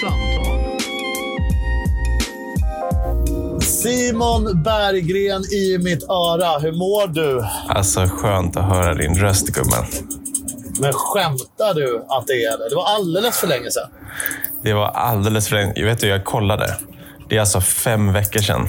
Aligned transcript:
samtal. 0.00 0.62
Simon 3.60 4.62
Berggren 4.62 5.42
i 5.52 5.78
mitt 5.78 6.02
öra. 6.02 6.58
Hur 6.58 6.72
mår 6.72 7.06
du? 7.06 7.46
Alltså 7.68 8.06
skönt 8.06 8.56
att 8.56 8.64
höra 8.64 8.94
din 8.94 9.14
röst 9.14 9.48
gumman. 9.48 9.86
Men 10.80 10.92
skämtar 10.92 11.74
du 11.74 12.04
att 12.08 12.26
det 12.26 12.44
är 12.44 12.58
det? 12.58 12.68
Det 12.68 12.74
var 12.74 12.86
alldeles 12.86 13.36
för 13.40 13.46
länge 13.46 13.70
sedan. 13.70 13.88
Det 14.62 14.72
var 14.72 14.86
alldeles 14.88 15.48
för 15.48 15.56
länge. 15.56 15.72
Jag 15.76 15.86
vet 15.86 16.00
du, 16.00 16.06
jag 16.06 16.24
kollade. 16.24 16.76
Det 17.28 17.36
är 17.36 17.40
alltså 17.40 17.60
fem 17.60 18.12
veckor 18.12 18.40
sedan 18.40 18.68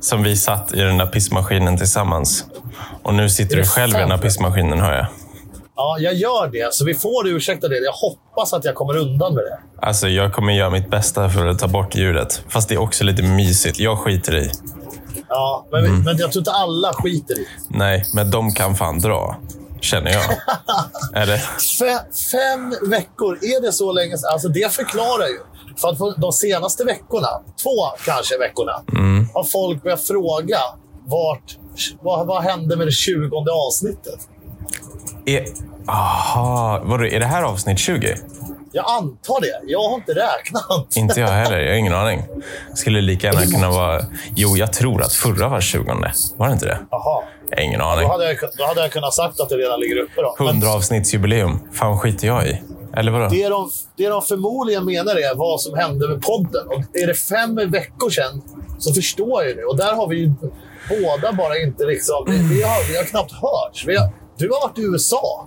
som 0.00 0.22
vi 0.22 0.36
satt 0.36 0.74
i 0.74 0.80
den 0.80 0.98
där 0.98 1.06
pissmaskinen 1.06 1.78
tillsammans. 1.78 2.44
Och 3.02 3.14
nu 3.14 3.28
sitter 3.30 3.56
du 3.56 3.64
själv 3.64 3.96
i 3.96 3.98
den 3.98 4.08
där 4.08 4.18
pissmaskinen, 4.18 4.80
hör 4.80 4.96
jag. 4.96 5.06
Ja, 5.80 5.96
jag 6.00 6.14
gör 6.14 6.48
det. 6.52 6.74
Så 6.74 6.84
vi 6.84 6.94
får 6.94 7.28
ursäkta 7.28 7.68
det. 7.68 7.78
Jag 7.78 7.92
hoppas 7.92 8.52
att 8.52 8.64
jag 8.64 8.74
kommer 8.74 8.96
undan 8.96 9.34
med 9.34 9.44
det. 9.44 9.58
Alltså, 9.86 10.08
jag 10.08 10.32
kommer 10.32 10.52
göra 10.52 10.70
mitt 10.70 10.90
bästa 10.90 11.28
för 11.30 11.46
att 11.46 11.58
ta 11.58 11.68
bort 11.68 11.94
ljudet. 11.94 12.42
Fast 12.48 12.68
det 12.68 12.74
är 12.74 12.78
också 12.80 13.04
lite 13.04 13.22
mysigt. 13.22 13.78
Jag 13.78 13.98
skiter 13.98 14.36
i. 14.36 14.50
Ja, 15.28 15.66
men, 15.70 15.84
Mm. 15.84 16.02
men 16.04 16.16
jag 16.16 16.32
tror 16.32 16.40
inte 16.40 16.50
alla 16.50 16.92
skiter 16.92 17.38
i 17.38 17.46
Nej, 17.68 18.04
men 18.14 18.30
de 18.30 18.54
kan 18.54 18.76
fan 18.76 18.98
dra. 18.98 19.36
Känner 19.80 20.10
jag. 20.10 20.22
Eller? 21.22 21.36
Fe, 21.78 22.00
Fem 22.32 22.90
veckor, 22.90 23.38
är 23.42 23.62
det 23.62 23.72
så 23.72 23.92
länge 23.92 24.18
sedan? 24.18 24.30
Alltså 24.32 24.48
det 24.48 24.72
förklarar 24.72 25.26
ju. 25.26 25.38
För 25.80 25.88
att 25.88 26.20
de 26.20 26.32
senaste 26.32 26.84
veckorna, 26.84 27.28
två 27.62 27.86
kanske 28.04 28.38
veckorna, 28.38 28.72
Mm. 28.92 29.28
har 29.34 29.44
folk 29.44 29.82
börjat 29.82 30.02
fråga 30.06 30.58
vart, 31.06 31.56
vad, 32.02 32.26
vad 32.26 32.42
hände 32.42 32.76
med 32.76 32.86
det 32.86 32.92
tjugonde 32.92 33.50
avsnittet? 33.52 34.18
Är... 35.26 35.44
Aha. 35.86 36.80
Vadå, 36.84 37.04
är 37.06 37.20
det 37.20 37.26
här 37.26 37.42
avsnitt 37.42 37.78
20? 37.78 38.16
Jag 38.72 38.84
antar 38.88 39.40
det. 39.40 39.60
Jag 39.66 39.88
har 39.88 39.94
inte 39.94 40.12
räknat. 40.12 40.96
Inte 40.96 41.20
jag 41.20 41.28
heller. 41.28 41.58
Jag 41.60 41.70
har 41.70 41.76
ingen 41.78 41.94
aning. 41.94 42.22
Skulle 42.74 43.00
lika 43.00 43.26
gärna 43.26 43.46
kunna 43.46 43.70
vara... 43.70 44.00
Jo, 44.36 44.56
jag 44.56 44.72
tror 44.72 45.02
att 45.02 45.12
förra 45.12 45.48
var 45.48 45.60
20. 45.60 45.84
Var 46.36 46.46
det 46.46 46.52
inte 46.52 46.66
det? 46.66 46.78
Jaha. 46.90 47.22
Jag 47.50 47.56
har 47.56 47.62
ingen 47.64 47.80
Då 47.80 47.86
aning. 47.86 48.08
hade, 48.08 48.24
jag, 48.24 48.36
då 48.58 48.64
hade 48.64 48.80
jag 48.80 48.92
kunnat 48.92 49.14
sagt 49.14 49.40
att 49.40 49.48
det 49.48 49.56
redan 49.56 49.80
ligger 49.80 49.96
uppe. 49.96 50.20
Då. 50.22 50.34
Men 50.38 50.46
100 50.48 50.68
avsnittsjubileum. 50.68 51.58
Fan 51.72 51.98
skiter 51.98 52.26
jag 52.26 52.46
i. 52.46 52.62
Eller 52.96 53.12
vadå? 53.12 53.28
det, 53.28 53.48
de, 53.48 53.70
det 53.96 54.08
de 54.08 54.22
förmodligen 54.22 54.84
menar 54.84 55.16
är 55.16 55.34
vad 55.34 55.60
som 55.60 55.78
hände 55.78 56.08
med 56.08 56.22
podden. 56.22 56.66
Och 56.66 56.96
är 56.96 57.06
det 57.06 57.14
fem 57.14 57.70
veckor 57.70 58.10
sedan 58.10 58.42
så 58.78 58.94
förstår 58.94 59.42
jag 59.42 59.50
ju 59.50 59.54
det. 59.56 59.64
Och 59.64 59.76
där 59.76 59.92
har 59.94 60.08
vi 60.08 60.16
ju 60.16 60.32
båda 60.88 61.32
bara 61.32 61.58
inte 61.58 61.84
liksom... 61.84 62.24
Vi, 62.26 62.36
vi, 62.54 62.62
har, 62.62 62.88
vi 62.92 62.96
har 62.96 63.04
knappt 63.04 63.32
hörts. 63.32 63.84
Vi 63.86 63.96
har, 63.96 64.08
du 64.44 64.50
har 64.52 64.68
varit 64.68 64.78
i 64.78 64.82
USA. 64.82 65.46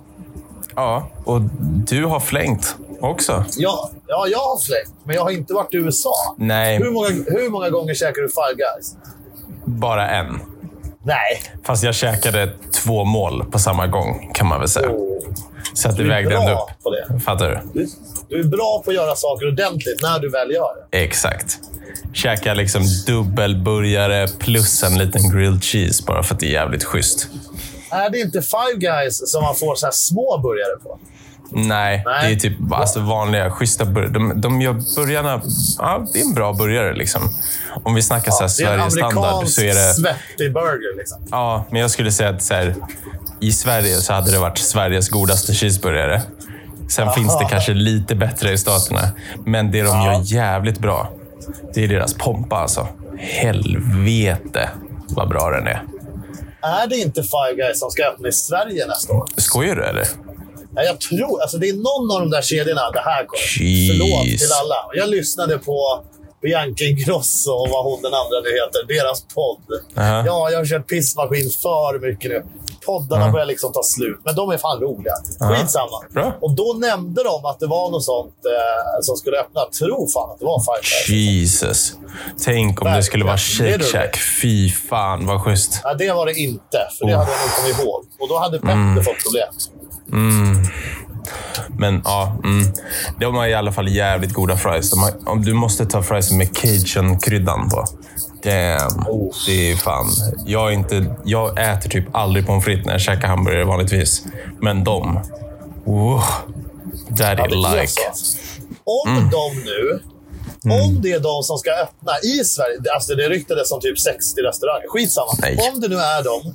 Ja, 0.74 1.08
och 1.24 1.40
du 1.88 2.04
har 2.04 2.20
flängt 2.20 2.76
också. 3.00 3.44
Ja, 3.56 3.90
ja, 4.06 4.26
jag 4.30 4.38
har 4.38 4.58
flängt, 4.58 4.94
men 5.04 5.16
jag 5.16 5.22
har 5.22 5.30
inte 5.30 5.54
varit 5.54 5.74
i 5.74 5.76
USA. 5.76 6.14
Nej, 6.38 6.78
Hur 6.78 6.90
många, 6.90 7.08
hur 7.08 7.50
många 7.50 7.70
gånger 7.70 7.94
käkar 7.94 8.22
du 8.22 8.28
Five 8.28 8.54
Guys? 8.56 8.96
bara 9.64 10.08
en. 10.10 10.40
Nej. 11.02 11.42
Fast 11.66 11.82
jag 11.84 11.94
käkade 11.94 12.52
två 12.72 13.04
mål 13.04 13.44
på 13.50 13.58
samma 13.58 13.86
gång, 13.86 14.30
kan 14.34 14.46
man 14.46 14.58
väl 14.60 14.68
säga. 14.68 14.88
Oh, 14.90 15.20
Så 15.74 15.88
att 15.88 15.96
det 15.96 16.04
vägde 16.04 16.34
ändå 16.36 16.52
upp. 16.52 16.82
på 16.82 16.90
det. 16.90 17.20
Fattar 17.20 17.48
du? 17.72 17.80
Du, 17.80 17.88
du 18.28 18.40
är 18.40 18.44
bra 18.44 18.82
på 18.84 18.90
att 18.90 18.94
göra 18.96 19.16
saker 19.16 19.48
ordentligt 19.48 20.02
när 20.02 20.18
du 20.18 20.30
väl 20.30 20.50
gör 20.50 20.68
det. 20.90 20.98
Exakt. 21.04 21.58
Käka 22.12 22.54
liksom 22.54 22.82
dubbelburgare 23.06 24.28
plus 24.38 24.82
en 24.82 24.98
liten 24.98 25.30
grilled 25.30 25.64
cheese 25.64 26.04
bara 26.06 26.22
för 26.22 26.34
att 26.34 26.40
det 26.40 26.46
är 26.46 26.52
jävligt 26.52 26.84
schysst. 26.84 27.28
Är 27.90 28.10
det 28.10 28.18
inte 28.18 28.42
Five 28.42 28.78
Guys 28.78 29.30
som 29.32 29.42
man 29.42 29.54
får 29.56 29.74
så 29.74 29.86
här 29.86 29.92
små 29.92 30.38
burgare 30.38 30.78
på? 30.82 30.98
Nej, 31.50 32.02
Nej. 32.06 32.28
det 32.28 32.32
är 32.34 32.50
typ 32.50 32.72
alltså 32.72 33.00
vanliga, 33.00 33.50
schyssta 33.50 33.84
burgare. 33.84 34.12
De, 34.12 34.40
de 34.40 34.60
gör 34.60 34.72
burgarna... 34.96 35.42
Ja, 35.78 36.06
det 36.12 36.20
är 36.20 36.24
en 36.24 36.34
bra 36.34 36.52
burgare. 36.52 36.94
Liksom. 36.94 37.22
Om 37.84 37.94
vi 37.94 38.02
snackar 38.02 38.42
en 38.42 38.50
Sverige-standard 38.50 39.48
så 39.48 39.60
är 39.60 39.74
det... 39.74 39.94
svettig 39.94 40.52
burger. 40.52 40.96
Liksom. 40.98 41.18
Ja, 41.30 41.64
men 41.70 41.80
jag 41.80 41.90
skulle 41.90 42.12
säga 42.12 42.28
att 42.30 42.42
så 42.42 42.54
här, 42.54 42.74
i 43.40 43.52
Sverige 43.52 43.94
så 43.96 44.12
hade 44.12 44.30
det 44.30 44.38
varit 44.38 44.58
Sveriges 44.58 45.08
godaste 45.08 45.54
cheeseburgare. 45.54 46.22
Sen 46.88 47.12
finns 47.12 47.38
det 47.38 47.46
kanske 47.50 47.74
lite 47.74 48.14
bättre 48.14 48.52
i 48.52 48.58
staterna. 48.58 49.00
Men 49.44 49.70
det 49.70 49.82
de 49.82 49.86
Ja. 49.86 50.12
gör 50.12 50.20
jävligt 50.24 50.78
bra, 50.78 51.10
det 51.74 51.84
är 51.84 51.88
deras 51.88 52.14
pompa 52.14 52.56
alltså. 52.56 52.88
Helvete 53.18 54.70
vad 55.08 55.28
bra 55.28 55.50
den 55.50 55.66
är. 55.66 55.82
Är 56.64 56.86
det 56.86 56.96
inte 56.96 57.22
Five 57.22 57.54
Guys 57.56 57.78
som 57.78 57.90
ska 57.90 58.04
öppna 58.04 58.28
i 58.28 58.32
Sverige 58.32 58.86
nästa 58.86 59.12
år? 59.12 59.26
Skojar 59.36 59.76
du 59.76 59.84
eller? 59.84 60.06
Nej, 60.70 60.86
jag 60.86 61.00
tror... 61.00 61.42
Alltså, 61.42 61.58
det 61.58 61.68
är 61.68 61.72
någon 61.72 62.16
av 62.16 62.20
de 62.20 62.30
där 62.30 62.42
kedjorna. 62.42 62.90
Det 62.90 63.00
här 63.00 63.24
kommer. 63.26 63.88
Förlåt 63.90 64.38
till 64.38 64.52
alla. 64.62 64.76
Jag 64.94 65.08
lyssnade 65.08 65.58
på 65.58 66.04
Bianca 66.42 66.84
Ingrosso 66.84 67.50
och 67.50 67.68
vad 67.70 67.84
hon 67.84 68.02
den 68.02 68.14
andra 68.14 68.40
nu 68.44 68.50
heter. 68.60 68.94
Deras 68.94 69.24
podd. 69.34 69.66
Aha. 69.96 70.22
Ja, 70.26 70.50
jag 70.50 70.58
har 70.58 70.66
kört 70.66 70.88
pissmaskin 70.88 71.50
för 71.62 71.98
mycket 72.08 72.30
nu. 72.30 72.42
Poddarna 72.86 73.26
Ja. 73.26 73.32
börjar 73.32 73.46
liksom 73.46 73.72
ta 73.72 73.82
slut, 73.82 74.20
men 74.24 74.34
de 74.34 74.50
är 74.50 74.58
fan 74.58 74.80
roliga. 74.80 75.12
Skitsamma. 75.40 75.98
Bra. 76.10 76.32
Och 76.40 76.50
då 76.54 76.76
nämnde 76.80 77.22
de 77.22 77.44
att 77.44 77.60
det 77.60 77.66
var 77.66 77.90
något 77.90 78.04
sånt 78.04 78.34
eh, 78.46 79.00
som 79.02 79.16
skulle 79.16 79.36
öppna. 79.40 79.60
Tro 79.78 80.08
fan 80.14 80.30
att 80.30 80.38
det 80.38 80.44
var 80.44 80.60
Five. 80.60 81.18
Jesus. 81.18 81.92
Tänk 82.44 82.82
om 82.82 82.92
det 82.92 83.02
skulle 83.02 83.24
vara 83.24 83.36
Verkligen. 83.36 83.80
Shake 83.80 83.92
Shack. 83.92 84.16
Fy 84.42 84.70
fan 84.70 85.26
vad 85.26 85.40
schysst. 85.42 85.80
Ja, 85.84 85.94
det 85.94 86.12
var 86.12 86.26
det 86.26 86.34
inte, 86.34 86.78
för 86.98 87.06
det 87.06 87.14
Oh. 87.14 87.18
hade 87.18 87.30
jag 87.30 87.40
nog 87.40 87.50
kommit 87.74 87.78
ihåg. 87.86 88.04
Och 88.20 88.28
då 88.28 88.38
hade 88.38 88.58
Petter 88.58 88.72
Mm. 88.72 89.04
fått 89.04 89.22
problem. 89.22 89.48
Men 91.78 92.02
ja, 92.04 92.36
mm. 92.44 92.66
de 93.20 93.34
har 93.34 93.46
i 93.46 93.54
alla 93.54 93.72
fall 93.72 93.88
jävligt 93.88 94.32
goda 94.32 94.56
fries. 94.56 94.92
Har, 95.26 95.36
du 95.44 95.52
måste 95.54 95.86
ta 95.86 96.02
fries 96.02 96.32
med 96.32 96.56
cajun-kryddan 96.56 97.68
på. 97.70 97.84
Damn. 98.44 99.06
Oh. 99.08 99.34
Det 99.46 99.72
är 99.72 99.76
fan... 99.76 100.06
Jag, 100.46 100.68
är 100.68 100.72
inte, 100.74 101.14
jag 101.24 101.72
äter 101.72 101.90
typ 101.90 102.04
aldrig 102.16 102.46
pommes 102.46 102.64
frites 102.64 102.86
när 102.86 102.92
jag 102.92 103.00
käkar 103.00 103.28
hamburgare 103.28 103.64
vanligtvis. 103.64 104.22
Men 104.60 104.84
de... 104.84 105.20
Oh, 105.86 106.24
that 107.18 107.38
Ja, 107.38 107.46
is 107.46 107.52
det 107.52 107.68
är 107.68 107.80
like. 107.80 107.86
så. 107.92 108.00
alltså. 108.08 108.36
Om 108.84 109.16
Mm. 109.16 109.30
de 109.30 109.54
nu... 109.64 110.00
Om 110.72 111.02
det 111.02 111.12
är 111.12 111.20
de 111.20 111.42
som 111.42 111.58
ska 111.58 111.70
öppna 111.70 112.12
i 112.22 112.44
Sverige. 112.44 112.78
Alltså 112.94 113.14
det 113.14 113.28
ryktades 113.28 113.68
som 113.68 113.80
typ 113.80 113.98
60 113.98 114.40
restauranger. 114.40 114.88
Skitsamma. 114.88 115.32
Nej. 115.38 115.70
Om 115.72 115.80
det 115.80 115.88
nu 115.88 115.96
är 115.96 116.22
de. 116.24 116.54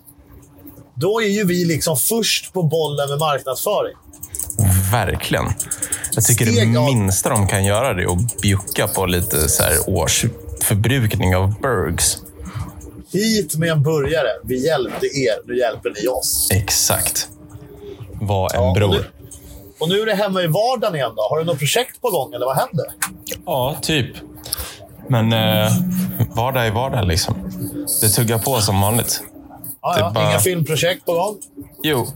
Då 0.95 1.21
är 1.21 1.27
ju 1.27 1.43
vi 1.45 1.65
liksom 1.65 1.97
först 1.97 2.53
på 2.53 2.63
bollen 2.63 3.09
med 3.09 3.19
marknadsföring. 3.19 3.95
Verkligen. 4.91 5.45
Jag 6.15 6.23
tycker 6.25 6.45
Steg 6.45 6.73
det 6.73 6.79
av- 6.79 6.85
minsta 6.85 7.29
de 7.29 7.47
kan 7.47 7.65
göra 7.65 7.93
det 7.93 8.03
är 8.03 8.11
att 8.13 8.41
bjucka 8.41 8.87
på 8.87 9.05
lite 9.05 9.49
så 9.49 9.63
här 9.63 9.89
årsförbrukning 10.63 11.35
av 11.35 11.59
burgs. 11.61 12.17
Hit 13.11 13.55
med 13.55 13.69
en 13.69 13.83
burgare. 13.83 14.27
Vi 14.43 14.65
hjälpte 14.67 15.05
er, 15.05 15.47
nu 15.47 15.57
hjälper 15.57 15.89
ni 16.01 16.07
oss. 16.07 16.47
Exakt. 16.51 17.27
Var 18.21 18.49
en 18.55 18.61
Ja, 18.61 18.67
och 18.69 18.75
bror. 18.75 18.89
nu- 18.91 19.05
Och 19.79 19.89
nu 19.89 19.99
är 20.01 20.05
det 20.05 20.13
hemma 20.15 20.41
i 20.41 20.47
vardagen 20.47 20.95
igen. 20.95 21.11
Då. 21.15 21.21
Har 21.29 21.39
du 21.39 21.45
något 21.45 21.59
projekt 21.59 22.01
på 22.01 22.09
gång 22.09 22.33
eller 22.33 22.45
vad 22.45 22.55
händer? 22.57 22.85
Ja, 23.45 23.75
typ. 23.81 24.15
Men 25.07 25.33
eh, 25.33 25.71
vardag 26.35 26.67
är 26.67 26.71
vardag 26.71 27.05
liksom. 27.07 27.35
Det 28.01 28.09
tuggar 28.09 28.39
på 28.39 28.61
som 28.61 28.81
vanligt. 28.81 29.23
Ja, 29.81 29.95
ja. 29.99 30.11
bara- 30.15 30.29
Inga 30.29 30.39
filmprojekt 30.39 31.05
på 31.05 31.13
gång? 31.13 31.35
Jo. 31.83 32.07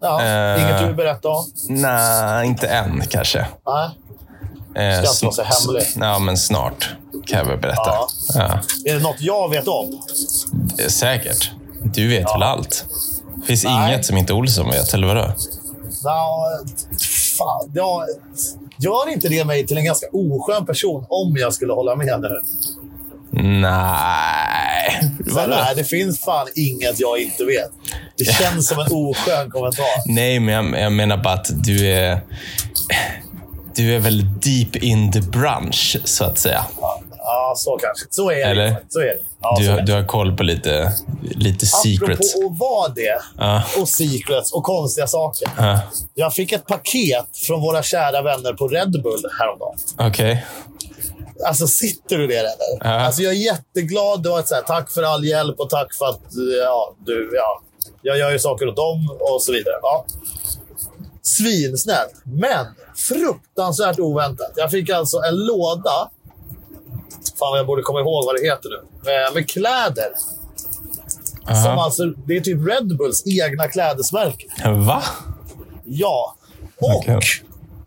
Ja. 0.00 0.22
Eh. 0.24 0.62
Inget 0.64 0.78
du 0.80 0.86
vill 0.86 0.94
berätta 0.96 1.28
om? 1.28 1.44
Nej, 1.68 2.46
inte 2.46 2.66
än 2.68 3.02
kanske. 3.10 3.46
Nej. 3.66 3.88
Eh, 4.76 5.02
Ska 5.02 5.26
inte 5.26 5.38
vara 5.38 5.50
så 5.52 5.66
hemlig. 5.68 5.86
Ja, 6.00 6.18
men 6.18 6.36
snart 6.38 6.88
kan 7.26 7.38
jag 7.38 7.46
väl 7.46 7.58
berätta. 7.58 7.80
Ja. 7.86 8.08
Ja. 8.34 8.60
Är 8.84 8.94
det 8.94 9.00
något 9.02 9.20
jag 9.20 9.50
vet 9.50 9.68
om? 9.68 10.00
Eh, 10.78 10.86
Säkert. 10.88 11.50
Du 11.94 12.08
vet 12.08 12.24
väl 12.34 12.42
allt? 12.42 12.84
Det 13.40 13.46
finns 13.46 13.64
Nej. 13.64 13.92
inget 13.92 14.06
som 14.06 14.16
inte 14.16 14.32
Olsson 14.32 14.70
vet, 14.70 14.94
eller 14.94 15.06
vadå? 15.06 15.32
Ja, 16.04 16.46
fan. 17.38 17.70
Ja, 17.74 18.06
gör 18.78 19.08
inte 19.12 19.28
det 19.28 19.44
mig 19.44 19.66
till 19.66 19.78
en 19.78 19.84
ganska 19.84 20.06
oskön 20.12 20.66
person 20.66 21.06
om 21.08 21.36
jag 21.36 21.54
skulle 21.54 21.72
hålla 21.72 21.94
med 21.96 22.20
nu? 22.20 22.40
Nej. 23.32 25.00
Så, 25.28 25.34
Vadå? 25.34 25.48
nej, 25.54 25.74
det 25.76 25.84
finns 25.84 26.20
fan 26.20 26.46
inget 26.54 27.00
jag 27.00 27.18
inte 27.18 27.44
vet. 27.44 27.70
Det 28.18 28.24
känns 28.24 28.68
som 28.68 28.78
en 28.80 28.86
oskön 28.92 29.50
kommentar. 29.50 29.86
Nej, 30.06 30.40
men 30.40 30.54
jag, 30.54 30.80
jag 30.84 30.92
menar 30.92 31.16
bara 31.16 31.34
att 31.34 31.46
du 31.64 31.88
är... 31.88 32.20
Du 33.74 33.94
är 33.94 33.98
väl 33.98 34.24
deep 34.40 34.76
in 34.76 35.12
the 35.12 35.20
brunch, 35.20 35.96
så 36.04 36.24
att 36.24 36.38
säga. 36.38 36.64
Ja, 37.18 37.54
så 37.56 37.76
kanske. 37.82 38.06
Så 38.10 38.30
är 38.30 38.34
det. 38.36 38.42
Eller? 38.42 38.76
Så 38.88 39.00
är 39.00 39.04
det. 39.04 39.18
Ja, 39.42 39.56
Du, 39.60 39.68
har- 39.68 39.76
det. 39.76 39.82
du 39.82 39.92
har 39.92 40.04
koll 40.04 40.36
på 40.36 40.42
lite, 40.42 40.92
lite 41.22 41.66
secrets. 41.66 42.34
Apropå 42.34 42.52
att 42.52 42.58
vara 42.58 42.88
det, 42.88 43.20
Ja. 43.38 43.62
och 43.80 43.88
secrets 43.88 44.52
och 44.52 44.64
konstiga 44.64 45.06
saker. 45.06 45.48
Ja, 45.56 45.80
Jag 46.14 46.34
fick 46.34 46.52
ett 46.52 46.66
paket 46.66 47.26
från 47.46 47.60
våra 47.60 47.82
kära 47.82 48.22
vänner 48.22 48.52
på 48.52 48.68
Red 48.68 48.92
Bull 49.02 49.22
häromdagen. 49.38 49.76
Okej. 49.98 50.44
Alltså, 51.46 51.66
sitter 51.66 52.18
du 52.18 52.26
ner 52.26 52.38
eller? 52.38 52.78
Ja. 52.80 53.00
Alltså, 53.00 53.22
jag 53.22 53.32
är 53.32 53.36
jätteglad. 53.38 54.22
Det 54.22 54.28
var 54.28 54.38
ett 54.40 54.48
så 54.48 54.54
här, 54.54 54.62
tack 54.62 54.90
för 54.90 55.02
all 55.02 55.24
hjälp 55.24 55.60
och 55.60 55.70
tack 55.70 55.94
för 55.94 56.06
att 56.06 56.20
ja, 56.64 56.94
du... 57.06 57.30
Ja, 57.34 57.60
jag 58.02 58.18
gör 58.18 58.30
ju 58.30 58.38
saker 58.38 58.68
åt 58.68 58.76
dem 58.76 59.16
och 59.20 59.42
så 59.42 59.52
vidare. 59.52 59.74
Ja. 59.82 60.04
Svinsnäll. 61.30 62.06
Men 62.24 62.66
fruktansvärt 62.96 63.98
oväntat. 63.98 64.52
Jag 64.56 64.70
fick 64.70 64.90
alltså 64.90 65.18
en 65.18 65.36
låda. 65.46 66.10
Fan, 67.38 67.56
jag 67.56 67.66
borde 67.66 67.82
komma 67.82 68.00
ihåg 68.00 68.24
vad 68.26 68.34
det 68.34 68.42
heter 68.46 68.68
nu. 68.68 69.10
Eh, 69.12 69.34
Med 69.34 69.48
kläder. 69.50 70.12
Som 71.64 71.78
alltså, 71.78 72.06
det 72.06 72.36
är 72.36 72.40
typ 72.40 72.68
Red 72.68 72.96
Bulls 72.96 73.22
egna 73.26 73.68
klädesmärke. 73.68 74.46
Va? 74.86 75.02
Ja. 75.84 76.36
Och 76.80 76.96
Okej. 76.96 77.20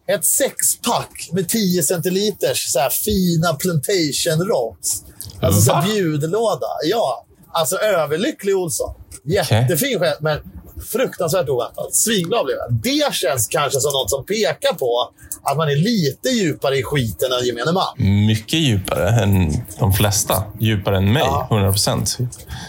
ett 0.08 0.26
sexpack 0.26 1.30
med 1.32 1.50
10 1.50 1.84
centiliters 1.84 2.66
så 2.72 2.80
här 2.80 2.90
fina 2.90 3.54
plantation 3.54 4.48
roms. 4.48 5.04
Alltså 5.42 5.62
så 5.62 5.74
här 5.74 5.82
Va? 5.82 5.94
bjudlåda. 5.94 6.68
Ja. 6.84 7.26
Alltså 7.52 7.78
överlycklig 7.78 8.58
Olsson. 8.58 8.94
Jättefin 9.26 10.00
själv, 10.00 10.18
men 10.20 10.40
fruktansvärt 10.84 11.50
oväntat. 11.50 11.96
Svinglad 11.96 12.46
blev 12.46 12.58
jag. 12.58 12.74
Det 12.74 13.14
känns 13.14 13.48
kanske 13.48 13.80
som 13.80 13.92
något 13.92 14.10
som 14.10 14.26
pekar 14.26 14.74
på 14.74 15.10
att 15.44 15.58
man 15.58 15.70
är 15.70 15.76
lite 15.76 16.30
djupare 16.30 16.78
i 16.78 16.84
skiten 16.84 17.32
än 17.32 17.46
gemene 17.46 17.72
man. 17.72 17.94
Mycket 18.28 18.60
djupare 18.60 19.10
än 19.10 19.54
de 19.80 19.94
flesta. 19.94 20.44
Djupare 20.60 20.98
än 20.98 21.14
mig, 21.14 21.24
Ja. 21.26 21.48
100 21.52 21.72
procent. 21.72 22.18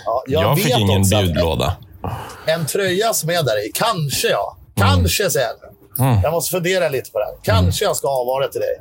Ja, 0.07 0.23
Jag, 0.27 0.59
fick 0.59 0.67
vet 0.73 0.79
ingen 0.79 1.03
bjudlåda. 1.03 1.77
En 2.47 2.67
tröja 2.67 3.15
som 3.15 3.31
är 3.31 3.43
där 3.43 3.67
i, 3.69 3.71
kanske 3.75 4.29
jag. 4.29 4.57
Kanske 4.77 5.31
säger 5.31 5.47
jag. 5.47 6.07
Mm. 6.07 6.23
Jag 6.23 6.33
måste 6.33 6.51
fundera 6.51 6.89
lite 6.89 7.11
på 7.11 7.19
det 7.19 7.25
här. 7.25 7.35
Kanske 7.43 7.85
jag 7.85 7.97
ska 7.97 8.09
avvara 8.09 8.49
till 8.49 8.61
dig. 8.61 8.81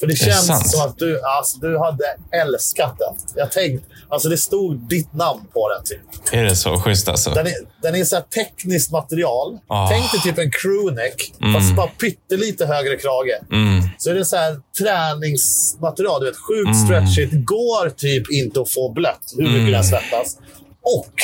För 0.00 0.06
det 0.06 0.12
det 0.12 0.16
känns 0.16 0.72
som 0.72 0.86
att 0.86 0.98
du, 0.98 1.20
alltså, 1.22 1.58
du 1.58 1.78
hade 1.78 2.04
älskat 2.42 2.98
den. 2.98 3.14
Jag 3.34 3.52
tänkte, 3.52 3.86
alltså 4.10 4.28
det 4.28 4.36
stod 4.36 4.88
ditt 4.88 5.14
namn 5.14 5.40
på 5.52 5.68
den. 5.68 5.84
Typ. 5.84 6.34
Är 6.34 6.44
det 6.44 6.56
så 6.56 6.80
schysst 6.80 7.08
alltså? 7.08 7.30
Den 7.30 7.46
är, 7.46 7.52
den 7.82 7.94
är 7.94 8.04
så 8.04 8.16
här 8.16 8.22
tekniskt 8.22 8.92
material. 8.92 9.58
Ah. 9.66 9.88
Tänk 9.88 10.12
dig 10.12 10.20
typ 10.20 10.38
en 10.38 10.50
crewneck, 10.50 11.32
fast 11.54 11.76
bara 11.76 11.86
pyttelite 11.86 12.66
högre 12.66 12.96
krage. 12.96 13.40
Mm. 13.52 13.88
Så 13.98 14.10
är 14.10 14.14
det 14.14 14.24
så 14.24 14.36
här 14.36 14.60
träningsmaterial. 14.78 16.20
Du 16.20 16.26
vet, 16.26 16.36
sjukt 16.36 16.76
stretchigt. 16.84 17.46
Går 17.46 17.90
typ 17.90 18.30
inte 18.30 18.60
att 18.60 18.70
få 18.70 18.92
blött, 18.92 19.34
hur 19.36 19.48
mycket 19.48 19.72
den 19.72 19.84
svettas. 19.84 20.36
Och 20.82 21.14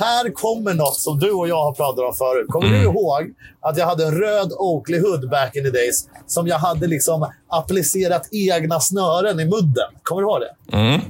här 0.00 0.32
kommer 0.34 0.74
något 0.74 1.00
som 1.00 1.18
du 1.18 1.30
och 1.30 1.48
jag 1.48 1.64
har 1.64 1.72
pratat 1.72 2.04
om 2.04 2.14
förut. 2.14 2.46
Kommer 2.48 2.68
du 2.68 2.82
ihåg 2.82 3.22
att 3.60 3.78
jag 3.78 3.86
hade 3.86 4.04
en 4.04 4.14
röd 4.20 4.52
Oakley 4.52 5.00
Hood 5.00 5.30
back 5.30 5.56
in 5.56 5.64
the 5.64 5.70
days 5.70 6.08
som 6.26 6.46
jag 6.46 6.58
hade 6.58 6.86
liksom 6.86 7.32
applicerat 7.48 8.28
egna 8.32 8.80
snören 8.80 9.40
i 9.40 9.44
mudden? 9.44 9.90
Kommer 10.02 10.22
du 10.22 10.28
ihåg 10.28 10.40
det? 10.40 10.76
Mm. 10.76 11.00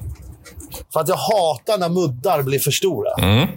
För 0.93 1.01
att 1.01 1.09
jag 1.09 1.17
hatar 1.17 1.79
när 1.79 1.89
muddar 1.89 2.43
blir 2.43 2.59
för 2.59 2.71
stora. 2.71 3.11
Mm. 3.19 3.49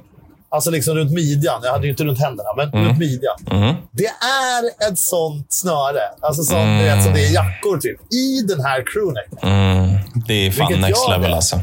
Alltså 0.49 0.71
liksom 0.71 0.95
runt 0.95 1.11
midjan. 1.11 1.61
Jag 1.63 1.71
hade 1.71 1.83
ju 1.83 1.89
inte 1.91 2.03
runt 2.03 2.19
händerna, 2.19 2.49
men 2.57 2.85
runt 2.85 2.99
midjan. 2.99 3.35
Mm. 3.51 3.75
Det 3.91 4.05
är 4.05 4.89
ett 4.89 4.99
sånt 4.99 5.53
snöre. 5.53 6.01
Alltså 6.21 6.43
sånt, 6.43 6.79
du 6.79 6.83
vet, 6.85 7.03
som 7.03 7.13
det 7.13 7.25
är 7.25 7.33
jackor 7.33 7.77
typ. 7.77 8.13
I 8.13 8.41
den 8.41 8.61
här 8.61 8.83
crewnecken. 8.93 9.49
Mm. 9.49 9.99
Det 10.27 10.47
är 10.47 10.51
fan 10.51 10.67
Vilket 10.67 10.81
next 10.87 11.09
level 11.09 11.33
alltså. 11.33 11.59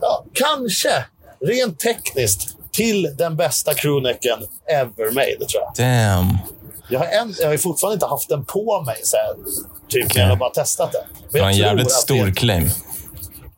Ja, 0.00 0.24
kanske, 0.32 1.04
rent 1.40 1.78
tekniskt, 1.78 2.56
till 2.72 3.14
den 3.18 3.36
bästa 3.36 3.74
crewnecken 3.74 4.38
ever 4.70 5.10
made, 5.14 5.46
tror 5.50 5.62
jag. 5.62 5.72
Damn. 5.76 6.38
Jag 6.90 6.98
har, 6.98 7.06
en, 7.06 7.34
jag 7.40 7.48
har 7.48 7.56
fortfarande 7.56 7.94
inte 7.94 8.06
haft 8.06 8.28
den 8.28 8.44
på 8.44 8.82
mig 8.82 8.96
sen, 9.02 9.44
typ 9.88 10.14
när 10.14 10.22
jag 10.22 10.28
har 10.28 10.36
bara 10.36 10.50
testat 10.50 10.92
den. 10.92 11.00
Men 11.12 11.28
Det 11.32 11.40
var 11.40 11.48
en 11.48 11.56
jävligt 11.56 11.90
stor 11.92 12.26
Det, 12.26 12.32
claim. 12.32 12.70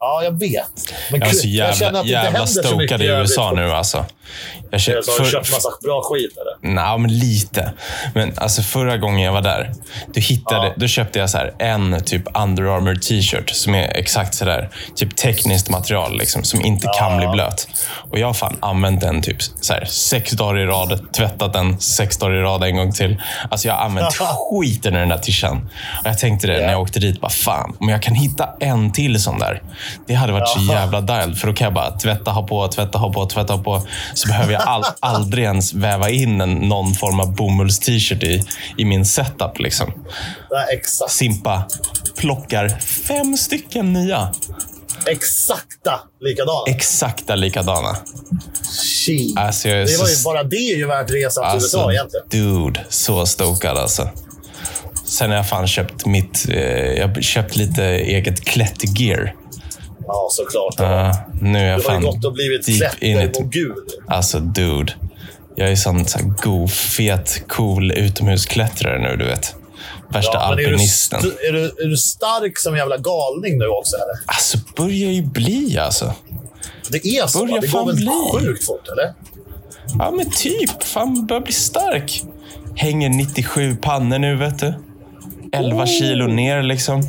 Ja, 0.01 0.21
jag 0.25 0.39
vet. 0.39 0.95
Men 1.11 1.21
Jag 1.21 1.29
är 1.29 1.33
så 1.33 1.43
känner 1.43 1.57
jävla, 1.75 1.87
att 1.87 1.93
det 1.93 1.99
inte 2.01 2.11
jävla 2.11 2.47
stokad 2.47 3.03
i. 3.03 3.07
USA 3.07 3.53
nu 3.57 3.71
alltså. 3.71 4.05
Jag 4.71 4.81
Så 4.81 4.85
köpt, 4.91 5.09
har 5.09 5.25
du 5.25 5.31
köpt 5.31 5.53
massa 5.53 5.69
bra 5.83 6.03
skit, 6.03 6.33
eller? 6.37 6.75
Nej, 6.75 6.99
men 6.99 7.19
lite. 7.19 7.73
Men 8.15 8.33
alltså 8.37 8.63
förra 8.63 8.97
gången 8.97 9.21
jag 9.21 9.33
var 9.33 9.41
där, 9.43 9.73
då, 10.15 10.21
hittade, 10.21 10.67
Ja. 10.67 10.73
då 10.77 10.87
köpte 10.87 11.19
jag 11.19 11.31
så 11.31 11.39
här 11.39 11.55
en 11.59 12.05
typ 12.05 12.23
Under 12.39 12.63
Armour 12.63 12.95
t-shirt 12.95 13.51
som 13.51 13.75
är 13.75 13.97
exakt 13.97 14.35
så 14.35 14.45
där, 14.45 14.71
typ 14.97 15.17
tekniskt 15.17 15.69
material 15.71 16.19
liksom, 16.19 16.45
som 16.45 16.61
inte 16.65 16.89
kan 16.99 17.17
bli 17.19 17.27
blöt. 17.27 17.69
Och 18.11 18.19
jag 18.19 18.27
har 18.27 18.35
fan 18.35 18.57
använt 18.61 19.01
den 19.01 19.23
typ 19.23 19.37
så 19.61 19.73
här, 19.73 19.85
sex 19.85 20.31
dagar 20.33 20.59
i 20.61 20.67
rad, 20.67 21.13
tvättat 21.13 21.53
den 21.53 21.81
sex 21.81 22.17
dagar 22.19 22.35
i 22.37 22.41
rad 22.43 22.65
en 22.65 22.77
gång 22.77 22.93
till. 22.93 23.23
Alltså 23.51 23.69
jag 23.69 23.75
har 23.75 23.85
använt 23.85 24.15
skiten 24.51 24.95
i 24.95 24.99
den 24.99 25.09
där 25.09 25.19
tishan. 25.19 25.71
Och 26.01 26.07
jag 26.07 26.19
tänkte 26.19 26.47
det 26.47 26.59
när 26.61 26.73
jag 26.73 26.81
åkte 26.81 27.01
dit, 27.01 27.21
bara 27.21 27.31
fan, 27.31 27.77
om 27.81 27.89
jag 27.89 28.03
kan 28.03 28.15
hitta 28.15 28.49
en 28.61 28.93
till 28.93 29.23
sån 29.23 29.39
där. 29.39 29.63
Det 30.07 30.15
hade 30.15 30.33
varit 30.33 30.49
så 30.49 30.73
jävla 30.73 31.01
dialed, 31.01 31.39
för 31.39 31.47
då 31.47 31.55
kan 31.55 31.65
jag 31.65 31.75
bara 31.75 31.91
tvätta, 31.91 32.31
ha 32.31 32.47
på, 32.47 32.69
tvätta, 32.69 32.99
ha 32.99 33.13
på, 33.13 33.27
tvätta, 33.27 33.53
ha 33.53 33.63
på. 33.63 33.83
Så 34.15 34.29
behöver 34.29 34.53
jag 34.53 34.63
all, 34.63 34.85
aldrig 35.01 35.45
ens 35.45 35.75
väva 35.75 36.11
in 36.11 36.41
en, 36.41 36.55
någon 36.55 36.95
form 36.95 37.21
av 37.21 37.35
bomulls-t-shirt 37.37 38.23
i, 38.23 38.43
i 38.79 38.85
min 38.85 39.07
setup. 39.07 39.59
Liksom. 39.59 39.93
Nej, 40.51 40.77
exakt. 40.77 41.13
Simpa 41.13 41.65
plockar 42.17 42.69
fem 43.09 43.37
stycken 43.37 43.93
nya. 43.93 44.33
Exakta 45.07 46.01
likadana. 46.21 46.65
Exakta 46.67 47.35
likadana. 47.35 47.97
Shit. 49.07 49.39
Alltså, 49.39 49.69
Det 49.69 49.99
var 50.01 50.09
ju, 50.09 50.23
bara 50.25 50.43
det 50.43 50.57
är 50.57 50.77
ju 50.77 50.87
värt 50.87 51.11
resan 51.11 51.45
till 51.45 51.51
alltså, 51.53 51.77
USA 51.79 51.93
egentligen. 51.93 52.27
dude, 52.31 52.85
så 52.89 53.27
stokad 53.27 53.77
alltså. 53.79 54.09
Sen 55.05 55.31
har 55.31 55.37
jag 55.37 55.49
fan 55.49 55.67
köpt 55.67 56.07
mitt... 56.07 56.47
Eh, 56.49 56.61
jag 56.93 57.25
köpt 57.25 57.57
lite 57.57 57.85
eget 57.85 58.45
klättergear. 58.45 59.35
Ja, 60.13 60.29
såklart. 60.31 60.81
Uh, 60.81 61.21
nu 61.43 61.59
är 61.59 61.65
jag 61.71 61.81
du 61.81 61.85
har 61.89 61.95
ju 61.95 62.01
fan 62.01 62.03
gått 62.03 62.25
och 62.25 62.33
blivit 62.33 62.69
in 62.69 62.75
it. 62.75 62.79
klättermogul. 63.01 63.75
Alltså, 64.09 64.41
dude. 64.41 64.93
Jag 65.57 65.71
är 65.71 65.77
sån 65.77 66.07
så 66.07 66.19
här 66.19 66.27
god, 66.43 66.71
fet, 66.73 67.43
cool 67.49 67.93
utomhusklättrare 67.93 68.99
nu, 69.11 69.17
du 69.17 69.25
vet. 69.25 69.55
Värsta 70.13 70.31
Ja, 70.35 70.49
men 70.51 70.59
är, 70.59 70.63
du 70.63 70.67
alpinisten. 70.69 71.21
är, 71.49 71.53
du, 71.53 71.65
är 71.65 71.89
du 71.89 71.97
stark 71.97 72.59
som 72.59 72.77
jävla 72.77 72.97
galning 72.97 73.59
nu 73.59 73.67
också? 73.67 73.97
Eller? 73.97 74.19
Alltså, 74.27 74.59
börjar 74.77 75.11
ju 75.11 75.23
bli 75.23 75.79
alltså. 75.79 76.15
Det 76.89 77.07
är 77.07 77.27
så? 77.27 77.39
Börjar? 77.39 77.61
Det 77.61 77.67
går 77.67 77.79
fan 77.79 77.87
väl 77.87 77.97
bli. 77.97 78.11
sjukt 78.41 78.67
fort, 78.67 78.89
eller? 78.93 79.15
Ja, 79.99 80.11
men 80.11 80.31
typ. 80.31 80.83
Fan, 80.83 81.27
börjar 81.27 81.43
bli 81.43 81.53
stark. 81.53 82.23
Hänger 82.77 83.09
97 83.09 83.77
pannor 83.77 84.19
nu, 84.19 84.37
vet 84.37 84.59
du. 84.59 84.75
11 85.53 85.77
Oh. 85.83 85.87
kilo 85.87 86.27
ner 86.27 86.63
liksom. 86.63 87.03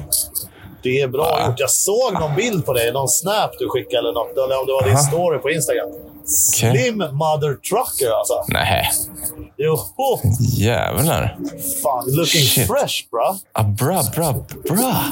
Det 0.84 1.02
är 1.02 1.08
bra 1.08 1.38
Ah. 1.42 1.48
gjort. 1.48 1.60
Jag 1.60 1.70
såg 1.72 2.14
någon 2.14 2.36
bild 2.36 2.66
på 2.66 2.74
dig, 2.74 2.92
någon 2.94 3.08
snap 3.10 3.52
du 3.60 3.70
skickade 3.70 4.00
eller 4.00 4.14
något. 4.14 4.32
Eller 4.38 4.60
om 4.60 4.66
det 4.68 4.74
var 4.74 4.84
din 4.84 4.94
Aha. 4.96 5.04
story 5.04 5.40
på 5.40 5.50
Instagram. 5.50 5.90
Slim 6.26 6.98
mother 6.98 7.56
trucker 7.70 8.12
alltså. 8.20 8.34
Nej, 8.48 8.90
Jo, 9.58 9.78
jävlar. 10.58 11.38
fan. 11.84 12.06
Looking 12.08 12.42
Shit. 12.42 12.68
fresh, 12.68 13.10
bra. 13.12 13.38
Ah, 13.54 13.64
bra, 13.64 14.04
bra, 14.16 14.46
bra. 14.70 15.06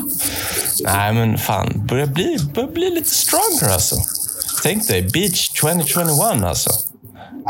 Nej, 0.83 1.13
men 1.13 1.37
fan. 1.37 1.85
Börjar 1.89 2.05
bli, 2.05 2.37
börjar 2.55 2.69
bli 2.69 2.89
lite 2.89 3.09
stronger 3.09 3.73
alltså. 3.73 3.95
Tänk 4.63 4.87
dig, 4.87 5.01
beach 5.01 5.49
2021 5.49 6.43
alltså. 6.43 6.69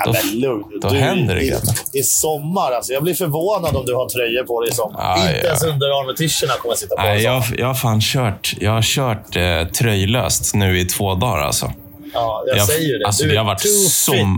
Då- 0.06 0.12
men 0.14 0.40
lugn. 0.40 0.64
då 0.82 0.90
Du, 0.90 0.96
händer 0.98 1.36
det, 1.36 1.42
i, 1.44 1.50
grabbar. 1.50 1.74
I 1.94 2.04
sommar, 2.04 2.72
alltså. 2.72 2.94
Jag 2.94 3.04
blir 3.04 3.14
förvånad 3.14 3.76
om 3.76 3.86
du 3.86 3.94
har 3.96 4.10
tröjor 4.10 4.44
på 4.44 4.62
dig 4.62 4.70
i 4.70 4.74
sommar. 4.74 5.00
Ah, 5.02 5.18
Inte 5.22 5.38
ja. 5.38 5.46
ens 5.46 5.64
underarm-t-shirtarna 5.64 6.54
kommer 6.60 6.72
jag 6.72 6.80
sitta 6.80 6.96
på. 6.96 7.08
I 7.08 7.24
jag, 7.24 7.44
jag 7.58 7.68
har 7.68 7.74
fan 7.74 8.02
kört, 8.02 8.54
jag 8.60 8.72
har 8.72 8.82
kört 8.82 9.36
eh, 9.36 9.68
tröjlöst 9.68 10.54
nu 10.56 10.80
i 10.80 10.86
två 10.86 11.16
dagar 11.16 11.42
alltså. 11.44 11.74
Ja, 12.14 12.44
jag, 12.48 12.58
Jag, 12.58 12.68
säger 12.68 13.00
det. 13.00 13.06
Alltså, 13.06 13.24
du 13.24 13.34
är 13.34 13.38
har 13.38 13.46
varit 13.46 13.62
som... 13.92 14.38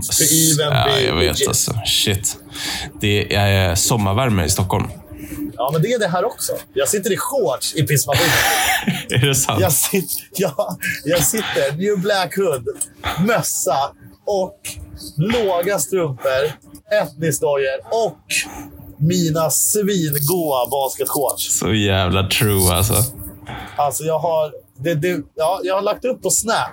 ja, 0.58 0.88
jag 1.06 1.14
vet 1.14 1.48
alltså. 1.48 1.72
Shit. 1.86 2.36
Det 3.00 3.34
är 3.34 3.74
sommarvärme 3.74 4.44
i 4.44 4.48
Stockholm. 4.50 4.88
Ja, 5.56 5.70
men 5.72 5.82
det 5.82 5.92
är 5.92 5.98
det 5.98 6.08
här 6.08 6.24
också. 6.24 6.52
Jag 6.74 6.88
sitter 6.88 7.12
i 7.12 7.16
shorts 7.16 7.74
i 7.74 7.82
pissmaskinen. 7.82 8.30
Är 9.10 9.26
det 9.26 9.34
sant? 9.34 9.60
Jag 9.60 9.72
sitter, 9.72 10.16
ja, 10.36 10.76
jag 11.04 11.22
sitter 11.24 11.72
New 11.76 11.98
Black 11.98 12.36
Hood, 12.36 12.66
mössa 13.26 13.76
och 14.26 14.58
låga 15.16 15.78
strumpor, 15.78 16.52
etnisdojor 17.02 17.78
och 17.90 18.18
mina 18.96 19.50
svingoa 19.50 20.66
basketshorts. 20.70 21.58
Så 21.58 21.74
jävla 21.74 22.28
true 22.28 22.74
alltså. 22.74 22.94
Alltså, 23.76 24.04
jag 24.04 24.18
har, 24.18 24.52
det, 24.76 24.94
det, 24.94 25.20
ja, 25.34 25.60
jag 25.62 25.74
har 25.74 25.82
lagt 25.82 26.04
upp 26.04 26.22
på 26.22 26.30
Snap. 26.30 26.70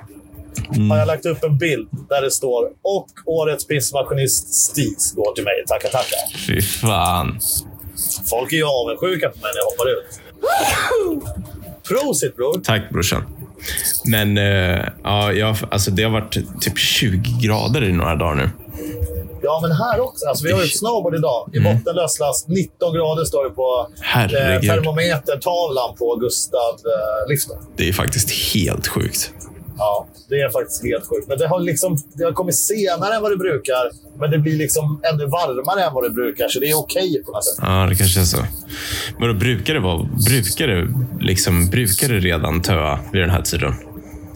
Mm. 0.75 0.91
Har 0.91 0.97
jag 0.97 1.07
lagt 1.07 1.25
upp 1.25 1.43
en 1.43 1.57
bild 1.57 1.89
där 2.09 2.21
det 2.21 2.31
står 2.31 2.69
och 2.81 3.07
årets 3.25 3.67
pissmaskinist 3.67 4.53
Stis 4.53 5.13
går 5.15 5.33
till 5.35 5.43
mig. 5.43 5.63
Tackar, 5.67 5.89
tackar. 5.89 6.37
Fy 6.47 6.61
fan. 6.61 7.39
Folk 8.29 8.53
är 8.53 8.57
ju 8.57 8.65
avundsjuka 8.65 9.29
på 9.29 9.37
mig 9.37 9.51
när 9.53 9.59
jag 9.59 9.65
hoppar 9.65 9.89
ut. 9.91 10.19
Prosit 11.87 12.35
bror! 12.35 12.61
Tack 12.63 12.89
brorsan. 12.89 13.38
Men 14.05 14.37
eh, 14.37 14.85
ja, 15.03 15.31
jag, 15.31 15.55
alltså, 15.71 15.91
det 15.91 16.03
har 16.03 16.11
varit 16.11 16.33
typ 16.61 16.77
20 16.77 17.47
grader 17.47 17.83
i 17.83 17.91
några 17.91 18.15
dagar 18.15 18.35
nu. 18.35 18.49
Ja, 19.41 19.59
men 19.61 19.71
här 19.71 19.99
också. 19.99 20.25
Alltså, 20.25 20.45
vi 20.45 20.51
har 20.51 20.59
ju 20.59 20.65
ett 20.65 20.77
snowboard 20.77 21.15
idag. 21.15 21.49
I 21.53 21.59
bottenlös 21.59 22.19
last. 22.19 22.47
19 22.47 22.93
grader 22.93 23.25
står 23.25 23.43
det 23.43 23.49
på 23.49 23.87
eh, 24.13 24.61
termometertavlan 24.61 25.95
på 25.95 26.15
Gustav 26.15 26.73
eh. 26.85 27.57
Det 27.75 27.89
är 27.89 27.93
faktiskt 27.93 28.53
helt 28.53 28.87
sjukt. 28.87 29.33
Ja, 29.79 30.07
det 30.29 30.35
är 30.35 30.49
faktiskt 30.49 30.83
helt 30.83 31.05
sjukt. 31.09 31.27
Men 31.27 31.37
det 31.37 31.47
har, 31.47 31.59
liksom, 31.59 31.97
det 32.13 32.23
har 32.23 32.31
kommit 32.31 32.55
senare 32.55 33.15
än 33.15 33.21
vad 33.21 33.31
det 33.31 33.37
brukar. 33.37 33.91
Men 34.19 34.31
det 34.31 34.37
blir 34.37 34.55
liksom 34.55 35.01
ännu 35.13 35.25
varmare 35.25 35.83
än 35.83 35.93
vad 35.93 36.03
det 36.03 36.09
brukar, 36.09 36.47
så 36.47 36.59
det 36.59 36.69
är 36.69 36.77
okej 36.77 37.23
på 37.25 37.31
något 37.31 37.45
sätt. 37.45 37.55
Ja, 37.61 37.87
det 37.89 37.95
kanske 37.95 38.19
är 38.19 38.23
så. 38.23 38.45
Men 39.19 39.27
då 39.27 39.33
brukar 39.33 39.73
det 39.73 39.79
vara... 39.79 40.09
Brukar 40.29 40.67
det, 40.67 40.87
liksom, 41.19 41.69
brukar 41.69 42.07
det 42.07 42.19
redan 42.19 42.61
töa 42.61 42.99
vid 43.11 43.21
den 43.21 43.29
här 43.29 43.41
tiden? 43.41 43.73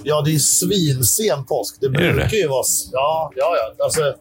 Ja, 0.04 0.22
det 0.22 0.36
är 0.36 0.40
svinsen 0.40 1.46
påsk. 1.46 1.78
Det 1.82 1.88
det? 1.88 1.94
brukar 1.94 2.38
ju 2.38 2.48
vara... 2.48 2.66
Ja, 2.92 3.32
ja, 3.36 3.56
ja. 3.58 3.84
Alltså, 3.86 4.14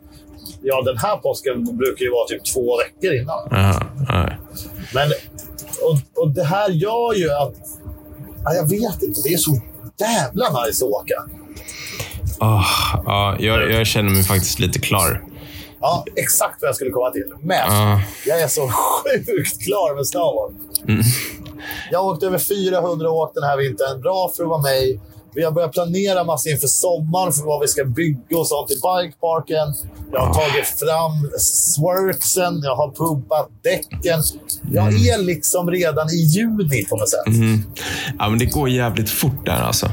ja, 0.62 0.83
den 0.83 0.99
här 0.99 1.17
påsken 1.17 1.76
brukar 1.76 2.05
ju 2.05 2.11
vara 2.11 2.26
typ 2.29 2.45
två 2.55 2.79
veckor 2.79 3.14
innan. 3.14 3.52
Aha. 3.52 4.26
Men, 4.95 5.09
och, 5.83 6.23
och 6.23 6.31
det 6.31 6.45
här 6.45 6.71
gör 6.71 7.14
ju 7.14 7.31
att... 7.31 7.55
Ja, 8.45 8.55
jag 8.55 8.71
vet 8.71 9.02
inte. 9.02 9.21
Det 9.25 9.35
är 9.35 9.38
så 9.38 9.61
jävla 9.99 10.65
nice 10.65 10.85
att 10.85 10.91
åka. 10.91 11.15
Ah, 12.39 12.65
ja, 13.05 13.37
jag, 13.39 13.73
jag 13.73 13.87
känner 13.87 14.11
mig 14.11 14.23
faktiskt 14.25 14.59
lite 14.59 14.79
klar. 14.79 15.25
Ja, 15.81 16.05
exakt 16.17 16.57
vad 16.63 16.69
jag 16.69 16.75
skulle 16.77 16.91
komma 16.91 17.11
till. 17.11 17.33
Men 17.43 17.57
Ja. 17.69 18.01
jag 18.27 18.41
är 18.41 18.49
så 18.49 18.69
sjukt 19.05 19.63
klar 19.65 19.95
med 19.97 20.07
snowboard. 20.07 20.55
Jag 21.91 22.03
har 22.03 22.11
åkt 22.13 22.23
över 22.23 22.39
400 22.39 23.11
åk 23.11 23.35
den 23.35 23.43
här 23.45 23.57
vintern. 23.57 24.01
Bra 24.01 24.33
för 24.37 24.43
att 24.43 24.49
vara 24.49 24.63
mig. 24.63 25.01
Vi 25.35 25.45
har 25.45 25.53
börjat 25.53 25.73
planera 25.73 26.25
massa 26.25 26.51
inför 26.51 26.67
sommaren 26.67 27.33
för 27.33 27.43
vad 27.45 27.61
vi 27.61 27.69
ska 27.69 27.85
bygga 27.85 28.39
och 28.39 28.47
sånt 28.47 28.71
i 28.71 28.75
bikeparken. 28.75 29.75
Jag 30.12 30.21
har 30.21 30.35
tagit 30.35 30.67
fram 30.67 31.31
swerksen, 31.39 32.61
jag 32.62 32.77
har 32.77 32.91
pumpat 32.91 33.49
däcken. 33.62 34.23
Jag 34.73 34.87
är 35.09 35.23
liksom 35.23 35.71
redan 35.71 36.09
i 36.11 36.17
juni 36.17 36.85
på 36.85 36.97
något 36.97 37.09
sätt. 37.11 37.21
Ja, 38.19 38.29
men 38.29 38.39
det 38.39 38.47
går 38.47 38.69
jävligt 38.69 39.11
fort 39.11 39.47
där 39.47 39.62
alltså. 39.62 39.91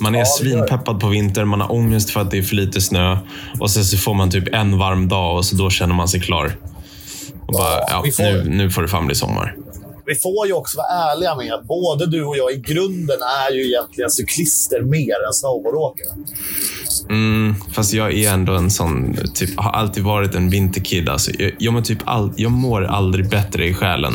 Man 0.00 0.14
är 0.14 0.18
Ja, 0.18 0.24
svinpeppad 0.24 1.00
på 1.00 1.08
vintern, 1.08 1.48
man 1.48 1.60
har 1.60 1.72
ångest 1.72 2.10
för 2.10 2.20
att 2.20 2.30
det 2.30 2.38
är 2.38 2.42
för 2.42 2.54
lite 2.56 2.80
snö. 2.80 3.18
Och 3.60 3.70
sen 3.70 3.84
så 3.84 3.96
får 3.96 4.14
man 4.14 4.30
typ 4.30 4.54
en 4.54 4.78
varm 4.78 5.08
dag 5.08 5.36
och 5.36 5.44
så 5.44 5.56
då 5.56 5.70
känner 5.70 5.94
man 5.94 6.08
sig 6.08 6.20
klar. 6.20 6.56
Och 7.46 7.52
bara, 7.52 7.70
Ja, 7.78 7.86
ja, 7.90 8.02
vi 8.04 8.12
får- 8.12 8.22
nu, 8.22 8.44
nu 8.44 8.70
får 8.70 8.82
det 8.82 8.88
fan 8.88 9.06
bli 9.06 9.14
sommar. 9.14 9.56
Vi 10.12 10.18
får 10.18 10.46
ju 10.46 10.52
också 10.52 10.76
vara 10.78 11.12
ärliga 11.12 11.34
med 11.34 11.52
att 11.52 11.64
både 11.64 12.06
du 12.06 12.24
och 12.24 12.36
jag 12.36 12.52
i 12.52 12.56
grunden 12.56 13.18
är 13.48 13.52
ju 13.52 13.66
egentligen 13.66 14.10
cyklister 14.10 14.80
mer 14.80 15.26
än 15.26 15.32
snowboardåkare. 15.32 16.08
Mm, 17.08 17.54
fast 17.74 17.92
jag 17.92 18.12
är 18.12 18.32
ändå 18.32 18.52
en 18.52 18.70
sån, 18.70 19.16
typ, 19.34 19.60
har 19.60 19.70
alltid 19.70 20.04
varit 20.04 20.34
en 20.34 20.50
vinterkid. 20.50 21.08
Alltså, 21.08 21.30
jag, 21.38 21.52
jag, 21.58 21.72
mår 21.72 21.80
typ 21.80 21.98
all, 22.04 22.32
jag 22.36 22.52
mår 22.52 22.84
aldrig 22.84 23.28
bättre 23.28 23.66
i 23.66 23.74
själen 23.74 24.12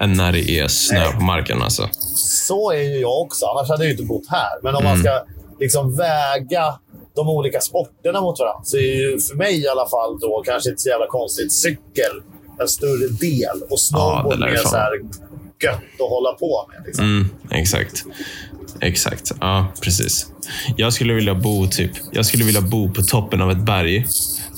än 0.00 0.12
när 0.12 0.32
det 0.32 0.50
är 0.50 0.68
snö 0.68 0.98
Nej. 0.98 1.12
på 1.12 1.20
marken. 1.20 1.62
Alltså. 1.62 1.88
Så 2.16 2.72
är 2.72 2.82
ju 2.82 3.00
jag 3.00 3.20
också. 3.20 3.46
Annars 3.46 3.68
hade 3.68 3.82
jag 3.82 3.88
ju 3.88 3.92
inte 3.92 4.04
bott 4.04 4.28
här. 4.28 4.62
Men 4.62 4.74
om 4.74 4.84
man 4.84 4.98
ska 4.98 5.10
liksom 5.60 5.96
väga 5.96 6.78
de 7.14 7.28
olika 7.28 7.60
sporterna 7.60 8.20
mot 8.20 8.38
varandra 8.38 8.64
så 8.64 8.76
är 8.76 8.80
ju 8.80 9.20
för 9.20 9.34
mig 9.34 9.62
i 9.62 9.68
alla 9.68 9.88
fall 9.88 10.18
då 10.20 10.42
kanske 10.46 10.70
inte 10.70 10.82
så 10.82 10.88
jävla 10.88 11.06
konstigt 11.06 11.52
cykel 11.52 12.22
en 12.60 12.68
större 12.68 13.08
del 13.08 13.56
och 13.62 13.66
Ja, 13.70 13.76
snowboard 13.76 14.40
mer 14.40 14.56
fan. 14.56 14.66
så 14.70 14.76
här 14.76 14.90
gött 15.64 15.74
att 15.74 16.08
hålla 16.10 16.32
på 16.32 16.68
med. 16.72 16.86
Liksom. 16.86 17.04
Mm, 17.04 17.28
exakt. 17.50 18.04
Exakt. 18.80 19.32
Ja, 19.40 19.72
precis. 19.82 20.26
Jag 20.76 20.92
skulle 20.92 21.12
vilja 21.14 21.34
bo 21.34 21.66
typ, 21.66 21.90
jag 22.12 22.26
skulle 22.26 22.44
vilja 22.44 22.60
bo 22.60 22.90
på 22.92 23.02
toppen 23.02 23.40
av 23.42 23.50
ett 23.50 23.58
berg 23.66 24.06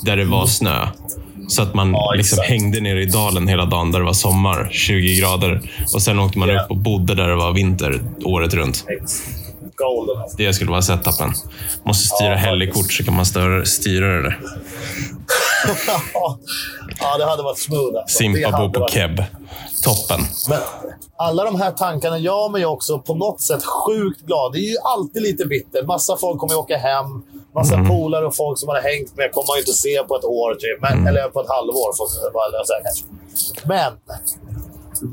där 0.05 0.17
det 0.17 0.25
var 0.25 0.45
snö. 0.47 0.87
Så 1.47 1.61
att 1.61 1.73
man 1.73 1.87
Mm. 1.87 1.93
Ja, 1.99 2.13
liksom 2.17 2.39
hängde 2.43 2.81
nere 2.81 3.01
i 3.01 3.05
dalen 3.05 3.47
hela 3.47 3.65
dagen 3.65 3.91
där 3.91 3.99
det 3.99 4.05
var 4.05 4.13
sommar, 4.13 4.69
20 4.71 5.19
grader. 5.19 5.61
Och 5.93 6.01
sen 6.01 6.19
åkte 6.19 6.39
man 6.39 6.49
Ja. 6.49 6.63
upp 6.63 6.71
och 6.71 6.77
bodde 6.77 7.15
där 7.15 7.27
det 7.27 7.35
var 7.35 7.53
vinter 7.53 8.01
året 8.25 8.53
runt. 8.53 8.85
Golden. 9.75 10.15
Det 10.37 10.53
skulle 10.53 10.71
vara 10.71 10.81
setupen. 10.81 11.31
Måste 11.85 12.07
styra 12.15 12.29
Ja, 12.29 12.35
helgkort 12.35 12.91
så 12.93 13.03
kan 13.03 13.15
man 13.15 13.25
störa, 13.25 13.65
styra 13.65 14.07
det 14.07 14.21
där. 14.21 14.39
Ja, 16.99 17.17
det 17.17 17.25
hade 17.25 17.43
varit 17.43 17.59
smooth. 17.59 17.97
Alltså. 17.97 18.17
Simpa 18.17 18.51
bo 18.51 18.73
på 18.73 18.79
varit- 18.79 18.91
keb. 18.93 19.23
Toppen. 19.83 20.19
Men 20.49 20.59
alla 21.17 21.43
de 21.45 21.61
här 21.61 21.71
tankarna 21.71 22.17
gör 22.17 22.49
mig 22.49 22.65
också 22.65 22.99
på 22.99 23.15
något 23.15 23.41
sätt 23.41 23.63
sjukt 23.63 24.21
glad. 24.21 24.53
Det 24.53 24.59
är 24.59 24.69
ju 24.71 24.77
alltid 24.83 25.21
lite 25.21 25.45
bitter. 25.45 25.83
Massa 25.83 26.17
folk 26.17 26.39
kommer 26.39 26.57
åka 26.57 26.77
hem. 26.77 27.05
Massa 27.55 27.83
polare 27.87 28.25
och 28.25 28.35
folk 28.35 28.59
som 28.59 28.67
man 28.67 28.75
har 28.75 28.83
hängt 28.83 29.17
med 29.17 29.31
kommer 29.31 29.47
man 29.47 29.57
ju 29.57 29.61
inte 29.61 29.73
se 29.73 30.03
på 30.07 30.15
ett 30.15 30.23
år, 30.23 30.55
typ. 30.55 30.81
Men, 30.81 31.07
eller 31.07 31.29
på 31.29 31.41
ett 31.41 31.49
halvår. 31.49 31.97
Får 31.97 32.31
bara 32.33 32.65
säga. 32.65 33.07
Men 33.65 33.93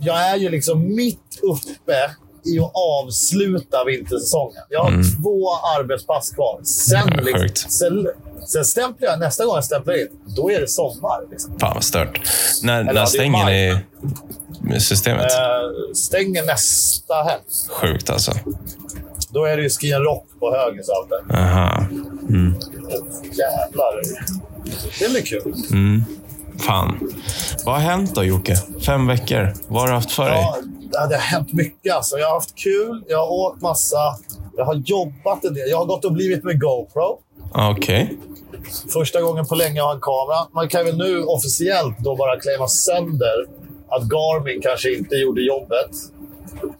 jag 0.01 0.17
är 0.31 0.37
ju 0.37 0.49
liksom 0.49 0.95
mitt 0.95 1.39
uppe 1.43 2.11
i 2.49 2.59
att 2.59 2.73
avsluta 2.75 3.85
vintersäsongen. 3.85 4.63
Jag 4.69 4.83
har 4.83 5.23
två 5.23 5.51
arbetspass 5.79 6.31
kvar. 6.31 6.61
Sen, 6.63 7.03
Ja, 7.17 7.21
liksom, 7.23 7.71
sen, 7.71 8.09
sen 8.47 8.65
stämplar 8.65 9.09
jag. 9.09 9.19
Nästa 9.19 9.45
gång 9.45 9.55
jag 9.55 9.65
stämplar 9.65 10.01
in, 10.01 10.09
då 10.37 10.51
är 10.51 10.61
det 10.61 10.69
sommar. 10.69 11.31
Liksom. 11.31 11.59
Fan 11.59 11.75
vad 11.75 11.85
stört. 11.85 12.21
När, 12.63 12.79
ja, 12.79 12.85
det 12.87 12.93
när 12.93 13.01
är 13.03 13.07
stänger 13.07 13.45
ni 14.63 14.81
systemet? 14.81 15.33
Eh, 15.33 15.95
stänger 15.95 16.45
nästa 16.45 17.15
helg. 17.15 17.43
Sjukt 17.71 18.11
alltså. 18.11 18.33
Då 19.31 19.45
är 19.45 19.57
det 19.57 19.63
ju 19.63 19.69
Ski 19.71 19.93
Rock 19.93 20.27
på 20.41 20.55
höger 20.57 20.83
så 20.83 20.93
allt 20.93 21.09
där. 21.11 21.37
Aha. 21.37 21.87
Jävlar. 23.23 24.03
Det 24.99 25.11
blir 25.11 25.23
kul. 25.23 25.55
Fan. 26.67 27.11
Vad 27.65 27.75
har 27.75 27.83
hänt 27.83 28.15
då, 28.15 28.25
Jocke? 28.25 28.57
Fem 28.87 29.07
veckor. 29.07 29.55
Vad 29.69 29.81
har 29.81 29.89
du 29.89 29.95
haft 29.95 30.11
för 30.11 30.31
dig? 30.31 30.45
Det 30.93 30.99
hade 30.99 31.17
hänt 31.17 31.53
mycket. 31.53 31.95
Alltså. 31.95 32.19
Jag 32.19 32.27
har 32.27 32.35
haft 32.35 32.55
kul, 32.59 33.05
jag 33.09 33.19
har 33.19 33.33
åkt 33.33 33.63
massa. 33.63 34.17
Jag 34.57 34.65
har 34.65 34.75
jobbat 34.75 35.45
en 35.45 35.55
del. 35.55 35.69
Jag 35.71 35.79
har 35.79 35.85
gått 35.87 36.05
och 36.05 36.13
blivit 36.13 36.45
med 36.45 36.61
GoPro. 36.61 37.19
Okej. 37.55 38.19
Första 38.93 39.21
gången 39.21 39.47
på 39.47 39.55
länge 39.55 39.77
jag 39.77 39.85
har 39.85 39.95
en 39.95 40.01
kamera. 40.01 40.49
Man 40.55 40.69
kan 40.69 40.85
väl 40.85 40.97
nu 40.97 41.23
officiellt 41.25 41.99
då 41.99 42.17
bara 42.17 42.41
claima 42.41 42.69
sönder 42.69 43.47
att 43.89 44.03
Garmin 44.03 44.61
kanske 44.63 44.95
inte 44.95 45.15
gjorde 45.15 45.43
jobbet. 45.43 45.91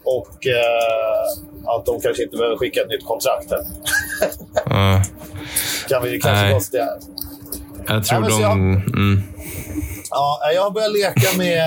Och 0.05 0.47
eh, 0.47 1.75
att 1.77 1.87
de 1.87 2.01
kanske 2.01 2.23
inte 2.23 2.37
behöver 2.37 2.57
skicka 2.57 2.81
ett 2.81 2.89
nytt 2.89 3.05
kontrakt. 3.05 3.51
Här. 3.51 3.65
Ja, 4.65 5.03
kan 5.89 6.03
vi 6.03 6.21
kanske 6.21 6.43
Nej. 6.43 6.53
konstatera. 6.53 6.89
jag 7.89 8.05
tror 8.05 8.23
så 8.25 8.29
de... 8.31 8.43
jag- 8.43 8.53
Mm. 8.57 9.23
Ja, 10.11 10.41
jag 10.55 10.73
börjat 10.73 10.93
leka 10.93 11.37
med, 11.39 11.63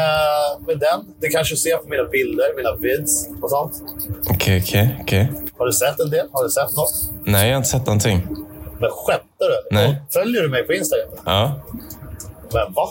med 0.67 0.79
den. 0.79 0.99
Det 1.21 1.29
kanske 1.29 1.55
ser 1.55 1.77
på 1.77 1.89
mina 1.89 2.03
bilder, 2.03 2.45
mina 2.57 2.75
vids 2.75 3.27
och 3.41 3.49
sånt. 3.49 3.73
Okej, 4.29 4.61
okej, 4.63 4.97
okej. 5.01 5.31
Har 5.57 5.65
du 5.65 5.73
sett 5.73 5.99
en 5.99 6.09
del? 6.09 6.27
Har 6.31 6.43
du 6.43 6.49
sett 6.49 6.75
något? 6.75 6.93
Nej, 7.25 7.47
jag 7.47 7.53
har 7.53 7.57
inte 7.57 7.69
sett 7.69 7.85
någonting. 7.85 8.27
Men 8.79 8.89
skämtar 8.89 9.47
du? 9.49 9.75
Nej. 9.75 10.01
Följer 10.13 10.41
du 10.41 10.49
mig 10.49 10.63
på 10.63 10.73
Instagram? 10.73 11.09
Ja. 11.25 11.61
Men 12.53 12.73
va? 12.73 12.89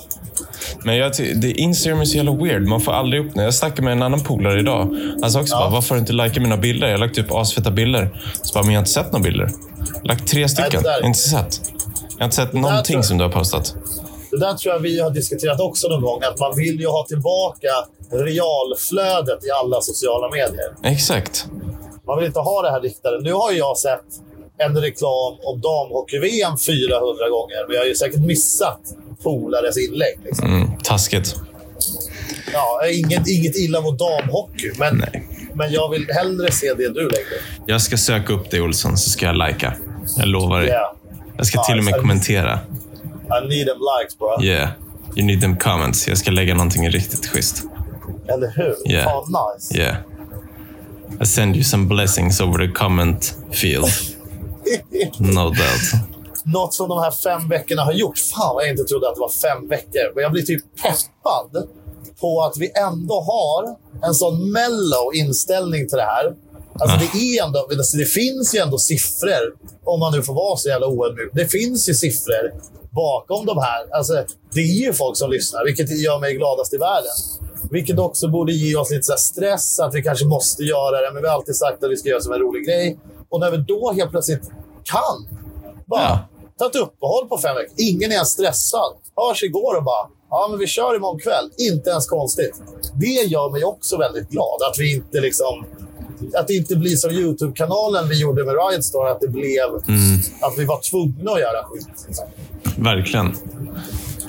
Men 0.84 0.96
jag 0.96 1.12
det 1.36 1.50
Instagram 1.50 2.00
är 2.00 2.04
så 2.04 2.16
jävla 2.16 2.32
weird. 2.32 2.62
Man 2.62 2.80
får 2.80 2.92
aldrig 2.92 3.26
upp 3.26 3.34
det. 3.34 3.42
Jag 3.42 3.54
snackade 3.54 3.82
med 3.82 3.92
en 3.92 4.02
annan 4.02 4.20
polare 4.20 4.60
idag. 4.60 4.96
Han 5.22 5.30
sa 5.30 5.40
också 5.40 5.56
bara, 5.56 5.70
varför 5.70 5.88
har 5.88 5.96
du 5.96 6.00
inte 6.00 6.12
likat 6.12 6.42
mina 6.42 6.56
bilder? 6.56 6.86
Jag 6.86 6.94
har 6.94 6.98
lagt 6.98 7.18
upp 7.18 7.32
asfeta 7.32 7.70
bilder. 7.70 8.22
Så 8.42 8.54
bara, 8.54 8.64
men 8.64 8.72
jag 8.74 8.78
har 8.78 8.82
inte 8.82 8.90
sett 8.90 9.12
några 9.12 9.22
bilder. 9.22 9.50
Lagt 10.04 10.28
tre 10.28 10.48
stycken. 10.48 10.84
har 10.84 11.06
inte 11.06 11.18
sett. 11.18 11.60
Jag 12.10 12.18
har 12.18 12.24
inte 12.24 12.36
sett 12.36 12.52
någonting 12.52 13.02
som 13.02 13.18
du 13.18 13.24
har 13.24 13.30
postat. 13.30 13.74
Det 14.30 14.38
där 14.40 14.54
tror 14.54 14.74
jag 14.74 14.80
vi 14.80 15.00
har 15.00 15.10
diskuterat 15.10 15.60
också 15.60 15.88
någon 15.88 16.02
gång. 16.02 16.22
Att 16.22 16.38
man 16.38 16.56
vill 16.56 16.80
ju 16.80 16.86
ha 16.86 17.04
tillbaka 17.08 17.68
realflödet 18.12 19.44
i 19.44 19.50
alla 19.50 19.80
sociala 19.80 20.28
medier. 20.30 20.70
Exakt. 20.82 21.46
Man 22.06 22.18
vill 22.18 22.26
inte 22.26 22.38
ha 22.40 22.62
det 22.62 22.70
här 22.70 22.80
riktade. 22.80 23.20
Nu 23.20 23.32
har 23.32 23.52
jag 23.52 23.78
sett 23.78 24.04
en 24.58 24.76
reklam 24.80 25.36
om 25.42 25.60
damhockey-VM 25.60 26.58
400 26.58 27.28
gånger. 27.28 27.66
Men 27.66 27.74
jag 27.74 27.82
har 27.82 27.86
ju 27.86 27.94
säkert 27.94 28.20
missat 28.20 28.80
polares 29.22 29.78
inlägg. 29.78 30.18
Liksom. 30.24 30.54
Mm, 30.54 30.68
taskigt. 30.84 31.36
Ja, 32.52 32.86
inget, 32.92 33.28
inget 33.28 33.56
illa 33.56 33.80
mot 33.80 33.98
damhockey, 33.98 34.72
men, 34.78 34.96
Nej. 35.12 35.28
men 35.54 35.72
jag 35.72 35.90
vill 35.90 36.06
hellre 36.10 36.52
se 36.52 36.74
det 36.74 36.88
du 36.88 37.02
lägger. 37.02 37.40
Jag 37.66 37.80
ska 37.82 37.96
söka 37.96 38.32
upp 38.32 38.50
dig, 38.50 38.60
Olsson, 38.62 38.96
så 38.98 39.10
ska 39.10 39.26
jag 39.26 39.36
lika. 39.48 39.74
Jag 40.16 40.28
lovar 40.28 40.60
dig. 40.60 40.68
Yeah. 40.68 40.92
Jag 41.36 41.46
ska 41.46 41.62
till 41.62 41.78
och 41.78 41.84
med 41.84 41.92
Nice. 41.92 42.00
kommentera. 42.00 42.58
I 43.30 43.48
need 43.48 43.66
them 43.66 43.78
likes, 43.78 44.18
bro. 44.18 44.42
Yeah. 44.42 44.70
You 45.16 45.26
need 45.26 45.40
them 45.40 45.56
comments. 45.56 46.08
Jag 46.08 46.18
ska 46.18 46.30
lägga 46.30 46.54
någonting 46.54 46.90
riktigt 46.90 47.26
schysst. 47.26 47.62
Eller 48.28 48.52
hur? 48.56 48.92
Yeah. 48.92 49.04
Fan, 49.04 49.24
nice. 49.54 49.78
Yeah. 49.78 49.96
I 51.20 51.26
send 51.26 51.56
you 51.56 51.64
some 51.64 51.86
blessings 51.86 52.40
over 52.40 52.66
the 52.66 52.72
comment 52.72 53.34
field. 53.50 53.86
No 55.18 55.44
doubt. 55.44 56.10
Något 56.44 56.74
som 56.74 56.88
de 56.88 56.98
här 56.98 57.10
fem 57.10 57.48
veckorna 57.48 57.84
har 57.84 57.92
gjort. 57.92 58.18
Fan 58.18 58.54
vad 58.54 58.64
jag 58.64 58.70
inte 58.70 58.84
trodde 58.84 59.08
att 59.08 59.14
det 59.14 59.20
var 59.20 59.28
fem 59.28 59.68
veckor. 59.68 60.12
Men 60.14 60.22
jag 60.22 60.32
blir 60.32 60.42
typ 60.42 60.62
peppad 60.82 61.68
på 62.20 62.42
att 62.42 62.56
vi 62.56 62.72
ändå 62.76 63.20
har 63.20 63.76
en 64.08 64.14
sån 64.14 64.52
mellow 64.52 65.14
inställning 65.14 65.88
till 65.88 65.96
det 65.96 66.04
här. 66.04 66.34
Alltså 66.80 66.96
det, 66.98 67.18
är 67.18 67.44
ändå, 67.44 67.68
det 67.94 68.04
finns 68.04 68.54
ju 68.54 68.58
ändå 68.58 68.78
siffror, 68.78 69.54
om 69.84 70.00
man 70.00 70.12
nu 70.12 70.22
får 70.22 70.34
vara 70.34 70.56
så 70.56 70.68
jävla 70.68 70.86
oödmjuk. 70.86 71.30
Det 71.32 71.46
finns 71.46 71.88
ju 71.88 71.94
siffror 71.94 72.52
bakom 72.90 73.46
de 73.46 73.58
här. 73.58 73.96
Alltså, 73.96 74.12
det 74.54 74.60
är 74.60 74.86
ju 74.86 74.92
folk 74.92 75.16
som 75.16 75.30
lyssnar, 75.30 75.64
vilket 75.64 76.00
gör 76.00 76.18
mig 76.18 76.34
gladast 76.34 76.74
i 76.74 76.76
världen. 76.76 77.10
Vilket 77.70 77.98
också 77.98 78.28
borde 78.28 78.52
ge 78.52 78.76
oss 78.76 78.90
lite 78.90 79.16
stress, 79.16 79.80
att 79.80 79.94
vi 79.94 80.02
kanske 80.02 80.24
måste 80.26 80.62
göra 80.62 81.00
det. 81.00 81.10
Men 81.14 81.22
vi 81.22 81.28
har 81.28 81.34
alltid 81.34 81.56
sagt 81.56 81.84
att 81.84 81.90
vi 81.90 81.96
ska 81.96 82.08
göra 82.08 82.20
som 82.20 82.32
en 82.32 82.38
rolig 82.38 82.66
grej. 82.66 82.98
Och 83.28 83.40
när 83.40 83.50
vi 83.50 83.56
då 83.56 83.92
helt 83.92 84.10
plötsligt 84.10 84.50
kan. 84.84 85.38
Bara 85.86 86.00
Ja. 86.02 86.18
ta 86.58 86.66
ett 86.66 86.76
uppehåll 86.76 87.28
på 87.28 87.38
fem 87.38 87.54
veckor. 87.54 87.74
Ingen 87.76 88.10
är 88.10 88.14
ens 88.14 88.28
stressad. 88.28 88.92
Hörs 89.16 89.42
igår 89.42 89.76
och 89.76 89.84
bara, 89.84 90.08
ja 90.30 90.48
men 90.50 90.58
vi 90.58 90.66
kör 90.66 90.96
imorgon 90.96 91.18
kväll. 91.20 91.50
Inte 91.58 91.90
ens 91.90 92.06
konstigt. 92.06 92.62
Det 92.94 93.06
gör 93.06 93.50
mig 93.50 93.64
också 93.64 93.96
väldigt 93.98 94.28
glad. 94.28 94.58
Att 94.70 94.78
vi 94.78 94.94
inte 94.94 95.20
liksom... 95.20 95.66
Att 96.34 96.48
det 96.48 96.54
inte 96.54 96.76
blir 96.76 96.96
som 96.96 97.10
YouTube-kanalen 97.10 98.08
vi 98.08 98.20
gjorde 98.20 98.44
med 98.44 98.54
Riot 98.54 98.84
Store, 98.84 99.10
att 99.10 99.20
det 99.20 99.28
blev... 99.28 99.74
Att 100.40 100.58
vi 100.58 100.64
var 100.64 100.90
tvungna 100.90 101.30
att 101.30 101.40
göra 101.40 101.64
skit. 101.64 101.88
Liksom. 102.06 102.26
Verkligen. 102.76 103.36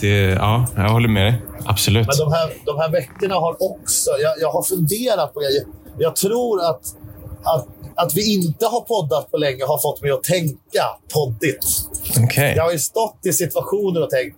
Det, 0.02 0.18
ja, 0.18 0.66
jag 0.76 0.90
håller 0.90 1.10
med 1.10 1.26
dig. 1.26 1.42
Absolut. 1.66 2.08
Men 2.08 2.18
de 2.18 2.34
här, 2.34 2.54
de 2.66 2.78
här 2.78 2.90
veckorna 2.92 3.36
har 3.36 3.56
också... 3.60 4.10
Jag, 4.22 4.34
jag 4.40 4.52
har 4.52 4.64
funderat 4.64 5.34
på 5.34 5.40
grejer. 5.40 5.64
Jag 5.98 6.16
tror 6.16 6.62
att, 6.62 6.82
att, 7.44 7.68
att 7.96 8.16
vi 8.16 8.34
inte 8.34 8.66
har 8.66 8.82
poddat 8.82 9.32
på 9.32 9.38
länge 9.38 9.66
har 9.66 9.78
fått 9.78 10.02
mig 10.02 10.12
att 10.12 10.24
tänka 10.24 10.84
poddigt. 11.14 11.66
Okej. 12.24 12.54
Jag 12.58 12.64
har 12.64 12.72
ju 12.72 12.80
stått 12.80 13.20
i 13.26 13.34
situationer 13.34 14.04
och 14.04 14.10
tänkt... 14.10 14.38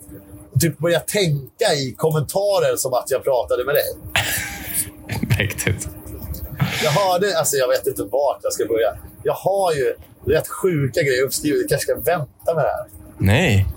Typ 0.59 0.77
börjat 0.77 1.07
tänka 1.07 1.73
i 1.73 1.95
kommentarer 1.97 2.75
som 2.75 2.93
att 2.93 3.11
jag 3.11 3.23
pratade 3.23 3.65
med 3.65 3.75
dig. 3.75 3.83
Mäktigt. 5.39 5.87
Jag 6.83 6.91
hörde... 6.91 7.37
Alltså 7.37 7.55
jag 7.55 7.67
vet 7.67 7.87
inte 7.87 8.03
vart 8.03 8.39
jag 8.43 8.53
ska 8.53 8.65
börja. 8.65 8.97
Jag 9.23 9.33
har 9.33 9.73
ju 9.73 9.93
rätt 10.25 10.47
sjuka 10.47 11.01
grejer 11.01 11.23
uppskrivna. 11.23 11.59
Jag 11.59 11.69
kanske 11.69 11.91
ska 11.91 11.95
vänta 11.95 12.55
med 12.55 12.63
det 12.65 12.69
här. 12.69 12.85
Nej. 13.17 13.67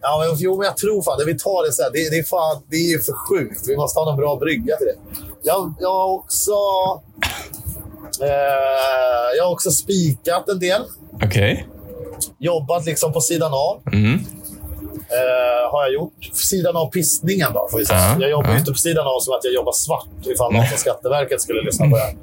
Ja, 0.00 0.26
men, 0.28 0.36
jo, 0.38 0.56
men 0.56 0.66
jag 0.66 0.76
tror 0.76 1.02
fan 1.02 1.18
det. 1.18 1.24
Vi 1.24 1.38
tar 1.38 1.66
det 1.66 1.72
sen. 1.72 1.90
Det, 1.92 2.10
det, 2.10 2.18
är 2.18 2.24
fan, 2.24 2.62
det 2.70 2.76
är 2.76 2.98
för 2.98 3.12
sjukt. 3.12 3.68
Vi 3.68 3.76
måste 3.76 4.00
ha 4.00 4.04
någon 4.04 4.16
bra 4.16 4.36
brygga 4.36 4.76
till 4.76 4.86
det. 4.86 4.96
Jag, 5.42 5.74
jag 5.80 5.92
har 5.92 6.08
också... 6.08 6.52
Eh, 8.22 9.36
jag 9.36 9.44
har 9.44 9.52
också 9.52 9.70
spikat 9.70 10.48
en 10.48 10.58
del. 10.58 10.82
Okej. 11.24 11.68
Jobbat 12.38 12.86
liksom 12.86 13.12
på 13.12 13.20
sidan 13.20 13.52
av. 13.52 13.82
Mm. 13.92 14.18
Eh, 15.08 15.70
har 15.72 15.82
jag 15.84 15.92
gjort. 15.92 16.24
Sidan 16.32 16.76
av 16.76 16.90
pistningen 16.90 17.52
då, 17.52 17.68
får 17.70 17.78
vi 17.78 17.86
säga. 17.86 17.98
Ja, 18.00 18.16
Jag 18.20 18.30
jobbar 18.30 18.50
ja. 18.50 18.58
inte 18.58 18.70
på 18.72 18.78
sidan 18.78 19.06
av 19.06 19.20
som 19.20 19.34
att 19.34 19.44
jag 19.44 19.54
jobbar 19.54 19.72
svart 19.72 20.08
ifall 20.26 20.52
någon 20.52 20.66
från 20.66 20.78
Skatteverket 20.78 21.40
skulle 21.40 21.62
lyssna 21.62 21.84
på 21.90 21.96
det 21.96 22.02
här. 22.02 22.14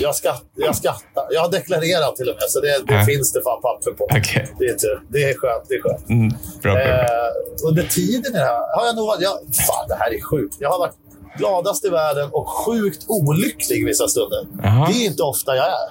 Jag, 0.00 0.14
skatt, 0.14 0.44
jag 0.56 0.76
skattar. 0.76 1.24
Jag 1.30 1.40
har 1.40 1.50
deklarerat 1.50 2.16
till 2.16 2.28
och 2.28 2.34
med, 2.34 2.50
så 2.50 2.60
det, 2.60 2.66
det 2.86 2.94
Ja. 2.94 3.04
finns 3.04 3.32
det 3.32 3.42
fan 3.42 3.60
papper 3.62 3.90
på. 3.90 4.04
Okej. 4.04 4.48
Det 4.58 4.64
är 4.64 4.74
tur. 4.74 5.00
Det 5.08 5.22
är 5.30 5.34
skönt. 5.34 5.64
Det 5.68 5.74
är 5.74 5.82
skönt. 5.82 6.08
Mm. 6.08 6.28
Bra, 6.28 6.38
bra, 6.62 6.72
bra. 6.74 6.82
Eh, 6.84 7.68
under 7.68 7.82
tiden 7.82 8.32
i 8.32 8.38
det 8.38 8.44
här 8.44 8.76
har 8.78 8.86
jag 8.86 8.96
nog 8.96 9.06
varit... 9.06 9.20
Jag, 9.22 9.32
fan, 9.66 9.88
det 9.88 9.94
här 9.94 10.14
är 10.14 10.20
sjukt. 10.20 10.56
Jag 10.58 10.70
har 10.70 10.78
varit 10.78 10.94
gladast 11.38 11.84
i 11.84 11.88
världen 11.88 12.28
och 12.32 12.48
sjukt 12.48 13.04
olycklig 13.08 13.86
vissa 13.86 14.08
stunder. 14.08 14.46
Jaha. 14.62 14.88
Det 14.92 14.92
är 15.02 15.06
inte 15.06 15.22
ofta 15.22 15.56
jag 15.56 15.66
är. 15.66 15.88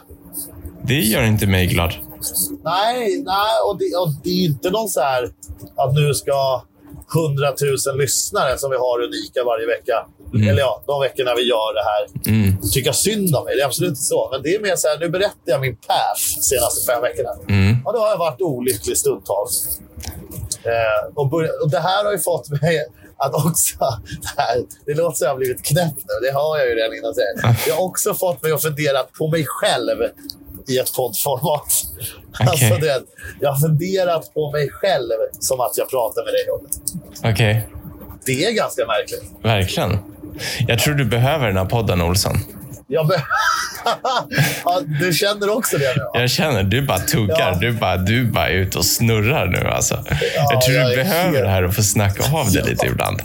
Det 0.84 0.94
gör 1.00 1.24
inte 1.24 1.48
mig 1.48 1.66
glad. 1.68 1.94
Nej, 2.64 3.24
nej 3.26 3.54
och, 3.68 3.78
det, 3.80 3.96
och 3.96 4.10
det 4.24 4.30
är 4.30 4.46
inte 4.46 4.70
någon 4.70 4.90
så 4.90 5.02
här 5.02 5.24
att 5.76 5.94
nu 5.94 6.14
ska 6.14 6.62
100 7.16 7.54
000 7.88 7.98
lyssnare 7.98 8.58
som 8.58 8.72
vi 8.72 8.78
har 8.78 9.04
unika 9.04 9.44
varje 9.44 9.68
vecka. 9.68 10.06
Eller 10.50 10.60
ja, 10.60 10.84
de 10.88 11.02
veckorna 11.02 11.36
vi 11.36 11.44
gör 11.54 11.74
det 11.80 11.86
här. 11.92 12.04
Mm. 12.34 12.62
Tycka 12.74 12.94
synd 12.94 13.36
om 13.36 13.46
mig. 13.46 13.56
Det 13.56 13.62
är 13.62 13.66
absolut 13.66 13.90
inte 13.90 14.02
så. 14.02 14.30
Men 14.32 14.42
det 14.42 14.56
är 14.56 14.60
mer 14.60 14.76
så 14.76 14.88
här, 14.88 14.98
nu 15.00 15.10
berättar 15.10 15.46
jag 15.46 15.62
min 15.62 15.76
path 15.76 16.24
senaste 16.42 16.92
fem 16.92 17.02
veckorna. 17.02 17.30
Mm. 17.50 17.78
Ja, 17.86 17.92
då 17.92 18.00
har 18.00 18.10
jag 18.10 18.18
varit 18.18 18.42
olycklig 18.42 18.98
stundtals. 18.98 19.80
Eh, 20.64 21.14
och, 21.16 21.34
och 21.64 21.70
det 21.70 21.80
här 21.80 22.06
har 22.06 22.12
ju 22.12 22.20
fått 22.20 22.50
mig 22.62 22.86
att 23.18 23.34
också... 23.46 23.78
Det, 24.22 24.42
här, 24.42 24.64
det 24.86 24.94
låter 24.94 25.18
som 25.18 25.26
jag 25.26 25.32
har 25.32 25.38
blivit 25.38 25.66
knäpp 25.66 25.96
nu. 25.96 26.28
Det 26.28 26.34
har 26.34 26.58
jag 26.58 26.68
ju 26.68 26.76
redan 26.76 26.98
innan. 26.98 27.14
Det 27.66 27.72
har 27.72 27.84
också 27.84 28.14
fått 28.14 28.44
mig 28.44 28.52
att 28.52 28.62
fundera 28.62 29.04
på 29.04 29.28
mig 29.28 29.46
själv 29.48 29.98
i 30.70 30.78
ett 30.78 30.94
poddformat. 30.96 31.74
Alltså, 32.40 32.76
det, 32.76 33.04
jag 33.40 33.52
har 33.52 33.60
funderat 33.60 34.34
på 34.34 34.52
mig 34.52 34.70
själv 34.70 35.12
som 35.40 35.60
att 35.60 35.78
jag 35.78 35.90
pratar 35.90 36.24
med 36.26 36.34
dig 36.34 36.50
om 36.52 36.62
det. 36.64 37.30
Okej. 37.32 37.68
Det 38.26 38.46
är 38.46 38.52
ganska 38.52 38.86
märkligt. 38.86 39.24
Verkligen. 39.44 39.98
Jag 40.68 40.80
tror 40.80 40.94
du 40.96 41.06
behöver 41.06 41.48
den 41.48 41.58
här 41.58 41.66
podden, 41.66 42.02
Olsson. 42.02 42.38
Jag 42.92 43.08
be- 43.08 43.24
ja, 44.66 44.82
du 45.02 45.14
känner 45.14 45.50
också 45.50 45.78
det 45.78 45.94
nu? 45.98 46.04
va? 46.04 46.10
Jag 46.14 46.30
känner, 46.30 46.64
du 46.64 46.82
bara 46.82 47.00
tuggar. 47.00 47.52
Ja. 47.52 47.58
Du 47.62 47.72
bara, 47.72 47.98
du 47.98 48.24
bara 48.32 48.50
är 48.50 48.54
ute 48.54 48.78
och 48.78 48.86
snurrar 48.86 49.46
nu. 49.48 49.68
Alltså. 49.68 50.04
jag 50.52 50.62
tror 50.62 50.78
jag 50.78 50.90
du 50.90 50.96
behöver 50.96 51.24
helt- 51.34 51.44
det 51.44 51.50
här 51.50 51.64
och 51.66 51.76
få 51.76 51.84
snacka 51.84 52.24
av 52.38 52.52
det 52.52 52.66
lite 52.66 52.86
ibland. 52.86 53.22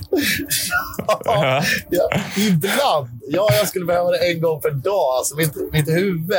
Ja, 1.25 1.63
ja, 1.91 2.11
ibland. 2.37 3.09
Ja, 3.29 3.49
jag 3.59 3.69
skulle 3.69 3.85
behöva 3.85 4.11
det 4.11 4.19
en 4.33 4.41
gång 4.41 4.61
per 4.61 4.71
dag. 4.71 5.15
Alltså, 5.19 5.37
mitt, 5.37 5.73
mitt 5.73 5.89
huvud 5.89 6.33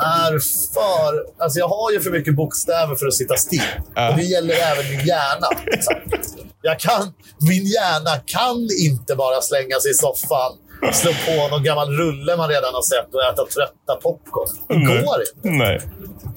är 0.00 0.38
för... 0.74 1.42
Alltså, 1.44 1.58
jag 1.58 1.68
har 1.68 1.92
ju 1.92 2.00
för 2.00 2.10
mycket 2.10 2.34
bokstäver 2.34 2.94
för 2.96 3.06
att 3.06 3.14
sitta 3.14 3.36
still. 3.36 3.62
Ja. 3.94 4.10
Och 4.10 4.16
det 4.16 4.22
gäller 4.22 4.54
även 4.54 4.90
min 4.96 5.06
hjärna. 5.06 5.48
liksom. 5.66 5.94
Jag 6.62 6.78
kan, 6.80 7.12
min 7.48 7.66
hjärna 7.66 8.16
kan 8.26 8.68
inte 8.88 9.14
bara 9.16 9.40
slänga 9.42 9.80
sig 9.80 9.90
i 9.90 9.94
soffan, 9.94 10.52
slå 10.92 11.12
på 11.26 11.48
någon 11.48 11.64
gammal 11.64 11.88
rulle 11.96 12.36
man 12.36 12.48
redan 12.48 12.74
har 12.74 12.82
sett 12.82 13.14
och 13.14 13.22
äta 13.22 13.42
trötta 13.54 13.94
popcorn. 14.02 14.48
Det 14.68 14.78
Nej. 14.78 15.02
går 15.04 15.16
inte. 15.20 15.58
Nej. 15.64 15.80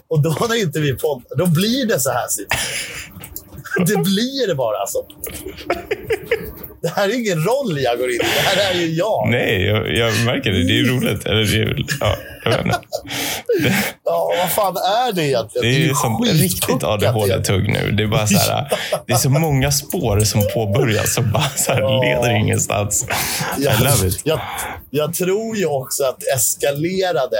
Och 0.08 0.22
då 0.24 0.36
när 0.50 0.62
inte 0.62 0.80
vi 0.80 0.94
poddar, 0.96 1.36
då 1.38 1.46
blir 1.48 1.86
det 1.88 2.00
så 2.00 2.10
här. 2.12 2.26
Det 3.88 3.96
blir 3.96 4.48
det 4.48 4.56
bara 4.56 4.78
alltså. 4.78 4.98
Det 6.82 6.90
här 6.90 7.10
är 7.10 7.16
ingen 7.16 7.44
roll 7.44 7.80
jag 7.80 7.98
går 7.98 8.10
in 8.10 8.16
i. 8.16 8.18
Det 8.18 8.50
här 8.50 8.74
är 8.74 8.80
ju 8.80 8.94
jag. 8.94 9.28
Nej, 9.32 9.66
jag, 9.66 9.98
jag 9.98 10.26
märker 10.26 10.52
det. 10.52 10.64
Det 10.68 10.80
är 10.80 10.84
roligt. 10.84 11.26
Eller 11.26 11.44
det 11.46 11.62
är, 11.62 11.86
ja. 12.00 12.18
Ja, 14.06 14.32
vad 14.38 14.52
fan 14.52 14.78
är 14.78 15.14
det 15.14 15.24
egentligen? 15.24 15.64
Det 15.68 15.76
är 15.76 15.80
ju 15.80 15.88
ju 15.88 15.96
som 15.96 16.24
riktigt. 16.24 16.84
ADHD-tugg 16.84 17.70
nu. 17.70 17.92
Det 17.92 18.04
är 18.04 18.08
bara 18.08 18.28
så 18.28 18.38
här, 18.38 18.68
det 19.08 19.14
är 19.14 19.18
så 19.18 19.30
många 19.30 19.72
spår 19.72 20.20
som 20.20 20.42
påbörjas 20.54 21.14
som 21.14 21.32
bara 21.32 21.50
så 21.56 21.72
här 21.74 22.02
leder 22.06 22.36
ingenstans. 22.36 23.06
It. 24.06 24.22
Jag, 24.24 24.40
jag 24.90 25.14
tror 25.14 25.58
ju 25.58 25.66
också 25.66 26.04
att 26.04 26.20
det 26.20 26.32
eskalerade 26.36 27.38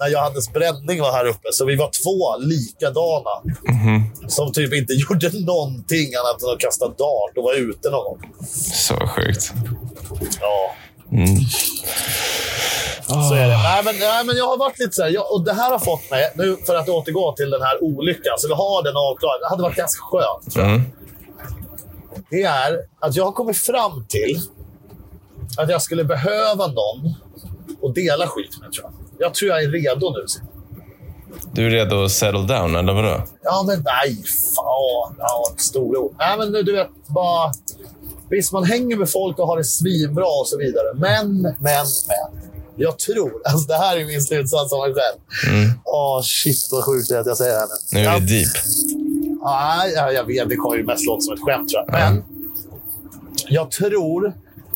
när 0.00 0.08
Johannes 0.08 0.52
Bränning 0.52 1.00
var 1.00 1.12
här 1.12 1.24
uppe. 1.26 1.48
Så 1.52 1.64
vi 1.64 1.76
var 1.76 1.90
två 2.04 2.36
likadana 2.46 3.30
Mhm. 3.68 4.10
som 4.28 4.52
typ 4.52 4.74
inte 4.74 4.92
gjorde 5.10 5.30
någonting 5.46 6.08
annat 6.14 6.42
än 6.42 6.48
att 6.50 6.58
kasta 6.60 6.86
dart 6.88 7.36
och 7.36 7.42
vara 7.44 7.54
ute 7.56 7.90
någon 7.90 8.04
gång. 8.04 8.20
Så 8.72 8.94
sjukt. 8.94 9.52
Ja. 10.40 10.74
Mm. 11.12 11.26
Så 13.08 13.34
är 13.34 13.48
det. 13.48 13.56
Nej, 13.56 13.82
men, 13.84 13.94
nej, 13.98 14.24
men 14.26 14.36
jag 14.36 14.46
har 14.46 14.56
varit 14.56 14.78
lite 14.78 14.92
så 14.92 15.02
här, 15.02 15.10
jag, 15.10 15.32
och 15.32 15.44
det 15.44 15.52
här 15.52 15.70
har 15.70 15.78
fått 15.78 16.10
mig, 16.10 16.32
nu 16.34 16.56
för 16.66 16.74
att 16.74 16.88
återgå 16.88 17.32
till 17.32 17.50
den 17.50 17.62
här 17.62 17.82
olyckan, 17.84 18.34
så 18.38 18.48
vi 18.48 18.54
har 18.54 18.82
den 18.82 18.96
avklarad. 18.96 19.40
Det 19.40 19.48
hade 19.48 19.62
varit 19.62 19.76
ganska 19.76 20.00
skönt. 20.02 20.52
tror 20.52 20.64
jag. 20.64 20.74
Mm. 20.74 20.90
Det 22.30 22.42
är 22.42 22.78
att 23.00 23.16
jag 23.16 23.24
har 23.24 23.32
kommit 23.32 23.58
fram 23.58 24.06
till 24.08 24.40
att 25.58 25.70
jag 25.70 25.82
skulle 25.82 26.04
behöva 26.04 26.66
någon 26.66 27.14
att 27.82 27.94
dela 27.94 28.26
skit 28.26 28.60
med, 28.60 28.72
tror 28.72 28.84
jag. 28.84 28.92
Jag 29.26 29.34
tror 29.34 29.50
jag 29.50 29.62
är 29.62 29.68
redo 29.68 30.10
nu. 30.10 30.24
Du 31.52 31.66
är 31.66 31.70
redo 31.70 32.04
att 32.04 32.10
settle 32.10 32.42
down, 32.42 32.76
eller 32.76 32.92
vadå? 32.92 33.22
Ja, 33.42 33.64
men 33.66 33.84
nej, 33.84 34.22
fan. 34.56 35.14
Ja, 35.18 35.54
stora 35.56 35.98
ord. 35.98 36.14
Nej, 36.18 36.38
men 36.38 36.52
du 36.52 36.72
vet, 36.72 36.88
bara... 37.06 37.52
Visst, 38.30 38.52
man 38.52 38.64
hänger 38.64 38.96
med 38.96 39.10
folk 39.10 39.38
och 39.38 39.46
har 39.46 39.56
det 39.56 39.64
svinbra 39.64 40.24
och 40.24 40.46
så 40.46 40.58
vidare. 40.58 40.86
Men, 40.94 41.42
men, 41.42 41.56
men. 41.60 42.47
Jag 42.78 42.98
tror, 42.98 43.32
alltså 43.44 43.66
det 43.68 43.74
här 43.74 43.96
är 43.96 44.04
min 44.04 44.22
slutsats 44.22 44.72
av 44.72 44.78
mig 44.80 44.94
själv. 44.94 45.54
Mm. 45.56 45.70
Åh, 45.84 46.22
shit 46.22 46.68
vad 46.70 46.84
sjukt 46.84 47.08
det 47.08 47.16
är 47.16 47.20
att 47.20 47.26
jag 47.26 47.36
säger 47.36 47.52
det 47.52 47.58
här 47.58 47.68
Nu 47.92 48.00
är 48.00 48.04
jag, 48.04 48.22
det 48.22 48.26
deep. 48.26 48.48
nej, 49.44 49.92
ja, 49.96 50.12
jag 50.12 50.24
vet, 50.24 50.48
det 50.48 50.56
kommer 50.56 50.76
ju 50.76 50.84
mest 50.84 51.06
låta 51.06 51.20
som 51.20 51.34
ett 51.34 51.40
skämt 51.40 51.68
tror 51.68 51.84
jag. 51.86 51.92
Men 51.92 52.24
jag 53.48 53.70
tror 53.70 54.32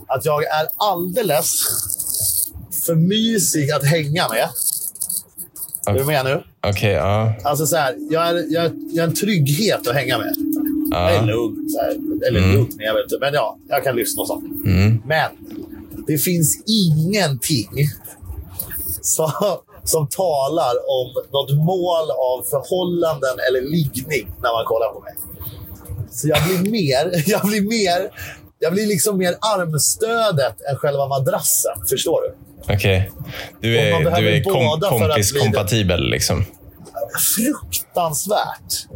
att 0.06 0.24
jag 0.24 0.44
är 0.44 0.66
alldeles 0.76 1.52
för 2.86 2.94
mysig 2.94 3.70
att 3.70 3.84
hänga 3.84 4.28
med. 4.28 4.48
Är 5.86 5.94
du 5.98 6.04
med 6.04 6.24
nu? 6.24 6.42
Okej, 6.66 6.92
ja. 6.92 7.34
Alltså 7.44 7.66
så 7.66 7.76
här, 7.76 7.94
jag, 8.10 8.28
är, 8.28 8.34
jag, 8.52 8.64
är- 8.64 8.72
jag 8.92 9.04
är 9.04 9.08
en 9.08 9.14
trygghet 9.14 9.86
att 9.88 9.94
hänga 9.94 10.18
med. 10.18 10.34
Jag 10.90 11.14
är 11.14 11.22
lugn. 11.22 11.68
Här. 11.80 11.90
Eller 12.28 12.40
lugn, 12.40 12.72
jag 12.78 12.94
vet 12.94 13.02
inte. 13.02 13.16
Men 13.20 13.34
ja, 13.34 13.58
jag 13.68 13.84
kan 13.84 13.96
lyssna 13.96 14.20
och 14.22 14.26
sånt. 14.28 14.44
Mm. 14.66 15.02
Men 15.06 15.30
det 16.06 16.18
finns 16.18 16.62
ingenting 16.66 17.70
som, 19.02 19.32
som 19.84 20.08
talar 20.08 20.74
om 20.98 21.24
något 21.32 21.50
mål 21.64 22.10
av 22.10 22.42
förhållanden 22.50 23.36
eller 23.48 23.60
liggning 23.70 24.32
när 24.42 24.52
man 24.52 24.64
kollar 24.64 24.92
på 24.92 25.00
mig. 25.00 25.14
Så 26.10 26.28
jag 26.28 26.38
blir 26.44 26.70
mer, 26.70 27.22
jag 27.26 27.46
blir 27.46 27.62
mer, 27.62 28.10
jag 28.58 28.72
blir 28.72 28.86
liksom 28.86 29.18
mer 29.18 29.34
armstödet 29.40 30.60
än 30.70 30.76
själva 30.76 31.06
madrassen. 31.06 31.86
Förstår 31.88 32.22
du? 32.22 32.34
Okej. 32.74 33.10
Du 33.60 33.94
Och 33.94 34.02
man 34.02 34.12
är, 34.12 34.20
du 34.20 34.28
är 34.28 34.42
kom, 34.42 34.80
kompiskompatibel, 34.80 36.10
liksom. 36.10 36.44
Fruktansvärt. 37.36 38.86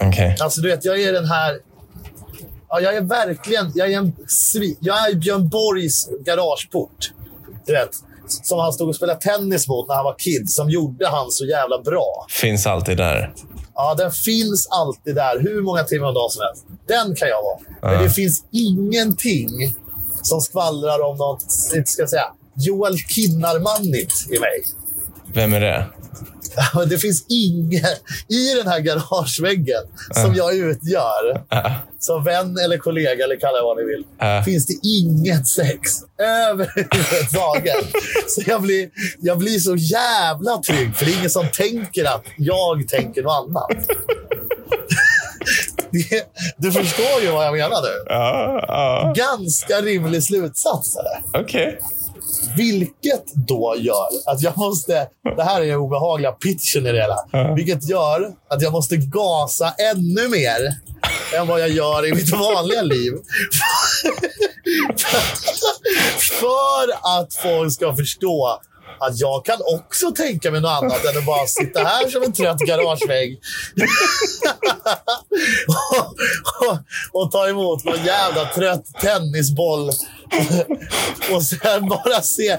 Okej. 0.00 0.36
Alltså, 0.40 0.60
du 0.60 0.68
vet, 0.68 0.84
jag 0.84 1.02
är 1.02 1.12
den 1.12 1.26
här... 1.26 1.58
Ja, 2.74 2.80
jag 2.80 2.94
är 2.94 3.00
verkligen... 3.00 3.72
Jag 3.74 3.92
är, 3.92 3.98
en, 3.98 4.12
svi- 4.12 4.76
jag 4.80 5.10
är 5.10 5.14
Björn 5.14 5.48
Borgs 5.48 6.08
garageport. 6.24 7.12
Du 7.66 7.72
vet, 7.72 7.90
som 8.26 8.58
han 8.58 8.72
stod 8.72 8.88
och 8.88 8.96
spelade 8.96 9.20
tennis 9.20 9.68
mot 9.68 9.88
när 9.88 9.94
han 9.94 10.04
var 10.04 10.14
kid, 10.18 10.50
som 10.50 10.70
gjorde 10.70 11.08
han 11.08 11.30
så 11.30 11.44
jävla 11.44 11.82
bra. 11.82 12.26
Finns 12.30 12.66
alltid 12.66 12.96
där. 12.96 13.34
Ja, 13.74 13.94
den 13.94 14.12
finns 14.12 14.68
alltid 14.70 15.14
där, 15.14 15.40
hur 15.40 15.62
många 15.62 15.84
timmar 15.84 16.08
om 16.08 16.14
dagen 16.14 16.30
som 16.30 16.42
helst. 16.42 16.64
Den 16.86 17.14
kan 17.16 17.28
jag 17.28 17.42
vara. 17.42 17.58
Men 17.94 18.02
det 18.04 18.10
finns 18.10 18.44
ingenting 18.50 19.74
som 20.22 20.40
skvallrar 20.40 21.00
om 21.00 21.16
något, 21.16 21.44
inte 21.74 21.90
ska 21.90 22.06
säga, 22.06 22.32
Joel 22.56 22.98
Kinnamanigt 22.98 24.12
i 24.30 24.38
mig. 24.38 24.64
Vem 25.34 25.54
är 25.54 25.60
det? 25.60 25.86
Det 26.88 26.98
finns 26.98 27.24
inget 27.28 28.02
i 28.28 28.54
den 28.54 28.66
här 28.66 28.80
garageväggen 28.80 29.82
som 30.14 30.34
jag 30.34 30.56
utgör. 30.56 31.42
Som 31.98 32.24
vän 32.24 32.58
eller 32.64 32.78
kollega, 32.78 33.24
eller 33.24 33.40
kalla 33.40 33.56
det 33.56 33.62
vad 33.62 33.76
ni 33.76 33.84
vill. 33.84 34.04
Ja. 34.18 34.42
Finns 34.44 34.66
det 34.66 34.74
inget 34.82 35.46
sex 35.46 35.80
överhuvudtaget. 36.18 37.86
så 38.28 38.42
jag 38.46 38.62
blir, 38.62 38.90
jag 39.20 39.38
blir 39.38 39.58
så 39.58 39.76
jävla 39.76 40.58
trygg. 40.58 40.96
För 40.96 41.04
det 41.04 41.12
är 41.12 41.18
ingen 41.18 41.30
som 41.30 41.48
tänker 41.48 42.04
att 42.04 42.24
jag 42.36 42.88
tänker 42.88 43.22
något 43.22 43.48
annat. 43.48 43.70
Det, 45.90 46.24
du 46.56 46.72
förstår 46.72 47.22
ju 47.22 47.30
vad 47.30 47.46
jag 47.46 47.52
menar 47.54 47.82
nu. 47.82 48.04
Ganska 49.14 49.80
rimlig 49.80 50.22
slutsats. 50.22 50.96
Okej. 51.32 51.78
Vilket 52.56 53.34
då 53.34 53.74
gör 53.78 54.08
att 54.32 54.42
jag 54.42 54.56
måste... 54.58 55.08
Det 55.36 55.42
här 55.42 55.62
är 55.62 55.66
den 55.66 55.76
obehagliga 55.76 56.32
pitchen 56.32 56.86
i 56.86 56.92
det 56.92 57.00
hela. 57.00 57.54
Vilket 57.56 57.88
gör 57.88 58.32
att 58.50 58.62
jag 58.62 58.72
måste 58.72 58.96
gasa 58.96 59.74
ännu 59.92 60.28
mer 60.28 60.74
än 61.38 61.46
vad 61.46 61.60
jag 61.60 61.68
gör 61.68 62.06
i 62.06 62.14
mitt 62.14 62.30
vanliga 62.32 62.82
liv. 62.82 63.12
För 66.40 67.18
att 67.20 67.34
folk 67.34 67.72
ska 67.72 67.96
förstå 67.96 68.60
att 68.98 69.20
jag 69.20 69.44
kan 69.44 69.58
också 69.74 70.10
tänka 70.10 70.50
mig 70.50 70.60
något 70.60 70.82
annat 70.82 71.04
än 71.04 71.18
att 71.18 71.26
bara 71.26 71.46
sitta 71.46 71.84
här 71.84 72.08
som 72.08 72.22
en 72.22 72.32
trött 72.32 72.58
garagevägg. 72.58 73.38
Och, 75.68 76.16
och, 76.68 76.78
och 77.22 77.32
ta 77.32 77.48
emot 77.48 77.84
någon 77.84 78.04
jävla 78.04 78.44
trött 78.44 78.84
tennisboll. 79.00 79.90
Och 81.32 81.42
sen 81.42 81.88
bara 81.88 82.22
se, 82.22 82.58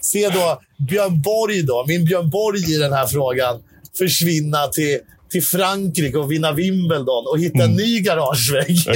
se 0.00 0.28
då 0.28 0.60
Björn 0.88 1.22
Borg, 1.22 1.62
då, 1.62 1.84
min 1.88 2.04
Björn 2.04 2.30
Borg 2.30 2.74
i 2.74 2.76
den 2.76 2.92
här 2.92 3.06
frågan, 3.06 3.62
försvinna 3.98 4.66
till, 4.66 4.98
till 5.30 5.44
Frankrike 5.44 6.18
och 6.18 6.32
vinna 6.32 6.52
Wimbledon 6.52 7.26
och 7.26 7.38
hitta 7.38 7.64
en 7.64 7.76
ny 7.76 8.00
garagevägg. 8.00 8.78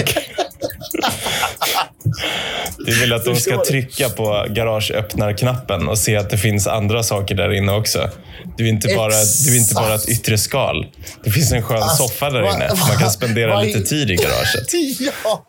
Du 2.87 3.01
vill 3.01 3.12
att 3.12 3.25
de 3.25 3.37
ska 3.37 3.64
trycka 3.64 4.09
på 4.09 4.47
garageöppnarknappen 4.51 5.88
och 5.88 5.99
se 5.99 6.16
att 6.16 6.31
det 6.31 6.38
finns 6.38 6.66
andra 6.66 7.03
saker 7.03 7.35
där 7.35 7.53
inne 7.53 7.73
också. 7.73 8.11
Du 8.57 8.64
är 8.64 8.68
inte 8.68 8.94
bara, 8.97 9.12
du 9.47 9.55
är 9.55 9.59
inte 9.59 9.75
bara 9.75 9.94
ett 9.94 10.09
yttre 10.09 10.38
skal. 10.38 10.87
Det 11.25 11.31
finns 11.31 11.53
en 11.53 11.62
skön 11.62 11.83
Alltså, 11.83 12.09
soffa 12.09 12.31
där 12.31 12.55
inne. 12.55 12.70
Man 12.88 12.99
kan 12.99 13.11
spendera 13.11 13.61
lite 13.61 13.81
tid 13.81 14.11
i 14.11 14.14
garaget. 14.16 14.73
Ja! 15.25 15.44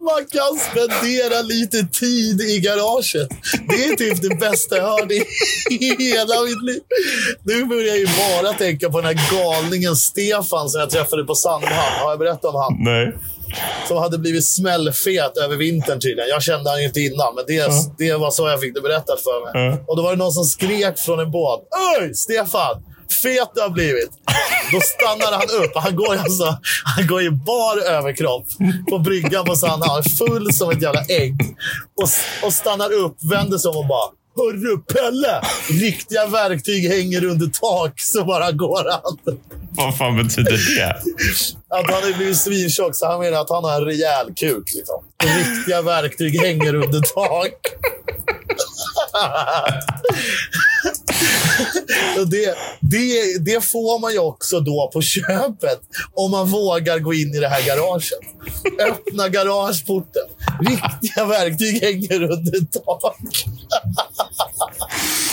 Man 0.00 0.24
kan 0.32 0.58
spendera 0.70 1.42
lite 1.42 1.86
tid 2.00 2.40
i 2.40 2.60
garaget. 2.60 3.28
Det 3.68 3.84
är 3.84 3.96
typ 3.96 4.22
det 4.22 4.36
bästa 4.40 4.76
jag 4.76 4.84
hörde 4.84 5.14
i 5.14 5.24
hela 5.98 6.42
mitt 6.42 6.62
liv. 6.62 6.80
Nu 7.42 7.64
börjar 7.64 7.86
jag 7.86 7.98
ju 7.98 8.06
bara 8.06 8.52
tänka 8.52 8.90
på 8.90 9.00
den 9.00 9.16
här 9.16 9.30
galningen 9.32 9.96
Stefan 9.96 10.70
som 10.70 10.80
jag 10.80 10.90
träffade 10.90 11.24
på 11.24 11.34
Sandhamn. 11.34 11.98
Har 12.02 12.10
jag 12.10 12.18
berättat 12.18 12.44
om 12.44 12.54
han? 12.54 12.76
Nej. 12.78 13.12
Som 13.88 13.96
hade 13.96 14.18
blivit 14.18 14.48
smällfet 14.48 15.36
över 15.36 15.56
vintern 15.56 16.00
tydligen. 16.00 16.28
Jag 16.28 16.42
kände 16.42 16.70
han 16.70 16.82
inte 16.82 17.00
innan, 17.00 17.34
men 17.34 17.44
det, 17.46 17.70
det 17.98 18.14
var 18.14 18.30
så 18.30 18.48
jag 18.48 18.60
fick 18.60 18.74
det 18.74 18.80
berättat 18.80 19.20
för 19.20 19.44
mig. 19.44 19.64
Ja. 19.66 19.84
Och 19.86 19.96
då 19.96 20.02
var 20.02 20.10
det 20.10 20.16
någon 20.16 20.32
som 20.32 20.44
skrek 20.44 20.98
från 20.98 21.20
en 21.20 21.30
båt. 21.30 21.60
Öj, 22.00 22.14
Stefan! 22.14 22.82
Fet 23.22 23.50
du 23.54 23.60
har 23.60 23.70
blivit. 23.70 24.10
Då 24.72 24.80
stannade 24.80 25.36
han 25.36 25.64
upp. 25.64 25.72
Han 25.74 25.96
går, 25.96 26.16
alltså, 26.16 26.58
han 26.84 27.06
går 27.06 27.22
i 27.22 27.30
bar 27.30 27.78
överkropp 27.78 28.46
på 28.90 28.98
bryggan 28.98 29.44
på 29.44 29.56
Sandhamn. 29.56 30.02
Full 30.18 30.52
som 30.52 30.70
ett 30.70 30.82
jävla 30.82 31.04
ägg. 31.08 31.34
Och, 32.02 32.08
och 32.46 32.52
stannar 32.52 32.92
upp, 32.92 33.16
vänder 33.32 33.58
sig 33.58 33.68
om 33.70 33.76
och 33.76 33.86
bara 33.86 34.08
Hörru 34.36 34.78
Pelle! 34.78 35.40
Riktiga 35.80 36.26
verktyg 36.26 36.88
hänger 36.88 37.24
under 37.24 37.46
tak, 37.46 38.00
så 38.00 38.24
bara 38.24 38.52
går 38.52 38.90
han. 38.90 39.36
Vad 39.70 39.98
fan 39.98 40.16
betyder 40.16 40.76
det? 40.76 40.90
Att 41.68 41.90
han 41.90 42.02
har 42.02 42.16
blivit 42.16 42.38
svintjock, 42.38 42.96
så 42.96 43.06
han 43.06 43.20
menar 43.20 43.40
att 43.40 43.50
han 43.50 43.64
har 43.64 43.74
en 43.80 43.84
rejäl 43.84 44.26
kuk. 44.36 44.74
Liksom. 44.74 45.04
Riktiga 45.24 45.82
verktyg 45.82 46.40
hänger 46.40 46.74
under 46.74 47.00
tak. 47.00 47.54
Och 52.18 52.28
det, 52.28 52.54
det, 52.80 53.38
det 53.38 53.64
får 53.64 53.98
man 53.98 54.12
ju 54.12 54.18
också 54.18 54.60
då 54.60 54.90
på 54.92 55.02
köpet 55.02 55.80
om 56.14 56.30
man 56.30 56.48
vågar 56.48 56.98
gå 56.98 57.14
in 57.14 57.34
i 57.34 57.38
det 57.38 57.48
här 57.48 57.66
garaget. 57.66 58.18
Öppna 58.88 59.28
garageporten. 59.28 60.22
Riktiga 60.60 61.24
verktyg 61.24 61.82
hänger 61.82 62.22
under 62.22 62.60
tak. 62.72 63.16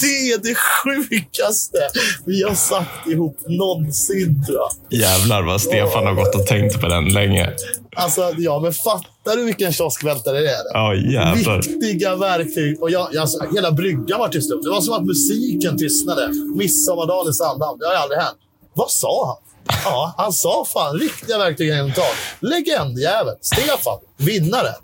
Det 0.00 0.06
är 0.06 0.38
det 0.38 0.54
sjukaste 0.54 1.78
vi 2.26 2.42
har 2.42 2.54
sagt 2.54 3.06
ihop 3.06 3.38
någonsin, 3.46 4.44
tror 4.46 4.58
jag. 4.58 5.00
Jävlar 5.00 5.42
vad 5.42 5.60
Stefan 5.60 6.06
har 6.06 6.14
gått 6.14 6.34
och 6.34 6.46
tänkt 6.46 6.80
på 6.80 6.88
den 6.88 7.04
länge. 7.04 7.52
Alltså, 7.96 8.34
ja, 8.38 8.60
men 8.60 8.72
fattar 8.72 9.36
du 9.36 9.44
vilken 9.44 9.72
kioskvältare 9.72 10.40
det 10.40 10.50
är? 10.50 10.62
Ja, 10.72 10.94
jävlar. 10.94 11.56
Viktiga 11.56 12.16
verktyg. 12.16 12.82
Och 12.82 12.90
jag, 12.90 13.16
alltså, 13.16 13.38
hela 13.54 13.72
bryggan 13.72 14.18
var 14.18 14.28
tyst 14.28 14.52
upp. 14.52 14.62
Det 14.62 14.70
var 14.70 14.80
som 14.80 14.94
att 14.94 15.04
musiken 15.04 15.78
tystnade. 15.78 16.28
Midsommardagen 16.56 17.30
i 17.30 17.34
Sandhamn. 17.34 17.78
Det 17.78 17.86
har 17.86 17.92
ju 17.92 17.98
aldrig 17.98 18.20
hänt. 18.20 18.38
Vad 18.74 18.90
sa 18.90 19.26
han? 19.26 19.36
Ja, 19.84 20.14
han 20.16 20.32
sa 20.32 20.64
fan 20.72 20.98
riktiga 20.98 21.38
verktyg 21.38 21.70
en 21.70 21.92
tag. 21.92 22.14
Legendjävel. 22.40 23.34
Stefan. 23.40 23.98
Vinnare. 24.16 24.74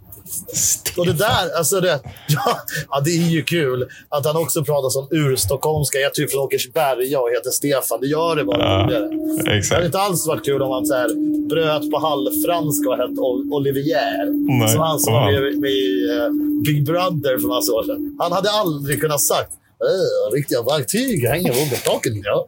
Och 0.97 1.07
det 1.07 1.13
där, 1.13 1.57
alltså 1.59 1.81
det, 1.81 2.01
ja, 2.29 2.59
ja, 2.91 3.01
det 3.05 3.11
är 3.11 3.29
ju 3.29 3.43
kul 3.43 3.89
att 4.09 4.27
han 4.27 4.37
också 4.37 4.65
pratar 4.65 4.89
som 4.89 5.09
urstockholmska. 5.11 5.99
Jag 5.99 6.07
är 6.07 6.11
typ 6.11 6.31
från 6.33 6.41
Åkersberga 6.43 7.21
och 7.21 7.31
heter 7.31 7.51
Stefan. 7.51 8.01
Det 8.01 8.07
gör 8.07 8.37
det 8.37 8.45
bara 8.45 8.59
Ja, 8.59 8.85
roligare. 8.87 9.09
Det 9.09 9.39
hade 9.49 9.59
exakt. 9.59 9.85
inte 9.85 9.99
alls 9.99 10.27
varit 10.27 10.45
kul 10.45 10.63
om 10.63 10.71
han 10.71 10.87
så 10.87 10.95
här, 10.95 11.09
bröt 11.49 11.91
på 11.91 11.99
halvfranska 11.99 12.89
och 12.91 12.97
hette 12.97 13.21
Ol- 13.21 13.53
Olivier. 13.53 14.27
Nej. 14.59 14.69
Som 14.69 14.81
han 14.81 15.01
som 15.01 15.13
var 15.13 15.33
med, 15.33 15.59
med 15.61 15.71
i 15.71 16.09
eh, 16.19 16.31
Big 16.65 16.85
Brother 16.87 17.39
för 17.39 17.49
massa 17.49 17.73
år 17.73 17.83
sedan. 17.83 18.17
Han 18.19 18.33
hade 18.33 18.51
aldrig 18.51 19.01
kunnat 19.01 19.21
sagt 19.21 19.51
"Äh, 19.81 20.35
riktiga 20.35 20.63
verktyg 20.63 21.25
hänger 21.29 21.51
under 21.63 21.77
taket. 21.77 22.13
Ja. 22.25 22.47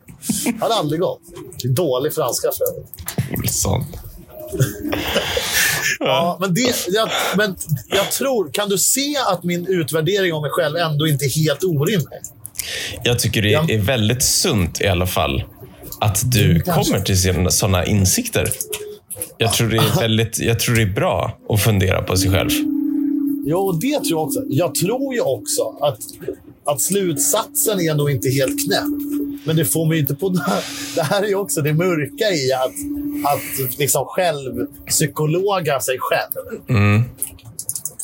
hade 0.60 0.74
aldrig 0.74 1.00
gått. 1.00 1.20
Dålig 1.64 2.14
franska 2.14 2.48
för 2.58 2.64
övrigt. 2.72 3.40
Olsson. 3.44 3.84
Ja, 6.04 6.36
men, 6.40 6.54
det, 6.54 6.74
jag, 6.88 7.08
men 7.36 7.56
jag 7.88 8.10
tror, 8.10 8.50
kan 8.52 8.68
du 8.68 8.78
se 8.78 9.16
att 9.32 9.44
min 9.44 9.66
utvärdering 9.66 10.32
av 10.32 10.42
mig 10.42 10.50
själv 10.50 10.76
ändå 10.76 11.06
inte 11.06 11.24
är 11.24 11.44
helt 11.44 11.64
orimlig? 11.64 12.18
Jag 13.02 13.18
tycker 13.18 13.42
det 13.42 13.54
är 13.74 13.78
väldigt 13.78 14.22
sunt 14.22 14.80
i 14.80 14.86
alla 14.86 15.06
fall 15.06 15.44
att 16.00 16.32
du 16.32 16.60
Kanske. 16.60 16.92
kommer 16.92 17.04
till 17.04 17.50
sådana 17.50 17.86
insikter. 17.86 18.48
Jag 19.38 19.52
tror, 19.52 19.68
det 19.68 19.76
är 19.76 20.00
väldigt, 20.00 20.38
jag 20.38 20.60
tror 20.60 20.74
det 20.74 20.82
är 20.82 20.86
bra 20.94 21.38
att 21.48 21.62
fundera 21.62 22.02
på 22.02 22.16
sig 22.16 22.30
själv. 22.30 22.50
Jo, 23.46 23.72
det 23.72 23.98
tror 23.98 24.10
jag 24.10 24.22
också. 24.22 24.42
Jag 24.48 24.74
tror 24.74 25.14
ju 25.14 25.20
också 25.20 25.62
att, 25.80 25.98
att 26.64 26.80
slutsatsen 26.80 27.80
är 27.80 27.94
nog 27.94 28.10
inte 28.10 28.28
helt 28.28 28.66
knäpp. 28.66 29.00
Men 29.44 29.56
det 29.56 29.64
får 29.64 29.84
man 29.84 29.94
ju 29.94 30.00
inte 30.00 30.14
på... 30.14 30.28
Det 30.94 31.02
här 31.02 31.22
är 31.22 31.28
ju 31.28 31.34
också 31.34 31.60
det 31.60 31.72
mörka 31.72 32.30
i 32.30 32.52
att, 32.52 32.74
att 33.32 33.78
liksom 33.78 34.04
själv 34.06 34.66
psykologa 34.86 35.80
sig 35.80 35.96
själv. 35.98 36.62
Mm. 36.68 37.02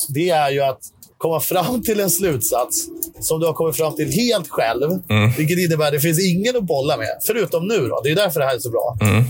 Det 0.08 0.30
är 0.30 0.50
ju 0.50 0.60
att 0.60 0.80
komma 1.18 1.40
fram 1.40 1.82
till 1.82 2.00
en 2.00 2.10
slutsats 2.10 2.86
som 3.20 3.40
du 3.40 3.46
har 3.46 3.52
kommit 3.52 3.76
fram 3.76 3.96
till 3.96 4.12
helt 4.12 4.48
själv. 4.48 4.90
Vilket 5.36 5.58
innebär 5.58 5.86
att 5.86 5.92
det 5.92 6.00
finns 6.00 6.26
ingen 6.26 6.56
att 6.56 6.62
bolla 6.62 6.96
med. 6.96 7.18
Förutom 7.26 7.68
nu. 7.68 7.88
Då. 7.88 8.00
Det 8.04 8.10
är 8.10 8.16
därför 8.16 8.40
det 8.40 8.46
här 8.46 8.54
är 8.54 8.58
så 8.58 8.70
bra. 8.70 8.98
Mm. 9.00 9.24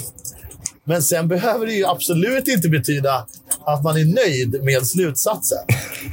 Men 0.89 1.03
sen 1.03 1.29
behöver 1.29 1.67
det 1.67 1.73
ju 1.73 1.87
absolut 1.87 2.49
inte 2.49 2.69
betyda 2.69 3.27
att 3.67 3.83
man 3.85 3.97
är 3.97 4.05
nöjd 4.05 4.65
med 4.65 4.87
slutsatsen. 4.87 5.59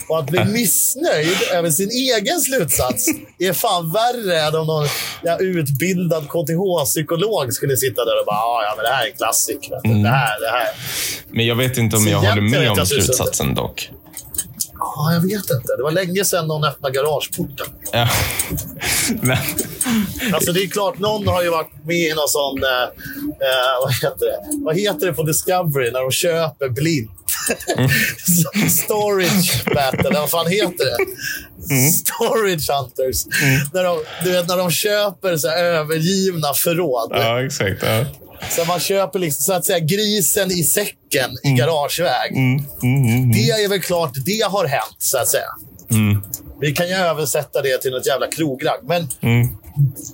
Och 0.10 0.20
att 0.20 0.26
bli 0.26 0.46
missnöjd 0.46 1.38
över 1.54 1.70
sin 1.70 1.90
egen 1.90 2.40
slutsats 2.42 3.06
är 3.40 3.54
fan 3.54 3.92
värre 3.92 4.42
än 4.42 4.56
om 4.56 4.68
någon 4.68 4.88
ja, 5.24 5.38
utbildad 5.40 6.24
KTH-psykolog 6.30 7.54
skulle 7.54 7.78
sitta 7.78 8.06
där 8.06 8.20
och 8.20 8.26
bara 8.26 8.36
"Ah, 8.36 8.64
ja, 8.64 8.74
men 8.78 8.84
det 8.86 8.92
här 8.92 9.04
är 9.06 9.10
en 9.12 9.18
klassiker. 9.18 10.02
Det 10.04 10.10
här, 10.10 10.42
det 10.42 10.50
här. 10.50 10.68
Men 11.32 11.46
jag 11.46 11.56
vet 11.56 11.78
inte 11.78 11.96
om 11.96 12.04
Så 12.04 12.10
jag 12.10 12.20
håller 12.20 12.42
med 12.42 12.70
om 12.72 12.86
slutsatsen 12.86 13.56
dock. 13.56 13.90
Ja, 14.96 15.14
jag 15.14 15.22
vet 15.22 15.50
inte. 15.52 15.76
Det 15.78 15.84
var 15.84 15.92
länge 15.92 16.26
sedan 16.26 16.48
någon 16.48 16.64
öppnade 16.64 16.94
garageporten. 16.94 17.68
Ja. 17.92 18.10
Men, 19.22 19.38
Alltså 20.34 20.52
det 20.52 20.64
är 20.64 20.68
klart, 20.68 21.00
någon 21.00 21.28
har 21.28 21.44
ju 21.44 21.50
varit 21.50 21.86
med 21.86 21.96
i 21.96 22.14
någon 22.14 22.28
sån... 22.28 22.64
Eh, 22.64 22.84
eh, 23.48 23.82
vad 23.82 23.94
heter 23.94 24.26
det? 24.26 24.66
Vad 24.66 24.76
heter 24.80 25.06
det 25.06 25.14
på 25.14 25.24
Discovery 25.24 25.92
när 25.92 26.02
de 26.02 26.12
köper 26.12 26.70
blint? 26.70 27.12
Storage 28.70 29.66
battle, 29.66 30.10
vad 30.20 30.30
fan 30.30 30.48
heter 30.48 30.86
det? 30.86 30.98
Storage 31.92 32.70
hunters. 32.72 33.26
När, 33.74 33.84
de, 33.84 34.04
du 34.24 34.32
vet, 34.32 34.48
när 34.48 34.58
de 34.58 34.72
köper 34.72 35.38
så 35.38 35.50
övergivna 35.50 36.54
förråd. 36.54 37.12
Ja, 37.12 37.46
exakt. 37.46 37.84
Ja. 37.84 38.06
Så 38.50 38.66
man 38.66 38.80
köper 38.80 39.20
liksom, 39.20 39.42
så 39.44 39.54
att 39.54 39.66
säga 39.66 39.80
grisen 39.80 40.52
i 40.52 40.64
säcken 40.64 41.32
i 41.44 41.50
garageväg. 41.50 42.32
Det 43.34 43.50
är 43.50 43.70
väl 43.70 43.82
klart, 43.82 44.12
det 44.26 44.42
har 44.42 44.66
hänt, 44.66 44.96
så 44.98 45.18
att 45.18 45.28
säga. 45.28 45.50
Vi 46.62 46.72
kan 46.72 46.88
ju 46.88 46.94
översätta 46.94 47.62
det 47.62 47.78
till 47.78 47.92
något 47.92 48.08
jävla 48.08 48.28
krogragg. 48.28 48.80
Men 48.84 49.08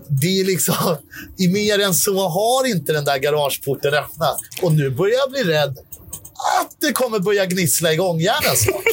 det 0.08 0.40
är 0.40 0.46
liksom, 0.46 0.98
i 1.38 1.48
mer 1.48 1.80
än 1.80 1.94
så 1.94 2.28
har 2.30 2.68
inte 2.68 2.94
den 2.94 3.06
där 3.06 3.18
garageporten 3.18 3.94
öppnat. 3.94 4.38
Och 4.62 4.74
nu 4.74 4.90
börjar 4.90 5.16
jag 5.18 5.32
bli 5.32 5.44
rädd 5.54 5.78
att 6.62 6.76
det 6.80 6.92
kommer 6.92 7.20
börja 7.20 7.46
gnissla 7.46 7.94
i 7.94 7.96
gångjärnen 7.96 8.56
snart. 8.56 8.84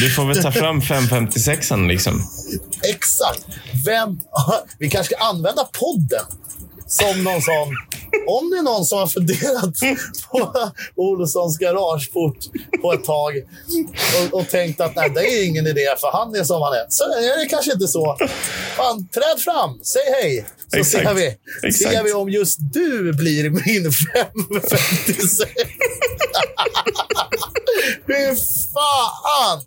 Du 0.00 0.10
får 0.10 0.24
väl 0.24 0.42
ta 0.42 0.52
fram 0.52 0.80
556an 0.80 1.88
liksom. 1.88 2.22
Exakt. 2.82 3.46
Vem... 3.84 4.20
Vi 4.78 4.90
kanske 4.90 5.14
ska 5.14 5.24
använda 5.24 5.64
podden 5.64 6.24
som 6.86 7.24
någon 7.24 7.42
sån... 7.42 7.68
Om 8.26 8.50
det 8.50 8.56
är 8.58 8.62
någon 8.62 8.84
som 8.84 8.98
har 8.98 9.06
funderat 9.06 9.74
på 10.30 10.70
Olssons 11.02 11.58
garageport 11.58 12.38
på 12.82 12.92
ett 12.92 13.04
tag 13.04 13.32
och, 14.32 14.40
och 14.40 14.48
tänkt 14.48 14.80
att 14.80 14.96
nej, 14.96 15.10
det 15.10 15.20
är 15.20 15.46
ingen 15.46 15.66
idé 15.66 15.94
för 16.00 16.10
han 16.12 16.34
är 16.34 16.44
som 16.44 16.62
han 16.62 16.72
är. 16.72 16.86
Så 16.88 17.04
är 17.04 17.40
det 17.40 17.46
kanske 17.46 17.72
inte 17.72 17.88
så. 17.88 18.16
Fan, 18.76 19.08
träd 19.08 19.40
fram, 19.40 19.80
säg 19.82 20.02
hej. 20.22 20.46
Så 20.74 20.80
Exakt. 20.80 21.08
ser 21.08 21.14
vi, 21.14 21.36
Exakt. 21.68 21.94
ser 21.94 22.04
vi 22.04 22.12
om 22.12 22.30
just 22.30 22.58
du 22.72 23.12
blir 23.12 23.50
min 23.50 23.92
556. 23.92 25.40
Fy 28.06 28.36
fan! 28.74 29.60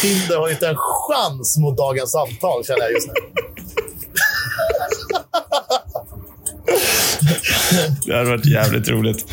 Tinder 0.00 0.36
har 0.36 0.50
inte 0.50 0.68
en 0.68 0.76
chans 0.76 1.56
mot 1.58 1.76
dagens 1.76 2.12
samtal, 2.12 2.64
känner 2.64 2.82
jag 2.82 2.92
just 2.92 3.06
nu. 3.06 3.14
Det 8.06 8.16
hade 8.16 8.30
varit 8.30 8.46
jävligt 8.46 8.88
roligt. 8.88 9.24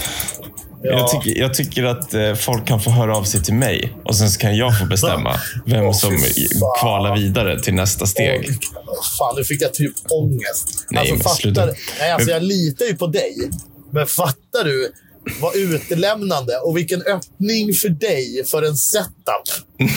Ja. 0.83 0.91
Jag, 0.91 1.09
tycker, 1.09 1.39
jag 1.39 1.53
tycker 1.53 1.83
att 1.83 2.13
eh, 2.13 2.33
folk 2.33 2.67
kan 2.67 2.79
få 2.81 2.89
höra 2.89 3.17
av 3.17 3.23
sig 3.23 3.43
till 3.43 3.53
mig 3.53 3.93
och 4.05 4.15
sen 4.15 4.29
kan 4.29 4.55
jag 4.57 4.79
få 4.79 4.85
bestämma 4.85 5.35
vem 5.65 5.85
Åh, 5.85 5.93
som 5.93 6.17
kvalar 6.79 7.15
vidare 7.15 7.59
till 7.59 7.73
nästa 7.73 8.05
steg. 8.05 8.49
Fan, 9.19 9.35
nu 9.37 9.43
fick 9.43 9.61
jag 9.61 9.73
typ 9.73 9.93
ångest. 10.09 10.85
Nej, 10.89 11.11
alltså, 11.11 11.29
fattar, 11.29 11.35
sluta. 11.35 11.65
nej, 11.99 12.11
alltså, 12.11 12.31
jag 12.31 12.43
litar 12.43 12.85
ju 12.85 12.95
på 12.95 13.07
dig. 13.07 13.49
Men 13.91 14.07
fattar 14.07 14.63
du 14.63 14.91
vad 15.41 15.55
utelämnande 15.55 16.57
och 16.57 16.77
vilken 16.77 17.01
öppning 17.01 17.73
för 17.73 17.89
dig 17.89 18.43
för 18.51 18.63
en 18.63 18.77
setup. 18.77 19.67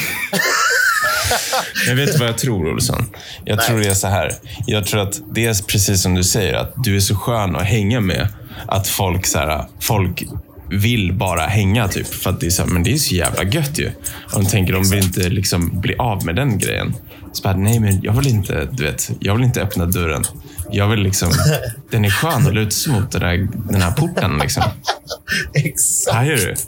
Men 1.87 1.97
vet 1.97 2.19
vad 2.19 2.29
jag 2.29 2.39
tror, 2.39 2.73
Olsson? 2.73 3.07
Jag 3.45 3.57
Nej. 3.57 3.67
tror 3.67 3.79
det 3.79 3.87
är 3.87 3.95
så 3.95 4.09
här. 4.09 4.35
Jag 4.67 4.87
tror 4.87 5.01
att 5.01 5.21
det 5.35 5.47
är 5.47 5.67
precis 5.67 6.03
som 6.03 6.15
du 6.15 6.25
säger, 6.25 6.55
att 6.55 6.75
du 6.85 6.97
är 6.97 7.01
så 7.01 7.15
skön 7.15 7.57
att 7.57 7.67
hänga 7.67 8.01
med. 8.01 8.29
Att 8.69 8.89
folk, 8.89 9.27
så 9.27 9.39
här, 9.39 9.65
folk 9.81 10.25
vill 10.71 11.13
bara 11.13 11.47
hänga, 11.47 11.89
typ. 11.89 12.07
För 12.07 12.31
att 12.31 12.41
det 12.41 12.47
är 12.47 12.51
så, 12.51 12.63
här, 12.63 12.71
men 12.71 12.83
det 12.83 12.93
är 12.93 12.97
så 12.97 13.15
jävla 13.15 13.45
gött 13.45 13.79
ju. 13.79 13.91
Och 14.33 14.43
de 14.43 14.47
tänker, 14.47 14.73
de 14.73 14.91
vill 14.91 15.05
inte 15.05 15.29
liksom 15.29 15.81
bli 15.81 15.97
av 15.97 16.25
med 16.25 16.37
den 16.37 16.59
grejen. 16.59 16.95
Så 17.35 17.43
bara, 17.43 17.57
nej 17.57 17.81
men 17.81 18.03
jag 18.03 18.13
vill 18.13 18.27
inte, 18.27 18.69
du 18.73 18.85
vet, 18.85 19.11
jag 19.21 19.35
vill 19.35 19.45
inte 19.45 19.63
öppna 19.63 19.87
dörren. 19.87 20.25
Jag 20.71 20.89
vill 20.89 21.01
liksom, 21.01 21.33
den 21.91 22.05
är 22.05 22.11
skön 22.11 22.47
att 22.47 22.55
luta 22.55 22.71
sig 22.71 22.93
mot 22.93 23.13
den 23.13 23.23
här, 23.23 23.49
den 23.71 23.83
här 23.83 23.93
porten. 23.93 24.39
Liksom. 24.39 24.63
Exakt. 25.55 26.17
Är 26.17 26.37
du. 26.37 26.55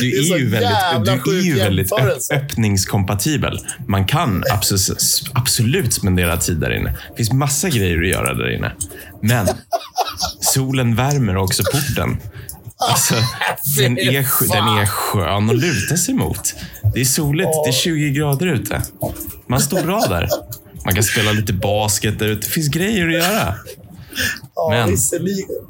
Du 0.00 0.18
är 0.18 0.34
är, 0.34 0.38
ju 0.38 0.50
väldigt, 0.50 1.24
du 1.24 1.38
är 1.38 1.42
ju 1.42 1.54
väldigt 1.54 1.92
öppningskompatibel. 2.32 3.60
Man 3.86 4.04
kan 4.06 4.44
absolut, 4.50 5.22
absolut 5.32 5.92
spendera 5.92 6.36
tid 6.36 6.56
där 6.56 6.76
inne. 6.76 6.96
Det 7.10 7.16
finns 7.16 7.32
massa 7.32 7.68
grejer 7.68 8.02
att 8.02 8.08
göra 8.08 8.34
där 8.34 8.56
inne. 8.56 8.72
Men 9.22 9.46
solen 10.40 10.94
värmer 10.94 11.36
också 11.36 11.62
porten. 11.62 12.16
Alltså, 12.76 13.14
den, 13.78 13.98
är, 13.98 14.12
den 14.52 14.78
är 14.78 14.86
skön 14.86 15.50
att 15.50 15.56
luta 15.56 15.96
sig 15.96 16.14
mot. 16.14 16.54
Det 16.94 17.00
är 17.00 17.04
soligt. 17.04 17.50
Det 17.64 17.70
är 17.70 17.72
20 17.72 18.10
grader 18.10 18.46
ute. 18.46 18.82
Man 19.46 19.60
står 19.60 19.82
bra 19.82 20.00
där. 20.00 20.28
Man 20.84 20.94
kan 20.94 21.04
spela 21.04 21.32
lite 21.32 21.52
basket 21.52 22.18
där 22.18 22.26
ute. 22.26 22.46
Det 22.46 22.52
finns 22.52 22.68
grejer 22.68 23.08
att 23.08 23.14
göra. 23.14 23.54
Men-. 24.70 24.96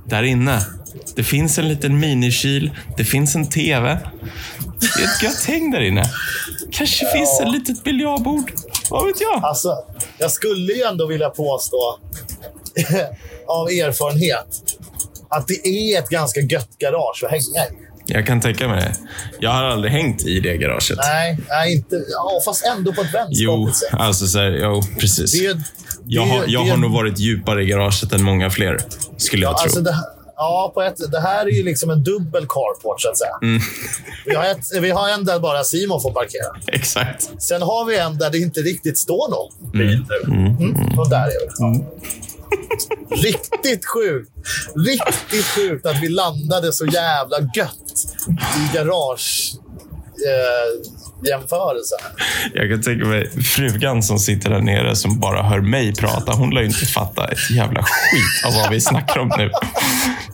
Där 0.06 0.22
inne. 0.22 0.66
Det 1.14 1.24
finns 1.24 1.58
en 1.58 1.68
liten 1.68 1.98
minikyl. 2.00 2.70
Det 2.96 3.04
finns 3.04 3.34
en 3.34 3.50
TV. 3.50 3.98
Det 4.80 5.02
är 5.02 5.04
ett 5.04 5.22
gött 5.22 5.44
häng 5.44 5.70
där 5.70 5.80
inne. 5.80 6.10
Kanske 6.72 7.06
finns 7.12 7.40
ett 7.40 7.52
litet 7.52 7.84
biljardbord. 7.84 8.52
Vad 8.90 9.06
vet 9.06 9.20
jag? 9.20 9.44
Alltså, 9.44 9.76
jag 10.18 10.30
skulle 10.30 10.72
ju 10.72 10.82
ändå 10.82 11.06
vilja 11.06 11.30
påstå 11.30 11.76
av 13.46 13.68
erfarenhet 13.68 14.62
att 15.36 15.48
det 15.48 15.68
är 15.68 15.98
ett 15.98 16.08
ganska 16.08 16.40
gött 16.40 16.78
garage 16.78 17.24
att 17.24 17.30
hänga 17.30 17.66
i. 17.70 17.84
Jag 18.06 18.26
kan 18.26 18.40
tänka 18.40 18.68
mig 18.68 18.80
det. 18.80 18.94
Jag 19.40 19.50
har 19.50 19.64
aldrig 19.64 19.92
hängt 19.92 20.22
i 20.26 20.40
det 20.40 20.56
garaget. 20.56 20.96
Nej, 20.96 21.38
nej 21.48 21.72
inte. 21.76 21.96
Ja, 22.12 22.40
fast 22.44 22.64
ändå 22.66 22.92
på 22.92 23.00
ett 23.00 23.06
Jo, 23.30 23.50
vänskapligt 23.56 23.76
sätt. 23.76 23.88
alltså 24.00 24.26
så 24.26 24.38
här, 24.38 24.50
jo, 24.62 24.82
precis. 25.00 25.32
Det 25.32 25.46
är, 25.46 25.62
jag 26.06 26.26
det 26.26 26.30
är- 26.30 26.38
har, 26.38 26.44
jag 26.48 26.64
det 26.66 26.70
har 26.70 26.76
nog 26.76 26.92
varit 26.92 27.18
djupare 27.18 27.62
i 27.62 27.66
garaget 27.66 28.12
än 28.12 28.22
många 28.22 28.50
fler, 28.50 28.78
skulle 29.16 29.42
jag 29.42 29.52
Ja, 29.52 29.56
tro. 29.58 29.62
alltså 29.64 29.80
det, 29.80 29.94
ja, 30.36 30.70
på 30.74 30.82
ett, 30.82 30.96
det 31.12 31.20
här 31.20 31.46
är 31.46 31.50
ju 31.50 31.62
liksom 31.62 31.90
en 31.90 32.02
dubbel 32.04 32.46
carport, 32.48 33.00
så 33.00 33.08
att 33.10 33.18
säga. 33.18 33.38
Mm. 33.42 33.60
Vi, 34.26 34.34
har 34.34 34.44
ett, 34.44 34.66
vi 34.82 34.90
har 34.90 35.08
en 35.08 35.24
där 35.24 35.38
bara 35.40 35.64
Simon 35.64 36.02
får 36.02 36.12
parkera. 36.12 36.56
Exakt. 36.76 37.30
Sen 37.42 37.62
har 37.62 37.84
vi 37.84 37.98
en 37.98 38.18
där 38.18 38.30
det 38.30 38.38
inte 38.38 38.60
riktigt 38.60 38.98
står 38.98 39.30
någon 39.30 39.72
bil 39.72 40.04
nu. 40.08 40.34
Mm. 40.34 40.98
Och 40.98 41.10
där 41.10 41.26
är 41.26 41.72
vi. 41.72 41.84
Riktigt 43.10 43.86
sjukt. 43.86 44.30
Riktigt 44.86 45.44
sjukt 45.44 45.86
att 45.86 46.02
vi 46.02 46.08
landade 46.08 46.72
så 46.72 46.86
jävla 46.86 47.36
gött 47.54 48.06
i 48.34 48.76
garage 48.76 49.54
eh, 50.26 50.90
jämförelse. 51.28 51.94
Jag 52.54 52.70
kan 52.70 52.82
tänka 52.82 53.06
mig 53.06 53.30
frugan 53.42 54.02
som 54.02 54.18
sitter 54.18 54.50
där 54.50 54.60
nere 54.60 54.96
som 54.96 55.20
bara 55.20 55.42
hör 55.42 55.60
mig 55.60 55.94
prata. 55.94 56.32
Hon 56.32 56.50
lär 56.50 56.60
ju 56.60 56.66
inte 56.66 56.86
fatta 56.86 57.28
ett 57.28 57.50
jävla 57.50 57.82
skit 57.82 58.46
av 58.46 58.52
vad 58.62 58.70
vi 58.70 58.80
snackar 58.80 59.20
om 59.20 59.30
nu. 59.38 59.50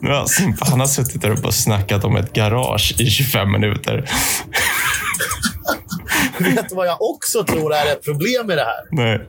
nu 0.00 0.10
har 0.10 0.26
Simpa, 0.26 0.66
han 0.70 0.80
har 0.80 0.86
suttit 0.86 1.22
där 1.22 1.30
uppe 1.30 1.46
och 1.46 1.54
snackat 1.54 2.04
om 2.04 2.16
ett 2.16 2.32
garage 2.32 2.94
i 2.98 3.10
25 3.10 3.52
minuter. 3.52 4.10
Vet 6.38 6.68
du 6.68 6.74
vad 6.74 6.86
jag 6.86 7.02
också 7.02 7.44
tror 7.44 7.74
är 7.74 7.92
ett 7.92 8.04
problem 8.04 8.50
i 8.50 8.54
det 8.54 8.64
här? 8.64 8.84
Nej. 8.90 9.28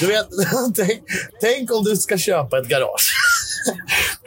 Du 0.00 0.06
vet, 0.06 0.26
tänk, 0.76 1.02
tänk 1.40 1.72
om 1.72 1.84
du 1.84 1.96
ska 1.96 2.18
köpa 2.18 2.58
ett 2.58 2.68
garage. 2.68 3.14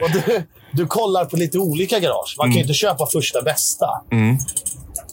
Och 0.02 0.10
du, 0.10 0.42
du 0.72 0.86
kollar 0.86 1.24
på 1.24 1.36
lite 1.36 1.58
olika 1.58 1.98
garage. 1.98 2.34
Man 2.38 2.46
kan 2.46 2.54
ju 2.54 2.60
inte 2.60 2.74
köpa 2.74 3.06
första 3.06 3.42
bästa. 3.42 3.86
Mm. 4.12 4.36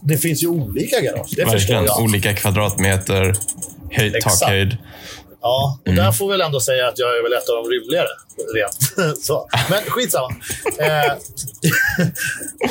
Det 0.01 0.17
finns 0.17 0.43
ju 0.43 0.47
olika 0.47 1.01
garage. 1.01 1.33
Det 1.35 1.45
Verkligen. 1.45 1.85
jag. 1.85 2.01
Olika 2.01 2.35
kvadratmeter, 2.35 3.35
höjd, 3.91 4.15
Exakt. 4.15 4.39
takhöjd. 4.39 4.77
Ja, 5.41 5.79
och 5.87 5.93
där 5.93 6.11
får 6.11 6.29
väl 6.29 6.41
ändå 6.41 6.59
säga 6.59 6.87
att 6.87 6.99
jag 6.99 7.17
är 7.17 7.23
väl 7.23 7.33
ett 7.33 7.49
av 7.49 7.55
de 7.63 7.69
rymligare. 7.69 8.07
Rent. 8.55 9.21
Så. 9.23 9.47
Men 9.69 9.79
skitsamma. 9.87 10.35
Eh, 10.77 11.13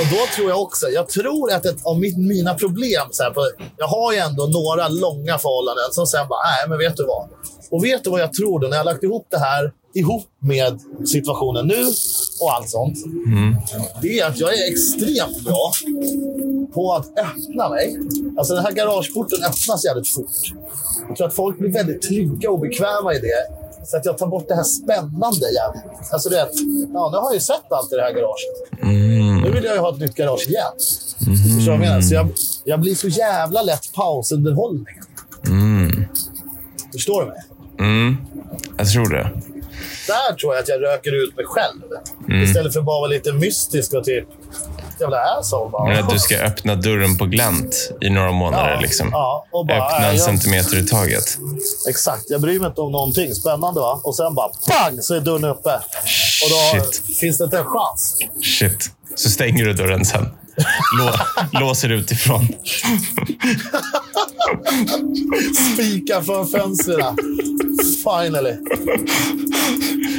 och 0.00 0.06
då 0.10 0.26
tror 0.36 0.48
jag 0.48 0.62
också, 0.62 0.88
jag 0.88 1.08
tror 1.08 1.52
att 1.52 1.66
ett 1.66 1.86
av 1.86 2.00
mina 2.16 2.54
problem, 2.54 3.08
så 3.10 3.22
här, 3.22 3.30
på, 3.30 3.50
jag 3.76 3.86
har 3.86 4.12
ju 4.12 4.18
ändå 4.18 4.46
några 4.46 4.88
långa 4.88 5.38
förhållanden 5.38 5.84
som 5.92 6.06
sen 6.06 6.28
bara, 6.28 6.40
nej 6.42 6.68
men 6.68 6.78
vet 6.78 6.96
du 6.96 7.04
vad? 7.04 7.28
Och 7.70 7.84
vet 7.84 8.04
du 8.04 8.10
vad 8.10 8.20
jag 8.20 8.32
tror 8.32 8.60
då 8.60 8.68
när 8.68 8.76
jag 8.76 8.86
lagt 8.86 9.02
ihop 9.02 9.26
det 9.30 9.38
här 9.38 9.72
ihop 9.94 10.26
med 10.38 10.80
situationen 11.06 11.66
nu 11.66 11.84
och 12.40 12.52
allt 12.54 12.70
sånt. 12.70 12.98
Det 14.02 14.18
är 14.18 14.26
att 14.26 14.38
jag 14.38 14.54
är 14.54 14.70
extremt 14.72 15.44
bra 15.44 15.72
på 16.74 16.92
att 16.92 17.06
öppna 17.18 17.68
mig. 17.68 17.98
Alltså 18.38 18.54
den 18.54 18.64
här 18.64 18.72
garageporten 18.72 19.38
öppnas 19.44 19.84
jävligt 19.84 20.08
fort. 20.08 20.58
Jag 21.08 21.16
tror 21.16 21.26
att 21.26 21.34
folk 21.34 21.58
blir 21.58 21.72
väldigt 21.72 22.02
trygga 22.02 22.50
och 22.50 22.60
bekväma 22.60 23.14
i 23.14 23.18
det. 23.18 23.68
Så 23.86 23.96
att 23.96 24.04
jag 24.04 24.18
tar 24.18 24.26
bort 24.26 24.48
det 24.48 24.54
här 24.54 24.62
spännande 24.62 25.46
jävligt. 25.54 26.12
Alltså 26.12 26.28
det, 26.28 26.38
är 26.38 26.42
att, 26.42 26.54
ja, 26.94 27.10
nu 27.10 27.16
har 27.16 27.24
jag 27.24 27.34
ju 27.34 27.40
sett 27.40 27.72
allt 27.72 27.92
i 27.92 27.96
det 27.96 28.02
här 28.02 28.12
garaget. 28.12 28.82
Nu 29.44 29.50
vill 29.50 29.64
jag 29.64 29.74
ju 29.74 29.80
ha 29.80 29.94
ett 29.94 30.00
nytt 30.00 30.14
garage 30.14 30.46
igen. 30.48 30.72
Förstår 31.18 31.58
du 31.58 31.64
vad 31.64 31.74
jag 31.74 31.80
menar? 31.80 32.00
Så 32.00 32.14
jag, 32.14 32.28
jag 32.64 32.80
blir 32.80 32.94
så 32.94 33.08
jävla 33.08 33.62
lätt 33.62 33.92
pausunderhållning. 33.92 34.86
Förstår 36.92 37.20
du 37.20 37.28
mig? 37.28 37.38
Mm. 37.78 38.16
Jag 38.78 38.88
tror 38.88 39.08
det. 39.08 39.30
Där 40.06 40.34
tror 40.36 40.54
jag 40.54 40.62
att 40.62 40.68
jag 40.68 40.82
röker 40.82 41.22
ut 41.24 41.36
mig 41.36 41.44
själv. 41.46 42.42
Istället 42.44 42.72
för 42.72 42.80
att 42.80 42.86
bara 42.86 43.00
vara 43.00 43.08
lite 43.10 43.32
mystisk 43.32 43.92
och 43.94 44.04
typ... 44.04 44.24
jävla 45.00 45.16
asshole. 45.18 45.70
Bara. 45.70 45.88
Men 45.88 46.04
att 46.04 46.10
du 46.10 46.18
ska 46.18 46.36
öppna 46.38 46.74
dörren 46.74 47.18
på 47.18 47.24
glänt 47.26 47.90
i 48.00 48.10
några 48.10 48.32
månader. 48.32 48.70
Ja, 48.74 48.80
liksom. 48.80 49.08
ja, 49.12 49.46
och 49.52 49.66
bara, 49.66 49.84
öppna 49.86 50.06
en 50.08 50.16
jag- 50.16 50.24
centimeter 50.24 50.78
i 50.78 50.86
taget. 50.86 51.38
Exakt. 51.88 52.24
Jag 52.30 52.40
bryr 52.40 52.60
mig 52.60 52.68
inte 52.68 52.80
om 52.80 52.92
någonting. 52.92 53.34
Spännande 53.34 53.80
va? 53.80 54.00
Och 54.04 54.16
sen 54.16 54.34
bara 54.34 54.48
pang 54.68 55.02
så 55.02 55.14
är 55.14 55.20
dörren 55.20 55.44
uppe. 55.44 55.70
Och 56.44 56.50
då 56.50 56.80
Shit. 56.80 57.16
finns 57.18 57.38
det 57.38 57.44
inte 57.44 57.58
en 57.58 57.64
chans. 57.64 58.16
Shit. 58.58 58.90
Så 59.14 59.30
stänger 59.30 59.64
du 59.64 59.72
dörren 59.72 60.04
sen. 60.04 60.28
Lå, 60.98 61.12
låser 61.60 61.88
utifrån. 61.92 62.48
Spika 65.74 66.22
för 66.22 66.44
fönstren. 66.44 67.16
Finally. 68.04 68.52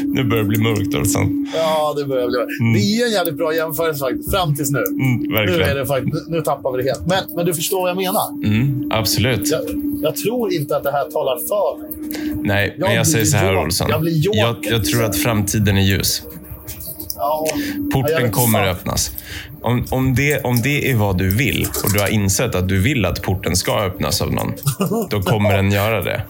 Nu 0.06 0.24
börjar 0.24 0.44
det 0.44 0.50
bli 0.50 0.58
mörkt. 0.60 0.96
Olsson. 0.96 1.48
Ja, 1.56 1.94
det 1.98 2.06
börjar 2.06 2.28
bli 2.28 2.74
Det 2.74 3.02
är 3.02 3.06
en 3.06 3.12
jävligt 3.12 3.38
bra 3.38 3.56
jämförelse 3.56 4.00
faktiskt. 4.00 4.32
Fram 4.32 4.56
tills 4.56 4.70
nu. 4.72 4.80
Mm, 4.80 5.16
Nu, 5.18 5.36
är 5.38 5.46
verkligen. 5.48 5.76
det 5.78 5.86
faktiskt, 5.86 6.28
nu 6.28 6.42
tappar 6.42 6.72
vi 6.78 6.84
det 6.84 6.90
helt. 6.90 7.06
Men, 7.08 7.24
men 7.36 7.46
du 7.46 7.54
förstår 7.54 7.82
vad 7.82 7.90
jag 7.90 7.98
menar. 7.98 8.30
Mm, 8.46 8.92
absolut. 8.92 9.52
Jag, 9.52 9.62
jag 10.02 10.16
tror 10.16 10.54
inte 10.54 10.78
att 10.78 10.84
det 10.84 10.92
här 10.92 11.12
talar 11.12 11.38
för 11.48 11.82
mig. 11.82 11.90
Nej, 12.44 12.76
men 12.80 12.90
Jag 12.90 12.98
jag 13.00 13.08
säger 13.08 13.26
så 13.26 13.38
här. 13.38 13.58
Olsson. 13.58 13.90
Jag 13.90 14.02
blir. 14.02 14.22
Jag, 14.38 14.56
jag 14.62 14.86
tror 14.86 15.04
att 15.04 15.16
framtiden 15.16 15.78
är 15.78 15.82
ljus. 15.82 16.22
Ja, 17.16 17.46
jag 17.78 17.92
Porten 17.92 18.32
kommer 18.32 18.60
fan. 18.60 18.68
öppnas. 18.70 19.12
Om, 19.62 19.86
om, 19.90 20.16
det, 20.16 20.44
om 20.44 20.62
det 20.62 20.92
är 20.92 20.96
vad 20.96 21.18
du 21.18 21.30
vill 21.30 21.68
och 21.84 21.94
du 21.94 22.00
har 22.00 22.08
insett 22.08 22.56
att 22.56 22.70
du 22.70 22.82
vill 22.82 23.06
att 23.06 23.22
porten 23.22 23.56
ska 23.56 23.80
öppnas 23.80 24.22
av 24.22 24.34
någon, 24.34 24.54
då 25.10 25.22
kommer 25.22 25.58
den 25.58 25.72
göra 25.72 26.02
det. 26.02 26.22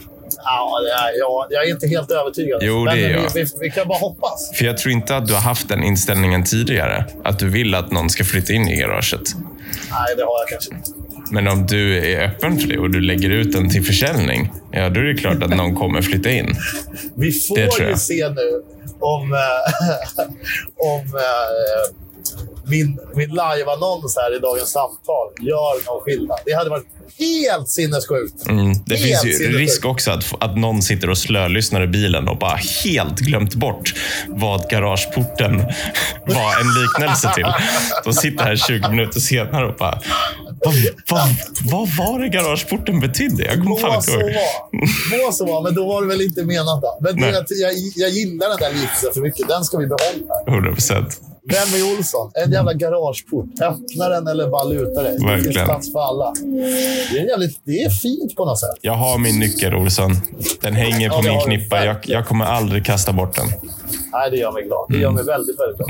Ja, 0.43 0.79
ja, 1.19 1.47
jag 1.49 1.67
är 1.67 1.71
inte 1.71 1.87
helt 1.87 2.11
övertygad. 2.11 2.59
Jo, 2.63 2.85
det 2.85 2.91
är 2.91 2.95
vi, 2.95 3.13
jag. 3.13 3.33
vi, 3.33 3.45
vi 3.61 3.71
kan 3.71 3.87
bara 3.87 3.97
hoppas. 3.97 4.51
För 4.53 4.65
jag 4.65 4.77
tror 4.77 4.91
inte 4.91 5.15
att 5.15 5.27
du 5.27 5.33
har 5.33 5.41
haft 5.41 5.69
den 5.69 5.83
inställningen 5.83 6.43
tidigare. 6.43 7.05
Att 7.23 7.39
du 7.39 7.49
vill 7.49 7.75
att 7.75 7.91
någon 7.91 8.09
ska 8.09 8.23
flytta 8.23 8.53
in 8.53 8.67
i 8.67 8.75
garaget. 8.75 9.21
Nej, 9.91 10.15
det 10.17 10.23
har 10.23 10.39
jag 10.39 10.49
kanske 10.49 10.75
inte. 10.75 10.91
Men 11.31 11.47
om 11.47 11.67
du 11.67 11.97
är 11.97 12.25
öppen 12.25 12.59
för 12.59 12.67
det 12.67 12.79
och 12.79 12.89
du 12.89 13.01
lägger 13.01 13.29
ut 13.29 13.53
den 13.53 13.69
till 13.69 13.83
försäljning, 13.83 14.51
ja 14.71 14.89
då 14.89 14.99
är 14.99 15.03
det 15.03 15.17
klart 15.17 15.43
att 15.43 15.55
någon 15.55 15.75
kommer 15.75 16.01
flytta 16.01 16.31
in. 16.31 16.55
Vi 17.15 17.31
får 17.31 17.59
ju 17.59 17.95
se 17.95 18.29
nu 18.29 18.63
om, 18.99 19.33
eh, 19.33 20.25
om 20.77 21.05
eh, 21.15 21.95
min, 22.69 22.99
min 23.15 23.29
live-annons 23.29 24.15
här 24.17 24.36
i 24.36 24.39
dagens 24.39 24.69
samtal 24.71 25.27
gör 25.39 25.86
någon 25.86 26.01
skillnad. 26.01 26.39
Det 26.45 26.53
hade 26.53 26.69
varit 26.69 26.86
helt 27.19 27.69
sinnessjukt. 27.69 28.47
Mm. 28.49 28.73
Det 28.86 28.95
Helt 28.95 29.08
finns 29.08 29.25
ju 29.25 29.34
sinnessjukt. 29.34 29.60
risk 29.60 29.86
också 29.86 30.12
att, 30.12 30.25
att 30.39 30.58
någon 30.58 30.82
sitter 30.82 31.10
och 31.10 31.17
slölyssnar 31.17 31.82
i 31.84 31.88
bilen 31.88 32.27
och 32.27 32.38
bara 32.38 32.60
helt 32.84 33.19
glömt 33.19 33.55
bort 33.55 33.93
vad 34.27 34.69
garageporten 34.69 35.58
var 36.25 36.60
en 36.62 36.67
liknelse 36.82 37.32
till. 37.36 37.45
De 38.03 38.13
sitter 38.13 38.43
här 38.43 38.55
20 38.55 38.89
minuter 38.89 39.19
senare 39.19 39.67
och 39.67 39.75
bara 39.75 40.01
vad, 40.65 40.75
vad, 41.10 41.29
vad 41.71 41.88
var 41.97 42.19
det 42.19 42.29
garageporten 42.29 42.99
betydde? 42.99 43.43
Jag 43.45 43.53
kommer 43.53 43.75
fan 43.75 43.95
inte 43.95 44.12
ihåg. 44.12 44.32
Må 45.25 45.32
så 45.32 45.45
vara, 45.45 45.62
men 45.62 45.75
då 45.75 45.86
var 45.88 46.01
det 46.01 46.08
väl 46.08 46.21
inte 46.21 46.43
menat. 46.43 46.82
Då. 46.82 46.97
Men 47.01 47.15
det, 47.15 47.45
jag, 47.62 47.73
jag 47.95 48.10
gillar 48.10 48.49
den 48.49 48.58
där 48.58 48.69
liknelsen 48.71 49.13
för 49.13 49.21
mycket. 49.21 49.47
Den 49.47 49.63
ska 49.63 49.77
vi 49.77 49.88
behålla. 49.88 50.34
100 50.47 50.71
procent. 50.71 51.21
Är 51.47 51.97
Olsson? 51.97 52.32
En 52.45 52.52
jävla 52.52 52.73
garageport. 52.73 53.45
Öppna 53.62 54.10
den 54.10 54.28
eller 54.28 54.49
bara 54.49 54.63
luta 54.63 55.04
dig. 55.04 55.17
Det 55.19 55.43
finns 55.43 55.56
plats 55.56 55.91
för 55.91 55.99
alla. 55.99 56.34
Det 57.12 57.19
är, 57.19 57.28
jävligt, 57.30 57.62
det 57.63 57.84
är 57.84 57.89
fint 57.89 58.36
på 58.36 58.45
något 58.45 58.60
sätt. 58.60 58.69
Jag 58.82 58.93
har 58.93 59.17
min 59.17 59.39
nyckel, 59.39 59.75
Olsson. 59.75 60.12
Den 60.62 60.73
hänger 60.73 61.08
Ja, 61.08 61.15
på 61.15 61.21
det 61.21 61.30
min 61.30 61.41
knippa. 61.41 61.86
Jag, 61.86 61.97
jag 62.04 62.28
kommer 62.28 62.45
aldrig 62.45 62.86
kasta 62.86 63.13
bort 63.13 63.36
den. 63.36 63.47
Nej, 64.12 64.32
det 64.32 64.38
gör 64.38 64.52
mig 64.52 64.63
glad. 64.63 64.86
Det 64.89 64.97
gör 64.97 65.12
mig 65.12 65.23
väldigt, 65.23 65.60
väldigt 65.60 65.78
glad. 65.78 65.89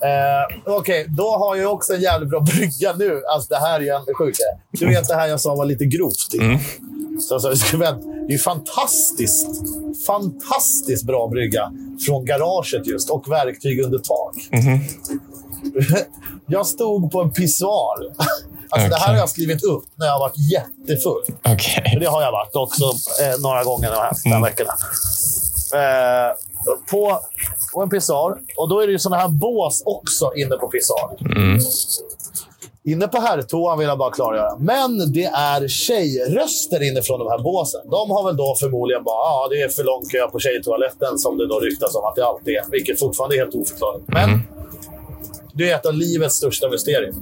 Eh, 0.00 0.56
Okej, 0.66 1.06
då 1.08 1.36
har 1.38 1.56
jag 1.56 1.72
också 1.72 1.94
en 1.94 2.00
jävligt 2.00 2.30
bra 2.30 2.40
brygga 2.40 2.92
nu. 2.96 3.22
Alltså, 3.34 3.48
det 3.54 3.60
här 3.60 3.74
är 3.80 3.84
ju 3.84 3.88
ändå 3.88 4.14
sjukt. 4.18 4.38
Du 4.70 4.86
vet 4.88 5.08
det 5.08 5.14
här 5.14 5.26
jag 5.26 5.40
sa 5.40 5.54
var 5.54 5.64
lite 5.64 5.84
grovt. 5.84 6.34
Mm. 6.40 6.58
Så 7.20 7.56
skribent, 7.56 8.04
det 8.28 8.34
är 8.34 8.38
fantastiskt, 8.38 9.46
fantastiskt 10.06 11.04
bra 11.06 11.28
brygga 11.28 11.72
från 12.06 12.24
garaget 12.24 12.86
just 12.86 13.10
och 13.10 13.28
verktyg 13.32 13.80
under 13.80 13.98
tak. 13.98 14.34
Mhm. 14.52 14.80
jag 16.46 16.66
stod 16.66 17.10
på 17.12 17.20
en 17.22 17.30
pissoar. 17.30 17.96
Alltså, 18.70 18.88
Det 18.88 18.96
här 18.96 19.08
har 19.12 19.16
jag 19.18 19.28
skrivit 19.28 19.62
upp 19.64 19.84
när 19.94 20.06
jag 20.06 20.12
har 20.12 20.20
varit 20.20 20.50
jättefull. 20.52 21.22
För 21.92 22.00
det 22.00 22.06
har 22.06 22.22
jag 22.22 22.32
varit 22.32 22.56
också 22.56 22.84
eh, 22.84 23.40
några 23.40 23.64
gånger 23.64 23.90
de 23.90 23.96
här 23.96 24.12
de 24.24 24.30
här 24.30 24.36
Mm. 24.36 24.42
veckorna. 24.42 24.72
Eh, 25.74 26.32
på, 26.90 27.18
på 27.74 27.82
en 27.82 27.90
pissoar. 27.90 28.38
Och 28.56 28.68
då 28.68 28.80
är 28.80 28.86
det 28.86 28.92
ju 28.92 28.98
såna 28.98 29.16
här 29.16 29.28
bås 29.28 29.82
också 29.86 30.32
inne 30.36 30.56
på 30.56 30.68
pissoaren. 30.68 31.16
Mm. 31.36 31.58
Inne 32.84 33.08
på 33.08 33.20
herrtoan 33.20 33.78
vill 33.78 33.88
jag 33.88 33.98
bara 33.98 34.10
klargöra. 34.10 34.56
Men 34.58 35.12
det 35.12 35.24
är 35.24 35.68
tjejröster 35.68 36.90
inifrån 36.90 37.18
de 37.18 37.28
här 37.28 37.38
båsen. 37.42 37.80
De 37.90 38.10
har 38.10 38.24
väl 38.24 38.36
då 38.36 38.56
förmodligen 38.60 39.04
bara 39.04 39.16
ja, 39.16 39.48
det 39.50 39.62
är 39.62 39.68
för 39.68 39.84
lång 39.84 40.02
kö 40.12 40.28
på 40.32 40.38
tjejtoaletten 40.38 41.18
som 41.18 41.38
det 41.38 41.46
då 41.48 41.60
ryktas 41.60 41.94
om 41.94 42.04
att 42.04 42.14
det 42.16 42.24
alltid 42.26 42.54
är. 42.54 42.70
Vilket 42.70 42.98
fortfarande 42.98 43.36
är 43.36 43.38
helt 43.38 43.54
oförklarligt. 43.54 44.04
Men 44.08 44.24
Mm. 44.30 44.40
det 45.54 45.70
är 45.70 45.74
ett 45.74 45.86
av 45.86 45.94
livets 45.94 46.34
största 46.36 46.68
mysterier. 46.68 47.14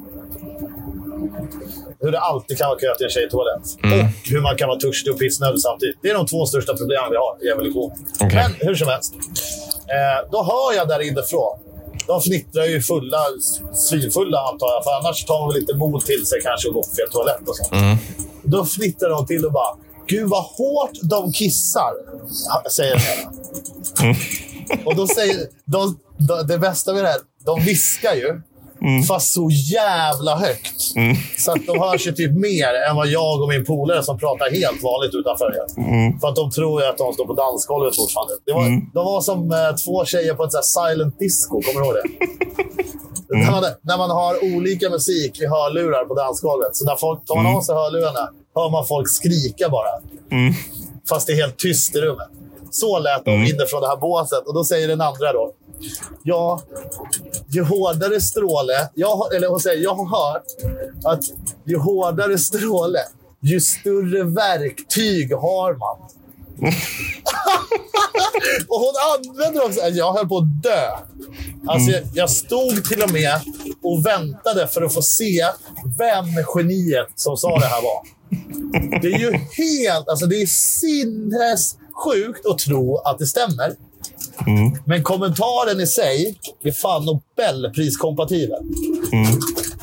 Hur 2.01 2.13
det 2.13 2.21
alltid 2.21 2.59
kan 2.59 2.69
vara 2.69 2.79
kö 2.79 2.95
till 2.95 3.07
en 3.07 3.11
tjejtoalett. 3.11 3.67
Mm. 3.83 4.01
Och 4.01 4.07
hur 4.25 4.41
man 4.41 4.57
kan 4.57 4.69
vara 4.69 4.79
törstig 4.79 5.13
och 5.13 5.19
pissnödig 5.19 5.61
samtidigt. 5.61 5.99
Det 6.03 6.09
är 6.11 6.15
de 6.15 6.27
två 6.27 6.47
största 6.47 6.73
problemen 6.77 7.11
vi 7.11 7.17
har 7.17 7.33
i 7.45 7.49
evolution. 7.49 7.91
Okej. 8.21 8.35
Men 8.35 8.51
hur 8.69 8.75
som 8.75 8.89
helst. 8.89 9.15
Eh, 9.97 10.31
då 10.33 10.39
hör 10.51 10.77
jag 10.77 10.89
där 10.89 11.01
inifrån. 11.01 11.59
De 12.07 12.23
fnittrar 12.23 12.65
ju 12.65 12.83
fulla, 12.83 13.23
svinfulla 13.75 14.39
antar 14.51 14.67
jag. 14.75 14.85
För 14.85 14.91
annars 14.91 15.25
tar 15.25 15.39
man 15.41 15.49
väl 15.49 15.61
lite 15.61 15.75
mod 15.75 16.05
till 16.05 16.27
sig 16.27 16.39
kanske 16.43 16.69
och 16.69 16.75
går 16.75 16.83
på 16.83 16.95
fel 16.99 17.11
toalett 17.13 17.49
och 17.49 17.57
sånt. 17.57 17.73
Mm. 17.73 17.97
Då 18.43 18.65
fnittrar 18.65 19.11
de 19.11 19.27
till 19.27 19.47
och 19.47 19.53
bara 19.53 19.77
Gud 20.07 20.29
vad 20.29 20.43
hårt 20.43 20.91
de 21.03 21.33
kissar, 21.33 21.93
säger 22.71 22.95
ena. 22.95 23.33
Mm. 24.03 24.17
Och 24.85 24.97
då 24.97 25.07
säger 25.07 25.49
de, 25.65 25.99
de, 26.19 26.47
det 26.47 26.59
bästa 26.59 26.93
med 26.93 27.05
det 27.05 27.09
här, 27.09 27.21
de 27.45 27.61
viskar 27.61 28.15
ju. 28.15 28.41
Fast 29.09 29.33
så 29.35 29.49
jävla 29.51 30.37
högt. 30.37 30.97
Mm. 30.97 31.17
Så 31.39 31.53
att 31.53 31.67
de 31.67 31.79
hörs 31.81 32.07
ju 32.07 32.13
typ 32.13 32.33
mer 32.33 32.71
än 32.89 32.97
vad 32.97 33.07
jag 33.09 33.43
och 33.43 33.49
min 33.49 33.65
polare 33.65 34.03
som 34.03 34.19
pratar 34.19 34.51
helt 34.51 34.83
vanligt 34.83 35.15
utanför 35.15 35.49
gör. 35.57 35.69
Mm. 35.89 36.19
För 36.21 36.29
att 36.29 36.37
de 36.37 36.51
tror 36.51 36.83
ju 36.83 36.89
att 36.89 36.99
de 36.99 37.13
står 37.13 37.27
på 37.27 37.33
dansgolvet 37.33 37.97
fortfarande. 37.97 38.35
Det 38.47 38.53
var, 38.53 38.65
De 38.95 39.05
var 39.13 39.21
som 39.21 39.53
eh, 39.53 39.75
två 39.85 40.05
tjejer 40.05 40.35
på 40.35 40.45
ett 40.45 40.53
så 40.53 40.63
silent 40.63 41.19
disco. 41.19 41.61
Kommer 41.63 41.81
du 41.81 41.87
ihåg 41.87 41.95
det? 41.95 42.09
När, 43.45 43.51
man, 43.51 43.65
när 43.83 43.99
man 43.99 44.11
har 44.11 44.35
olika 44.57 44.91
musik 44.91 45.41
i 45.41 45.47
hörlurar 45.47 46.05
på 46.05 46.15
dansgolvet. 46.15 46.77
Så 46.77 46.85
när 46.85 46.97
folk 46.97 47.25
tar 47.25 47.37
man 47.37 47.57
av 47.57 47.61
sig 47.61 47.75
hörlurarna 47.75 48.31
hör 48.55 48.71
man 48.71 48.87
folk 48.87 49.09
skrika 49.09 49.69
bara. 49.69 49.89
Mm. 50.31 50.53
Fast 51.09 51.27
det 51.27 51.33
är 51.33 51.37
helt 51.37 51.57
tyst 51.59 51.97
i 51.97 52.01
rummet. 52.01 52.29
Så 52.71 52.99
lät 52.99 53.25
de 53.25 53.31
Mm. 53.31 53.43
inifrån 53.47 53.81
det 53.81 53.89
här 53.89 53.97
båset. 53.97 54.47
Och 54.47 54.55
då 54.55 54.65
säger 54.65 54.89
den 54.89 55.01
andra 55.01 55.33
då. 55.33 55.53
Ja, 56.23 56.63
ju 57.49 57.63
hårdare 57.63 58.21
stråle... 58.21 58.89
Jag, 58.95 59.35
eller 59.35 59.49
hon 59.49 59.61
säger, 59.61 59.83
jag 59.83 59.95
har 59.95 60.07
hört 60.07 60.45
att 61.05 61.25
ju 61.65 61.79
hårdare 61.79 62.39
stråle, 62.39 62.99
ju 63.41 63.61
större 63.61 64.23
verktyg 64.23 65.35
har 65.35 65.75
man. 65.75 65.99
och 68.69 68.81
hon 68.81 68.95
använder 69.15 69.65
också... 69.65 69.81
alltså, 69.81 69.99
Jag 69.99 70.13
höll 70.13 70.29
på 70.29 70.39
att 70.39 70.63
dö. 70.63 70.91
Alltså, 71.67 71.91
jag, 71.91 72.03
jag 72.15 72.31
stod 72.31 72.85
till 72.85 73.03
och 73.03 73.13
med 73.13 73.41
och 73.83 74.07
väntade 74.07 74.69
för 74.69 74.83
att 74.83 74.95
få 74.95 75.03
se 75.03 75.45
vem 75.99 76.25
geniet 76.55 77.09
som 77.15 77.37
sa 77.37 77.59
det 77.59 77.67
här 77.67 77.83
var. 77.83 78.03
Det 79.01 79.09
är 79.09 79.19
ju 79.19 79.33
helt... 79.33 80.09
Alltså 80.09 80.27
det 80.27 80.43
är 80.43 80.47
sinnessjukt 80.47 82.47
att 82.47 82.59
tro 82.59 82.97
att 82.97 83.19
det 83.19 83.27
stämmer. 83.27 83.77
Men 84.85 85.03
kommentaren 85.03 85.81
i 85.81 85.87
sig 85.87 86.39
är 86.65 86.73
fan 86.73 87.05
Nobelpriskompatibel. 87.05 88.59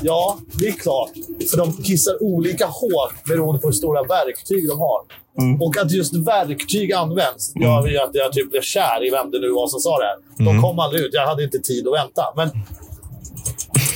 Ja, 0.01 0.37
det 0.59 0.67
är 0.67 0.71
klart. 0.71 1.11
För 1.51 1.57
de 1.57 1.83
kissar 1.83 2.23
olika 2.23 2.65
hårt 2.65 3.25
beroende 3.27 3.61
på 3.61 3.67
hur 3.67 3.73
stora 3.73 4.03
verktyg 4.03 4.67
de 4.67 4.79
har. 4.79 4.99
Och 5.59 5.77
att 5.77 5.91
just 5.91 6.13
verktyg 6.13 6.93
används 6.93 7.51
gör 7.55 7.87
ju 7.87 7.97
att 7.97 8.09
jag 8.13 8.31
typ 8.33 8.51
blev 8.51 8.61
kär 8.61 9.07
i 9.07 9.09
vem 9.09 9.31
det 9.31 9.39
nu 9.39 9.49
var 9.51 9.67
som 9.67 9.79
sa 9.79 9.97
det 9.97 10.05
här. 10.05 10.45
De 10.45 10.61
kom 10.61 10.79
aldrig 10.79 11.01
ut. 11.03 11.13
Jag 11.13 11.27
hade 11.27 11.43
inte 11.43 11.59
tid 11.59 11.87
att 11.87 11.93
vänta. 11.93 12.23
Men 12.35 12.49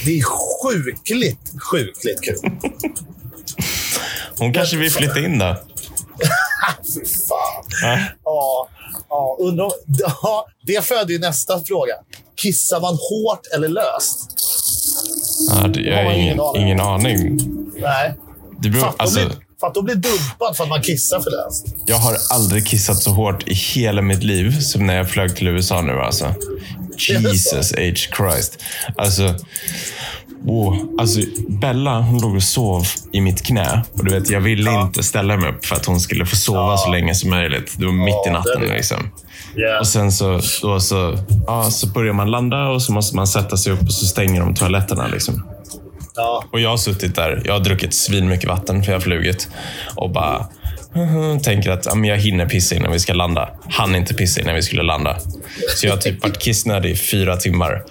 det 0.06 0.18
är 0.20 0.24
sjukligt, 0.24 1.62
sjukligt 1.72 2.22
kul. 2.22 2.52
Hon 4.40 4.54
kanske 4.54 4.78
vill 4.78 4.92
flytta 4.92 5.20
in 5.20 5.40
då. 5.40 5.56
Fy 6.96 7.06
fan. 7.06 7.64
Ja. 7.84 8.00
Ja, 8.24 8.70
ja, 9.10 9.38
undrar, 9.40 9.66
om- 9.66 9.72
ja, 10.24 10.46
det 10.64 10.86
föder 10.86 11.14
ju 11.14 11.20
nästa 11.20 11.62
fråga. 11.64 11.94
Kissar 12.36 12.80
man 12.82 12.94
hårt 12.94 13.42
eller 13.56 13.68
löst? 13.68 14.20
Ja, 15.50 15.68
det- 15.68 15.82
jag 15.82 16.04
har 16.06 16.12
ingen 16.12 16.40
ingen, 16.56 16.80
aning. 16.80 17.40
Nej. 17.82 18.14
Det 18.62 18.70
beror, 18.70 18.82
Fatta 18.82 18.96
alltså, 19.04 19.20
att 19.20 19.32
fatta 19.62 19.80
att 19.80 19.86
bli 19.86 19.94
dumpad 19.96 20.58
för 20.58 20.64
att 20.64 20.70
man 20.70 20.82
kissar 20.82 21.20
för 21.20 21.32
löst. 21.32 21.66
jag 21.86 21.96
har 21.98 22.18
aldrig 22.30 22.68
kissat 22.68 22.98
så 23.04 23.12
hårt 23.12 23.48
i 23.48 23.54
hela 23.54 24.02
mitt 24.02 24.24
liv 24.24 24.60
som 24.62 24.86
när 24.86 24.96
jag 24.96 25.10
flög 25.10 25.36
till 25.36 25.48
USA 25.48 25.82
nu. 25.82 25.94
Alltså. 25.94 26.34
Jesus 26.98 27.74
H. 27.78 27.82
Christ. 28.18 28.58
Alltså, 28.98 29.36
Oh, 30.46 30.78
alltså, 31.00 31.20
Bella 31.50 32.00
hon 32.00 32.22
låg 32.22 32.36
och 32.36 32.44
sov 32.44 32.86
i 33.14 33.22
mitt 33.22 33.46
knä. 33.46 33.84
Och 33.94 34.06
du 34.06 34.20
vet, 34.20 34.30
jag 34.30 34.42
ville 34.42 34.72
Ja. 34.72 34.82
inte 34.82 35.04
ställa 35.04 35.38
mig 35.38 35.50
upp 35.50 35.66
för 35.66 35.76
att 35.76 35.86
hon 35.86 36.00
skulle 36.00 36.26
få 36.26 36.36
sova 36.36 36.60
Ja. 36.72 36.78
så 36.78 36.92
länge 36.92 37.16
som 37.16 37.30
möjligt. 37.30 37.74
Det 37.78 37.86
var 37.86 37.94
mitt 37.94 38.14
i 38.14 38.18
Ja, 38.26 38.32
natten. 38.32 38.62
det 38.62 38.68
det. 38.68 38.74
Liksom. 38.74 39.10
Yeah. 39.58 39.80
Och 39.80 39.88
sen 39.88 40.12
så, 40.12 40.40
då 40.62 40.80
så, 40.80 41.18
ja, 41.48 41.64
så 41.72 41.88
börjar 41.88 42.14
man 42.14 42.32
landa 42.32 42.68
och 42.68 42.82
så 42.82 42.92
måste 42.92 43.16
man 43.16 43.28
sätta 43.28 43.58
sig 43.58 43.74
upp 43.74 43.82
och 43.82 43.94
så 43.94 44.06
stänger 44.06 44.42
de 44.42 44.56
toaletterna. 44.56 45.08
Liksom. 45.08 45.44
Och 46.52 46.60
jag 46.60 46.70
har 46.70 46.78
suttit 46.78 47.16
där, 47.16 47.42
jag 47.46 47.54
har 47.54 47.60
druckit 47.60 47.94
svin 47.94 48.30
mycket 48.30 48.50
vatten 48.50 48.84
för 48.84 48.92
jag 48.92 49.00
har 49.00 49.04
flugit. 49.04 49.50
Och 49.96 50.10
bara 50.12 50.46
tänker 51.44 51.72
att 51.72 51.96
men 51.96 52.04
jag 52.06 52.18
hinner 52.18 52.46
pissa 52.46 52.76
innan 52.76 52.92
vi 52.92 53.00
ska 53.00 53.14
landa. 53.14 53.50
Han 53.70 53.96
inte 53.96 54.14
pissa 54.14 54.42
innan 54.42 54.56
vi 54.56 54.62
skulle 54.62 54.84
landa. 54.84 55.18
Så 55.76 55.88
jag 55.88 55.94
har 55.94 55.98
typ 56.02 56.24
varit 56.24 56.40
kissnödig 56.40 56.92
i 56.92 56.96
fyra 56.96 57.38
timmar. 57.38 57.84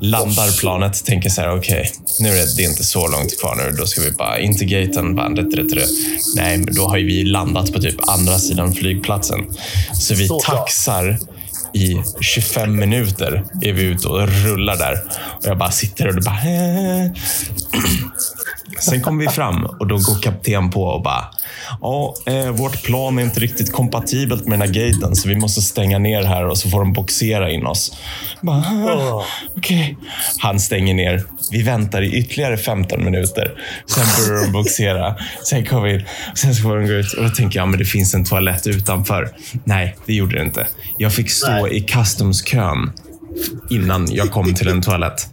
Landar 0.00 0.60
planet, 0.60 1.04
tänker 1.04 1.30
så 1.30 1.40
här, 1.40 1.58
okej, 1.58 1.92
nu 2.20 2.28
är 2.28 2.56
det, 2.56 2.62
inte 2.62 2.84
så 2.84 3.08
långt 3.08 3.40
kvar 3.40 3.56
nu. 3.56 3.76
Då 3.76 3.86
ska 3.86 4.00
vi 4.00 4.10
bara 4.10 4.38
in 4.38 4.58
till 4.58 4.68
gaten, 4.68 5.14
bara, 5.14 5.28
det, 5.28 5.42
det, 5.42 5.74
det. 5.74 5.86
Nej, 6.36 6.58
men 6.58 6.74
då 6.74 6.88
har 6.88 6.96
ju 6.96 7.06
vi 7.06 7.24
landat 7.24 7.72
på 7.72 7.80
typ 7.80 8.08
andra 8.08 8.38
sidan 8.38 8.74
flygplatsen. 8.74 9.40
Så 9.92 10.14
vi 10.14 10.28
Såklart. 10.28 10.58
taxar 10.58 11.18
i 11.74 11.96
25 12.20 12.78
minuter 12.78 13.44
är 13.62 13.72
vi 13.72 13.82
ute 13.82 14.08
och 14.08 14.28
rullar 14.28 14.76
där. 14.76 15.02
Och 15.40 15.46
jag 15.46 15.58
bara 15.58 15.70
sitter 15.70 16.08
och 16.08 16.22
bara... 16.24 16.38
Sen 18.80 19.02
kommer 19.02 19.24
vi 19.24 19.28
fram 19.28 19.64
och 19.64 19.86
då 19.86 19.94
går 19.94 20.22
kapten 20.22 20.70
på 20.70 20.82
och 20.82 21.02
bara... 21.02 21.24
Ja, 21.80 22.14
eh, 22.26 22.50
vårt 22.50 22.82
plan 22.82 23.18
är 23.18 23.22
inte 23.22 23.40
riktigt 23.40 23.72
kompatibelt 23.72 24.46
med 24.46 24.58
den 24.58 24.68
här 24.68 24.74
gaten 24.90 25.16
så 25.16 25.28
vi 25.28 25.36
måste 25.36 25.62
stänga 25.62 25.98
ner 25.98 26.22
här 26.24 26.46
och 26.46 26.58
så 26.58 26.70
får 26.70 26.78
de 26.78 26.92
boxera 26.92 27.50
in 27.50 27.66
oss. 27.66 27.96
Bara, 28.40 28.56
"Ah, 28.56 28.94
Åh. 28.94 29.24
Okej. 29.56 29.96
Han 30.38 30.60
stänger 30.60 30.94
ner. 30.94 31.22
Vi 31.50 31.62
väntar 31.62 32.02
i 32.02 32.12
ytterligare 32.18 32.56
15 32.56 33.04
minuter. 33.04 33.52
Sen 33.86 34.04
börjar 34.18 34.44
de 34.44 34.52
boxera. 34.52 35.16
Sen 35.44 35.66
kommer 35.66 35.82
vi 35.88 35.94
in. 35.94 36.04
Sen 36.34 36.54
ska 36.54 36.68
de 36.68 36.86
gå 36.86 36.92
ut. 36.92 37.12
Och 37.12 37.22
då 37.24 37.30
tänker 37.30 37.58
jag, 37.58 37.68
men 37.68 37.78
det 37.78 37.84
finns 37.84 38.14
en 38.14 38.24
toalett 38.24 38.66
utanför. 38.66 39.30
Nej, 39.64 39.96
det 40.06 40.14
gjorde 40.14 40.36
det 40.36 40.42
inte. 40.44 40.66
Jag 40.98 41.12
fick 41.12 41.30
stå 41.30 41.50
Nej. 41.62 41.76
i 41.76 41.80
customskön 41.80 42.92
innan 43.70 44.08
jag 44.12 44.30
kom 44.30 44.54
till 44.54 44.68
en 44.68 44.82
toalett. 44.82 45.28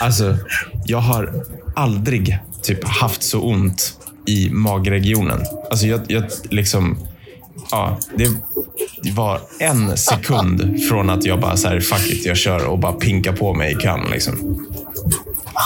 Alltså, 0.00 0.38
jag 0.86 0.98
har 0.98 1.32
aldrig 1.76 2.38
typ 2.62 2.84
haft 2.88 3.22
så 3.22 3.40
ont 3.40 3.92
i 4.26 4.50
magregionen. 4.50 5.40
Alltså, 5.70 5.86
jag, 5.86 6.00
jag 6.08 6.24
liksom... 6.50 6.98
Ja, 7.70 7.98
det 9.02 9.10
var 9.12 9.40
en 9.58 9.96
sekund 9.96 10.84
från 10.88 11.10
att 11.10 11.24
jag 11.24 11.40
bara 11.40 11.56
så 11.56 11.68
här, 11.68 11.80
fuck 11.80 12.10
it, 12.12 12.26
jag 12.26 12.36
kör 12.36 12.64
och 12.66 12.78
bara 12.78 12.92
pinka 12.92 13.32
på 13.32 13.54
mig 13.54 13.72
i 13.72 13.76
kön. 13.76 14.10
Liksom. 14.10 14.66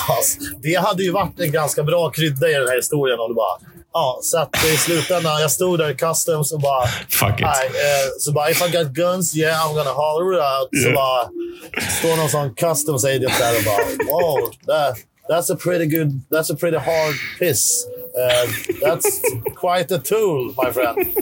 Alltså, 0.08 0.38
det 0.62 0.74
hade 0.74 1.02
ju 1.02 1.10
varit 1.12 1.40
en 1.40 1.52
ganska 1.52 1.82
bra 1.82 2.10
krydda 2.10 2.48
i 2.48 2.52
den 2.52 2.68
här 2.68 2.76
historien 2.76 3.20
om 3.20 3.28
du 3.28 3.34
bara... 3.34 3.58
Ja, 3.92 4.18
så 4.22 4.38
att 4.38 4.64
i 4.64 4.76
slutändan, 4.76 5.40
jag 5.40 5.50
stod 5.50 5.78
där 5.78 5.90
i 5.90 5.94
customs 5.94 6.52
och 6.52 6.60
bara... 6.60 6.86
Fuck 7.08 7.40
it. 7.40 7.40
Nej, 7.40 7.66
eh, 7.66 8.08
så 8.18 8.32
bara, 8.32 8.50
if 8.50 8.62
I 8.68 8.70
got 8.70 8.86
guns, 8.86 9.36
yeah, 9.36 9.66
I'm 9.66 9.74
gonna 9.74 9.90
holler 9.90 10.36
it 10.36 10.42
out. 10.42 10.82
Så 10.82 10.88
Yeah. 10.88 10.94
bara, 10.94 11.22
står 12.00 12.16
någon 12.16 12.28
sån 12.28 12.54
customs 12.54 13.04
agent 13.04 13.38
där 13.38 13.56
och 13.58 13.64
bara, 13.64 13.84
wow, 14.10 14.50
that, 14.66 14.96
that's 15.28 15.50
a 15.50 15.56
pretty 15.56 15.86
good, 15.86 16.22
that's 16.30 16.50
a 16.50 16.56
pretty 16.56 16.78
hard 16.78 17.14
piss. 17.38 17.86
Uh, 18.18 18.46
that's 18.82 19.20
quite 19.54 19.94
a 19.94 19.98
tool, 19.98 20.54
my 20.64 20.72
friend. 20.72 20.98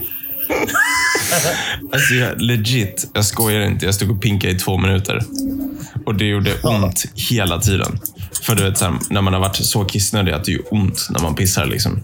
Alltså, 1.93 2.15
jag, 2.15 2.41
legit, 2.41 3.11
jag 3.15 3.25
skojar 3.25 3.61
inte. 3.61 3.87
Jag 3.87 3.95
stod 3.95 4.11
och 4.11 4.23
pinkade 4.23 4.53
i 4.53 4.59
två 4.59 4.79
minuter. 4.79 5.21
Och 6.07 6.15
det 6.15 6.25
gjorde 6.25 6.55
ont 6.63 7.05
hela 7.31 7.61
tiden. 7.61 7.99
För 8.43 8.55
du 8.55 8.63
vet, 8.63 8.79
så 8.79 8.85
här, 8.85 8.95
när 9.11 9.23
man 9.23 9.33
har 9.33 9.41
varit 9.41 9.57
så 9.57 9.85
kissnödig 9.85 10.33
att 10.33 10.45
det 10.45 10.53
gör 10.53 10.63
ont 10.71 11.07
när 11.11 11.21
man 11.21 11.35
pissar. 11.35 11.67
Liksom. 11.67 12.01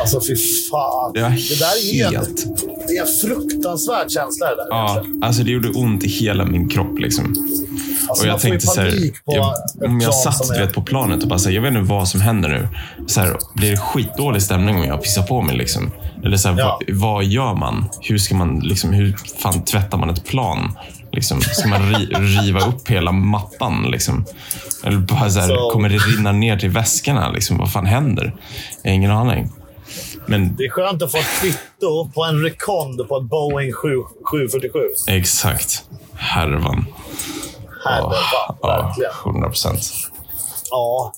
Alltså 0.00 0.20
fy 0.20 0.36
fan. 0.70 1.12
Det 1.12 1.20
Det 1.20 1.58
där 1.58 1.76
är 1.76 1.94
ju 1.94 2.02
en, 2.02 2.14
helt... 2.14 2.46
det 2.88 2.96
är 2.96 3.00
en 3.02 3.20
fruktansvärd 3.22 4.10
känsla 4.10 4.48
det 4.50 4.56
där. 4.56 4.66
Ja, 4.70 5.04
alltså 5.22 5.42
det 5.42 5.50
gjorde 5.50 5.68
ont 5.68 6.04
i 6.04 6.08
hela 6.08 6.44
min 6.44 6.68
kropp. 6.68 6.98
Liksom. 6.98 7.48
Alltså, 8.08 8.24
Och 8.24 8.30
jag 8.30 8.40
tänkte 8.40 8.66
så 8.66 8.80
här, 8.80 9.10
jag, 9.24 9.54
om 9.84 10.00
jag 10.00 10.14
satt 10.14 10.50
är- 10.50 10.60
vet, 10.60 10.74
på 10.74 10.82
planet 10.82 11.22
och 11.22 11.28
bara 11.28 11.38
så 11.38 11.48
här, 11.48 11.54
jag 11.56 11.62
vet 11.62 11.74
inte 11.74 11.90
vad 11.92 12.08
som 12.08 12.20
händer 12.20 12.48
nu. 12.48 12.68
Så 13.06 13.20
här, 13.20 13.36
blir 13.54 13.70
det 13.70 13.76
skitdålig 13.76 14.42
stämning 14.42 14.76
om 14.76 14.84
jag 14.84 15.02
pissar 15.02 15.22
på 15.22 15.42
mig? 15.42 15.56
Liksom? 15.56 15.90
Eller 16.24 16.36
så 16.36 16.48
här, 16.48 16.58
Ja. 16.58 16.80
vad, 16.88 16.96
vad 17.00 17.24
gör 17.24 17.54
man? 17.54 17.88
Hur 18.00 18.18
ska 18.18 18.34
man, 18.34 18.60
liksom, 18.60 18.92
hur 18.92 19.16
fan 19.42 19.64
tvättar 19.64 19.98
man 19.98 20.10
ett 20.10 20.24
plan? 20.24 20.72
Liksom, 21.12 21.40
ska 21.40 21.68
man 21.68 21.92
ri, 21.94 22.06
riva 22.14 22.60
upp 22.60 22.88
hela 22.90 23.12
mattan? 23.12 23.82
Liksom? 23.90 24.24
Eller 24.84 24.98
bara 24.98 25.30
så 25.30 25.40
här, 25.40 25.48
Så- 25.48 25.70
kommer 25.72 25.88
det 25.88 25.96
rinna 25.96 26.32
ner 26.32 26.56
till 26.58 26.70
väskorna? 26.70 27.30
Liksom? 27.30 27.56
Vad 27.58 27.72
fan 27.72 27.86
händer? 27.86 28.34
Jag 28.82 28.90
har 28.90 28.94
ingen 28.94 29.10
aning. 29.10 29.50
Men 30.26 30.56
Det 30.56 30.64
är 30.64 30.70
skönt 30.70 31.02
att 31.02 31.12
få 31.12 31.18
ett 31.18 31.40
kvitto 31.40 32.08
på 32.14 32.24
en 32.24 32.42
rekond 32.42 33.08
på 33.08 33.16
ett 33.16 33.22
Boeing 33.24 33.72
7, 33.72 33.88
747. 34.24 34.78
exakt. 35.08 35.82
Härvan. 36.16 36.86
Herre, 37.84 38.14
Ja, 38.32 38.56
verkligen. 38.62 39.10
100 39.24 39.48
procent. 39.48 39.80
Ja. 40.70 41.12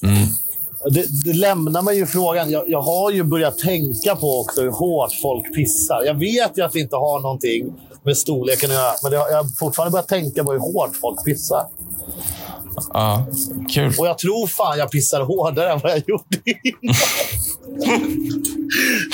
Det, 0.91 1.07
det 1.25 1.33
lämnar 1.33 1.83
mig 1.83 1.97
ju 1.97 2.07
frågan. 2.07 2.51
Jag, 2.51 2.71
jag 2.71 2.81
har 2.83 3.11
ju 3.11 3.23
börjat 3.23 3.59
tänka 3.59 4.17
på 4.17 4.41
också 4.41 4.61
hur 4.63 4.71
hårt 4.71 5.13
folk 5.23 5.55
pissar. 5.55 6.03
Jag 6.07 6.15
vet 6.15 6.59
ju 6.59 6.63
att 6.65 6.73
det 6.73 6.81
inte 6.81 6.97
har 6.97 7.21
någonting 7.21 7.73
med 8.03 8.17
storleken 8.17 8.71
att 8.71 8.77
göra, 8.77 8.93
men 9.03 9.11
det 9.11 9.17
jag 9.17 9.37
har 9.43 9.59
fortfarande 9.59 9.93
börjat 9.93 10.09
tänka 10.09 10.45
på 10.45 10.53
hur 10.53 10.59
hårt 10.59 10.97
folk 11.01 11.25
pissar. 11.25 11.67
Ja, 12.93 13.27
kul. 13.75 13.95
Och 13.99 14.07
jag 14.07 14.19
tror 14.19 14.47
fan 14.47 14.79
jag 14.79 14.91
pissar 14.91 15.21
hårdare 15.21 15.73
än 15.73 15.79
vad 15.83 15.93
jag 15.93 16.03
gjorde 16.09 16.39
innan. 16.45 16.95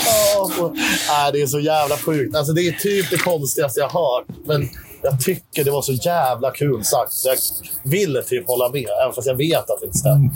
Ja, 0.06 0.50
och- 0.64 0.72
Nej, 1.08 1.32
det 1.32 1.42
är 1.42 1.46
så 1.46 1.60
jävla 1.60 1.96
sjukt. 1.96 2.36
Alltså, 2.36 2.52
det 2.52 2.60
är 2.68 2.72
typ 2.72 3.10
det 3.10 3.16
konstigaste 3.18 3.80
jag 3.80 3.88
har 3.88 4.18
hört. 4.18 4.26
Men 4.44 4.68
jag 5.02 5.20
tycker 5.20 5.64
det 5.64 5.70
var 5.70 5.82
så 5.82 5.92
jävla 5.92 6.50
kul 6.50 6.84
sagt. 6.84 7.12
Jag 7.24 7.36
vill 7.90 8.22
typ 8.26 8.46
hålla 8.46 8.68
med, 8.68 8.86
även 9.02 9.14
fast 9.14 9.26
jag 9.26 9.34
vet 9.34 9.70
att 9.70 9.80
det 9.80 9.86
inte 9.86 9.98
stämmer. 9.98 10.30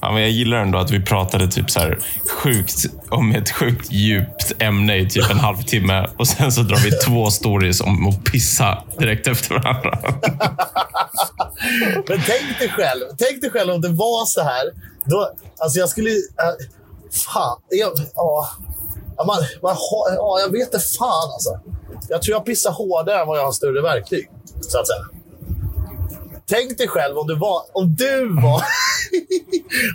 Ja, 0.00 0.12
men 0.12 0.22
jag 0.22 0.30
gillar 0.30 0.58
ändå 0.58 0.78
att 0.78 0.90
vi 0.90 1.04
pratade 1.04 1.48
typ 1.48 1.70
så 1.70 1.80
här 1.80 1.98
sjukt, 2.42 2.86
om 3.10 3.34
ett 3.34 3.50
sjukt 3.50 3.92
djupt 3.92 4.52
ämne 4.58 4.96
i 4.96 5.10
typ 5.10 5.30
en 5.30 5.38
halvtimme 5.38 6.06
och 6.16 6.28
sen 6.28 6.52
så 6.52 6.60
drar 6.60 6.78
vi 6.78 6.90
två 6.90 7.30
stories 7.30 7.80
om 7.80 8.08
att 8.08 8.24
pissa 8.24 8.82
direkt 8.98 9.26
efter 9.26 9.54
varandra. 9.54 9.98
Men 12.08 12.20
tänk 12.26 12.58
dig 12.58 12.68
själv, 12.68 13.04
tänk 13.18 13.40
dig 13.40 13.50
själv 13.50 13.72
om 13.72 13.80
det 13.80 13.88
var 13.88 14.26
så 14.26 14.42
här. 14.42 14.64
Då, 15.04 15.32
alltså 15.58 15.78
jag 15.78 15.88
skulle... 15.88 16.10
Äh, 16.10 16.66
fan. 17.12 17.60
Jag, 17.68 17.92
ja, 18.14 18.48
Ja, 19.20 19.26
man, 19.26 19.36
man, 19.62 19.76
ja, 20.16 20.40
jag 20.40 20.52
vet 20.52 20.62
inte 20.74 20.78
fan 20.78 21.30
alltså. 21.32 21.60
Jag 22.08 22.22
tror 22.22 22.32
jag 22.36 22.44
pissar 22.44 22.70
hårdare 22.70 23.20
än 23.20 23.26
vad 23.26 23.38
jag 23.38 23.44
har 23.44 23.52
större 23.52 23.82
verktyg. 23.82 24.30
Så 24.60 24.78
att 24.80 24.86
säga. 24.86 25.04
Tänk 26.46 26.78
dig 26.78 26.88
själv 26.88 27.18
om 27.18 27.26
du 27.26 27.34
var, 27.36 27.62
om 27.72 27.94
du 27.98 28.28
var, 28.42 28.62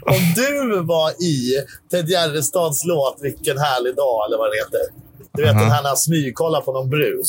om 0.15 0.34
du 0.36 0.82
var 0.84 1.09
i 1.23 1.53
Ted 1.91 2.09
Gärdestads 2.09 2.86
låt 2.86 3.17
Vilken 3.21 3.57
härlig 3.57 3.95
dag, 3.95 4.26
eller 4.28 4.38
vad 4.38 4.47
den 4.51 4.57
heter. 4.59 5.05
Du 5.34 5.43
vet 5.43 5.53
Mhm. 5.53 5.61
den 5.61 5.71
här 5.71 5.82
när 5.82 5.89
han 5.89 5.97
smygkollar 5.97 6.61
på 6.61 6.71
någon 6.73 6.89
brud. 6.89 7.26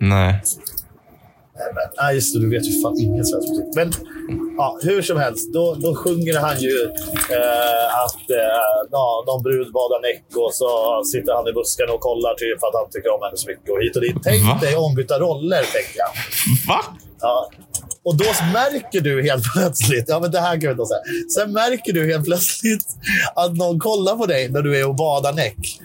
Nej. 0.00 0.42
Nej, 2.00 2.14
just 2.14 2.34
det. 2.34 2.40
Du 2.40 2.50
vet 2.50 2.66
ju 2.68 2.82
fan 2.82 3.00
ingen 3.00 3.24
svensk 3.24 3.48
musik. 3.48 3.66
Men 3.74 3.88
ja, 4.56 4.78
hur 4.82 5.02
som 5.02 5.16
helst, 5.16 5.52
då, 5.52 5.74
då 5.74 5.94
sjunger 5.94 6.38
han 6.38 6.60
ju 6.60 6.76
eh, 7.36 7.86
att 8.04 8.24
eh, 8.40 8.62
ja, 8.90 9.24
någon 9.26 9.42
brud 9.42 9.72
badar 9.72 10.00
näck 10.08 10.24
och 10.36 10.54
så 10.54 10.68
sitter 11.12 11.32
han 11.32 11.48
i 11.48 11.52
busken 11.52 11.88
och 11.94 12.00
kollar 12.00 12.34
typ 12.34 12.60
för 12.60 12.66
att 12.66 12.78
han 12.80 12.90
tycker 12.90 13.10
om 13.16 13.22
henne 13.24 13.36
så 13.36 13.48
mycket 13.50 13.70
och 13.70 13.80
hit 13.82 13.96
och 13.96 14.02
dit. 14.02 14.16
Tänk 14.24 14.42
Va? 14.48 14.58
dig 14.64 14.76
ombytta 14.76 15.18
roller, 15.18 15.62
tänker 15.76 15.98
jag. 16.04 16.12
Va? 16.68 16.80
Ja. 17.20 17.50
Och 18.06 18.16
då 18.16 18.24
märker 18.52 19.00
du 19.00 19.22
helt 19.22 19.44
plötsligt, 19.54 20.04
ja 20.08 20.20
men 20.20 20.30
det 20.30 20.40
här 20.40 20.60
kan 20.60 20.60
vi 20.60 20.70
inte 20.70 20.86
säga. 20.86 21.00
Sen 21.34 21.52
märker 21.52 21.92
du 21.92 22.12
helt 22.12 22.24
plötsligt 22.24 22.86
att 23.34 23.56
någon 23.56 23.78
kollar 23.78 24.16
på 24.16 24.26
dig 24.26 24.48
när 24.48 24.62
du 24.62 24.80
är 24.80 24.88
och 24.88 24.94
badar 24.94 25.32
näck. 25.32 25.80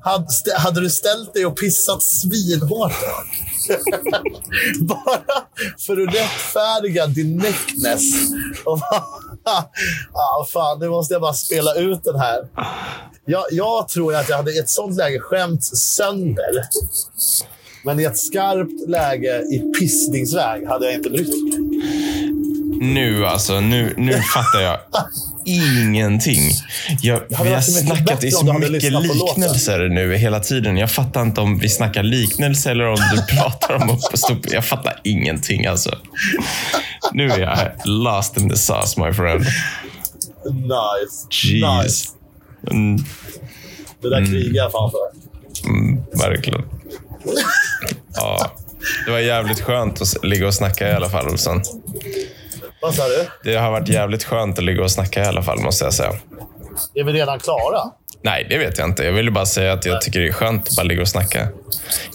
Hade, 0.00 0.26
hade 0.56 0.80
du 0.80 0.90
ställt 0.90 1.34
dig 1.34 1.46
och 1.46 1.56
pissat 1.58 2.02
svinhårt? 2.02 2.92
Bara 4.80 5.20
för 5.86 6.02
att 6.02 6.14
rättfärdiga 6.14 7.06
din. 7.06 7.42
Och 8.64 8.78
bara, 8.78 9.04
ah, 10.12 10.46
fan, 10.52 10.78
nu 10.78 10.88
måste 10.88 11.14
jag 11.14 11.20
bara 11.20 11.34
spela 11.34 11.74
ut 11.74 12.04
den 12.04 12.18
här. 12.18 12.48
Jag, 13.24 13.44
jag 13.50 13.88
tror 13.88 14.14
att 14.14 14.28
jag 14.28 14.36
hade 14.36 14.52
i 14.52 14.58
ett 14.58 14.70
sånt 14.70 14.96
läge 14.96 15.20
skämts 15.20 15.70
sönder. 15.96 16.62
Men 17.84 18.00
i 18.00 18.04
ett 18.04 18.18
skarpt 18.18 18.88
läge 18.88 19.42
i 19.42 19.72
pissningsväg 19.78 20.66
hade 20.66 20.86
jag 20.86 20.94
inte 20.94 21.10
brytt 21.10 21.42
mig. 21.42 21.58
Nu 22.80 23.26
alltså, 23.26 23.60
nu, 23.60 23.94
nu 23.96 24.12
fattar 24.12 24.60
jag 24.60 24.78
ingenting. 25.44 26.50
Jag, 27.02 27.20
vi 27.28 27.34
har 27.52 27.60
snackat 27.60 28.24
i 28.24 28.30
så 28.30 28.52
mycket 28.52 28.92
liknelser 28.92 29.88
nu 29.88 30.14
hela 30.16 30.40
tiden. 30.40 30.76
Jag 30.76 30.90
fattar 30.90 31.22
inte 31.22 31.40
om 31.40 31.58
vi 31.58 31.68
snackar 31.68 32.02
liknelser 32.02 32.70
eller 32.70 32.86
om 32.86 32.96
du 33.14 33.22
pratar 33.36 33.74
om 33.74 33.90
upp 33.90 34.12
och 34.12 34.18
stå. 34.18 34.36
Jag 34.50 34.64
fattar 34.64 35.00
ingenting 35.04 35.66
alltså. 35.66 35.98
Nu 37.12 37.30
är 37.30 37.38
jag 37.38 37.58
lost 37.84 38.36
in 38.36 38.50
the 38.50 38.56
sauce, 38.56 39.00
my 39.00 39.12
friend. 39.12 39.40
Nice. 40.44 41.26
Jeez. 41.30 41.82
Nice. 41.84 42.08
Mm, 42.70 42.96
Det 44.02 44.10
där 44.10 44.26
krigar 44.26 44.62
jag 44.62 44.72
fan 44.72 44.90
för. 44.90 45.68
mm, 45.70 46.02
verkligen. 46.18 46.62
Ja, 48.14 48.52
det 49.06 49.12
var 49.12 49.18
jävligt 49.18 49.60
skönt 49.60 50.02
att 50.02 50.24
ligga 50.24 50.46
och 50.46 50.54
snacka 50.54 50.88
i 50.90 50.92
alla 50.92 51.08
fall, 51.10 51.28
Olsson. 51.28 51.62
Vad 52.84 52.94
sa 52.94 53.02
du? 53.08 53.26
Det 53.50 53.56
har 53.56 53.70
varit 53.70 53.88
jävligt 53.88 54.24
skönt 54.24 54.58
att 54.58 54.64
ligga 54.64 54.82
och 54.82 54.90
snacka 54.90 55.24
i 55.24 55.26
alla 55.26 55.42
fall, 55.42 55.58
måste 55.60 55.84
jag 55.84 55.94
säga. 55.94 56.12
Är 56.94 57.04
vi 57.04 57.12
redan 57.12 57.38
klara? 57.38 57.80
Nej, 58.22 58.46
det 58.50 58.58
vet 58.58 58.78
jag 58.78 58.88
inte. 58.88 59.04
Jag 59.04 59.12
ville 59.12 59.30
bara 59.30 59.46
säga 59.46 59.72
att 59.72 59.84
jag 59.86 60.00
tycker 60.00 60.20
det 60.20 60.28
är 60.28 60.32
skönt 60.32 60.68
att 60.68 60.76
bara 60.76 60.82
ligga 60.82 61.02
och 61.02 61.08
snacka. 61.08 61.48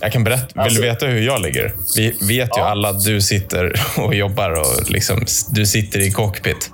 Jag 0.01 0.11
kan 0.11 0.23
berätta. 0.23 0.47
Vill 0.53 0.59
Alltså- 0.61 0.81
du 0.81 0.87
veta 0.87 1.05
hur 1.05 1.21
jag 1.21 1.41
ligger? 1.41 1.73
Vi 1.95 2.09
vet 2.09 2.29
ju 2.29 2.61
Ja. 2.61 2.69
alla 2.69 2.89
att 2.89 3.03
du 3.03 3.21
sitter 3.21 3.81
och 3.97 4.15
jobbar 4.15 4.51
och 4.51 4.89
liksom, 4.91 5.25
du 5.49 5.65
sitter 5.65 5.99
i 5.99 6.11
cockpit. 6.11 6.71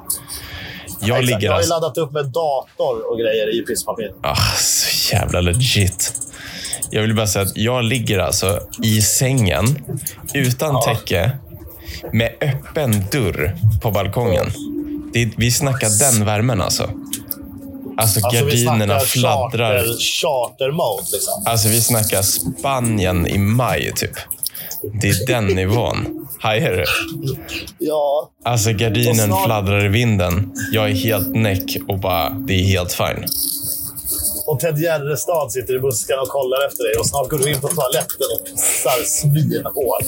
Jag 0.99 1.09
Exakt. 1.09 1.25
ligger 1.25 1.45
jag 1.45 1.51
har 1.51 1.57
ju 1.59 1.61
alltså... 1.63 1.73
laddat 1.73 1.97
upp 1.97 2.11
med 2.11 2.25
dator 2.25 3.11
och 3.11 3.17
grejer 3.19 3.59
i 3.59 3.61
pissmaskinen. 3.65 4.13
Ah, 4.23 4.35
så 4.57 5.13
jävla 5.15 5.41
legit. 5.41 6.13
Jag 6.89 7.01
vill 7.01 7.15
bara 7.15 7.27
säga 7.27 7.45
att 7.45 7.57
jag 7.57 7.83
ligger 7.83 8.19
alltså 8.19 8.59
i 8.83 9.01
sängen 9.01 9.65
utan 10.33 10.73
Ja. 10.73 10.81
täcke 10.81 11.31
med 12.13 12.31
öppen 12.41 13.05
dörr 13.11 13.55
på 13.81 13.91
balkongen. 13.91 14.45
Det, 15.13 15.29
vi 15.37 15.51
snackar 15.51 15.89
den 15.99 16.25
värmen 16.25 16.61
alltså. 16.61 16.83
Alltså, 17.97 18.19
Alltså, 18.25 18.37
gardinerna 18.43 18.85
snackar 18.99 19.05
fladdrar. 19.05 19.77
Charter, 19.77 19.97
charter 20.21 20.71
mode 20.71 21.03
liksom. 21.13 21.43
Alltså 21.45 21.67
vi 21.67 21.81
snackar 21.81 22.21
Spanien 22.21 23.27
i 23.27 23.37
maj 23.37 23.91
typ. 23.95 24.11
Det 25.01 25.09
är 25.09 25.27
den 25.27 25.45
nivån. 25.47 26.27
Hajar 26.39 26.71
du? 26.71 26.85
Ja, 27.79 28.29
Alltså 28.43 28.71
gardinen 28.73 29.15
snart- 29.27 29.45
fladdrar 29.45 29.85
i 29.85 29.87
vinden. 29.87 30.51
Jag 30.71 30.89
är 30.89 30.93
helt 30.93 31.35
näck 31.35 31.77
och 31.87 31.99
bara, 31.99 32.29
det 32.29 32.53
är 32.53 32.63
helt 32.63 32.93
fine. 32.93 33.25
och 34.47 34.59
Ted 34.59 34.79
Gärdestad 34.79 35.51
sitter 35.51 35.75
i 35.75 35.79
buskarna 35.79 36.21
och 36.21 36.27
kollar 36.29 36.67
efter 36.67 36.83
dig. 36.83 36.97
Och 36.99 37.05
snart 37.05 37.29
går 37.29 37.37
du 37.37 37.49
in 37.51 37.61
på 37.61 37.67
toaletten 37.67 38.27
och 38.39 38.45
pissar 38.45 39.03
svinhårt. 39.05 40.05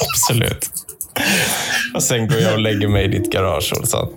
Absolut. 0.00 0.70
Och 1.94 2.02
sen 2.02 2.28
går 2.28 2.38
jag 2.38 2.52
och 2.52 2.58
lägger 2.60 2.88
mig 2.88 3.04
i 3.04 3.08
ditt 3.08 3.32
garage, 3.32 3.72
Olsson. 3.80 4.08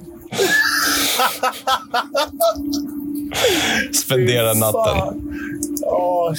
Spendera 4.05 4.53
natten. 4.53 5.21
Åh, 5.83 6.33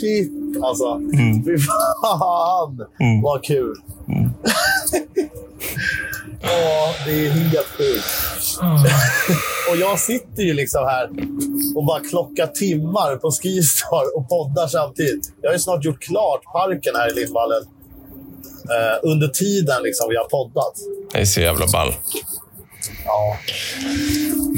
shit 0.00 0.32
alltså. 0.62 1.00
Fy 1.44 1.58
fan 1.58 2.86
vad 3.22 3.44
kul. 3.44 3.74
Åh, 6.42 6.90
det 7.06 7.26
är 7.26 7.30
helt 7.30 7.66
sjukt. 7.66 8.04
och 9.70 9.76
jag 9.76 9.98
sitter 9.98 10.42
ju 10.42 10.54
liksom 10.54 10.84
här 10.84 11.10
och 11.76 11.84
bara 11.84 12.00
klockar 12.00 12.46
timmar 12.46 13.16
på 13.16 13.30
Skistar 13.30 14.16
och 14.16 14.28
poddar 14.28 14.66
samtidigt. 14.66 15.32
Jag 15.42 15.48
har 15.48 15.54
ju 15.54 15.58
snart 15.58 15.84
gjort 15.84 16.02
klart 16.02 16.42
parken 16.52 16.96
här 16.96 17.10
i 17.12 17.14
Lindvallen. 17.14 17.62
Eh, 18.74 19.10
under 19.10 19.28
tiden 19.28 19.82
liksom 19.82 20.06
vi 20.10 20.16
har 20.16 20.24
poddat. 20.24 20.74
Det 21.12 21.18
är 21.20 21.24
så 21.24 21.40
jävla 21.40 21.66
ball. 21.66 21.94
Ja. 23.04 23.36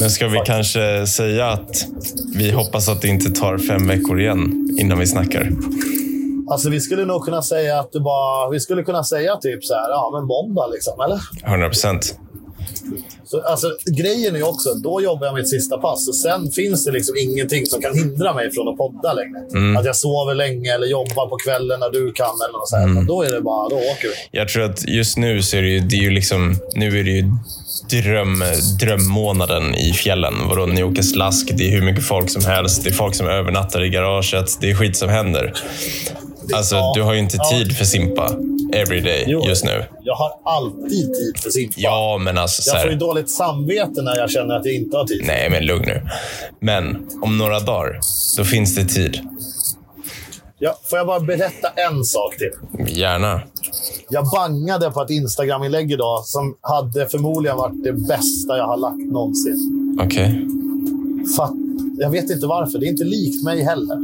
Men 0.01 0.11
ska 0.11 0.29
vi 0.29 0.41
kanske 0.45 1.07
säga 1.07 1.47
att 1.47 1.87
vi 2.35 2.51
hoppas 2.51 2.89
att 2.89 3.03
det 3.03 3.09
inte 3.09 3.31
tar 3.31 3.59
fem 3.59 3.87
veckor 3.87 4.21
igen 4.21 4.69
innan 4.81 4.99
vi 4.99 5.07
snackar? 5.07 5.51
Alltså 6.51 6.71
vi 6.71 6.81
skulle 6.81 7.05
nog 7.05 7.25
kunna 7.25 7.43
säga 7.43 7.81
att 7.81 7.93
det 7.93 8.01
bara... 8.01 8.51
Vi 8.51 8.61
skulle 8.61 8.83
kunna 8.83 9.05
säga 9.05 9.37
typ 9.37 9.65
så 9.65 9.75
här, 9.75 9.91
ja 9.91 10.11
men 10.15 10.25
måndag 10.27 10.67
liksom, 10.67 11.01
eller? 11.01 11.21
100 11.45 11.69
procent. 11.69 12.19
Så, 13.25 13.41
alltså, 13.41 13.77
grejen 13.87 14.35
är 14.35 14.39
ju 14.39 14.45
också, 14.45 14.75
då 14.75 15.03
jobbar 15.03 15.27
jag 15.27 15.35
mitt 15.35 15.49
sista 15.49 15.79
pass 15.79 16.09
och 16.09 16.15
sen 16.15 16.51
finns 16.51 16.85
det 16.85 16.93
liksom 16.93 17.15
ingenting 17.17 17.67
som 17.67 17.83
kan 17.83 17.95
hindra 17.95 18.35
mig 18.35 18.51
från 18.51 18.69
att 18.69 18.77
podda 18.77 19.13
längre. 19.13 19.79
Att 19.79 19.85
jag 19.85 19.97
sover 19.97 20.35
länge 20.35 20.75
eller 20.75 20.87
jobbar 20.87 21.29
på 21.29 21.37
kvällen 21.37 21.81
när 21.81 21.91
du 21.91 22.13
kan 22.13 22.27
eller 22.27 22.59
något 22.59 22.69
sånt. 22.69 23.09
Då 23.09 23.23
är 23.23 23.31
det 23.33 23.41
bara, 23.41 23.69
då 23.69 23.77
åker 23.77 24.09
vi. 24.09 24.39
Jag 24.39 24.49
tror 24.49 24.63
att 24.65 24.89
just 24.89 25.19
nu 25.19 25.43
så 25.43 25.57
är 25.57 25.63
det 25.63 25.69
ju, 25.69 25.81
det 25.81 25.97
är 25.97 26.03
ju 26.03 26.11
liksom, 26.11 26.57
nu 26.75 27.01
är 27.01 27.05
det 27.05 27.11
ju 27.11 27.25
dröm, 27.91 28.45
drömmånaden 28.81 29.75
i 29.75 29.93
fjällen. 29.93 30.35
Vadå, 30.49 30.63
åker 30.63 31.03
slask, 31.03 31.51
det 31.55 31.69
är 31.69 31.71
hur 31.71 31.83
mycket 31.83 32.05
folk 32.05 32.31
som 32.31 32.45
helst, 32.45 32.85
det 32.85 32.91
är 32.91 32.95
folk 32.95 33.15
som 33.15 33.27
övernattar 33.27 33.85
i 33.85 33.89
garaget, 33.89 34.61
det 34.61 34.71
är 34.71 34.75
skit 34.75 34.97
som 34.97 35.09
händer. 35.09 35.55
Alltså, 36.55 36.75
Ja. 36.77 36.93
du 36.97 37.03
har 37.03 37.13
ju 37.13 37.19
inte 37.19 37.37
Ja. 37.37 37.59
tid 37.59 37.77
för 37.77 37.85
Simpa 37.85 38.37
every 38.73 39.01
day 39.01 39.25
Jo. 39.27 39.43
just 39.49 39.65
nu. 39.65 39.85
Jag 40.03 40.15
har 40.15 40.31
alltid 40.45 41.15
tid 41.15 41.33
för 41.43 41.51
simpa. 41.51 41.75
Ja, 41.77 42.19
men 42.21 42.39
alltså 42.39 42.63
så 42.63 42.71
Jag 42.71 42.81
får 42.83 42.87
ju 42.91 42.93
här, 42.95 43.01
dåligt 43.01 43.31
samvete 43.31 44.03
när 44.03 44.17
jag 44.17 44.31
känner 44.31 44.55
att 44.57 44.65
jag 44.67 44.75
inte 44.75 44.97
har 44.97 45.05
tid. 45.05 45.23
Nej, 45.27 45.51
men 45.51 45.67
lugn 45.67 45.85
nu. 45.87 46.03
Men 46.61 47.07
om 47.23 47.39
några 47.39 47.61
dagar, 47.61 48.01
då 48.37 48.45
finns 48.45 48.75
det 48.77 48.85
tid. 48.85 49.21
Ja, 50.59 50.79
får 50.91 50.99
jag 50.99 51.07
bara 51.07 51.21
berätta 51.21 51.69
en 51.69 52.05
sak 52.05 52.35
till? 52.37 52.87
Gärna. 52.99 53.43
Jag 54.11 54.25
bangade 54.31 54.91
på 54.91 55.03
ett 55.03 55.11
Instagram-inlägg 55.11 55.93
idag 55.93 56.25
som 56.27 56.57
hade 56.61 57.09
förmodligen 57.09 57.57
varit 57.57 57.85
det 57.85 57.93
bästa 57.93 58.57
jag 58.57 58.67
har 58.67 58.77
lagt 58.77 59.13
någonsin. 59.13 59.99
Okej. 60.05 60.47
Fatt, 61.37 61.53
jag 61.99 62.11
vet 62.11 62.31
inte 62.31 62.47
varför. 62.47 62.79
Det 62.79 62.87
är 62.87 62.89
inte 62.89 63.05
likt 63.05 63.45
mig 63.45 63.63
heller. 63.63 63.99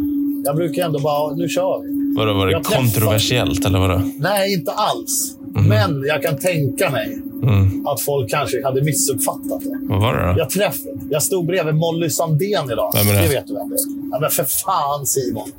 Jag 0.44 0.56
brukar 0.56 0.84
ändå 0.84 0.98
bara, 0.98 1.34
nu 1.34 1.48
kör 1.48 1.82
vi. 1.82 2.03
Vadå, 2.16 2.32
var 2.34 2.46
det 2.46 2.52
Jag 2.52 2.64
kontroversiellt 2.64 3.64
eller 3.64 3.78
vadå? 3.78 4.02
Nej, 4.18 4.52
inte 4.54 4.72
alls. 4.72 5.36
Men 5.54 6.04
jag 6.06 6.22
kan 6.22 6.38
tänka 6.38 6.90
mig 6.90 7.18
Mm. 7.42 7.86
att 7.86 8.00
folk 8.00 8.30
kanske 8.30 8.64
hade 8.64 8.82
missuppfattat 8.82 9.60
det. 9.60 9.78
Vad 9.82 10.00
var 10.00 10.14
det 10.16 10.32
då? 10.32 10.38
Jag 10.38 10.50
träffade, 10.50 10.98
jag 11.10 11.22
stod 11.22 11.46
bredvid 11.46 11.74
Molly 11.74 12.10
Sandén 12.10 12.70
idag. 12.70 12.92
Vem 12.94 13.08
är 13.16 13.22
det? 13.22 13.28
vet 13.28 13.46
du 13.46 13.54
vem 13.54 13.68
det 13.68 13.74
är. 13.74 14.10
Ja, 14.12 14.18
men 14.20 14.30
för 14.30 14.44
fan 14.44 15.06
Simon. 15.06 15.52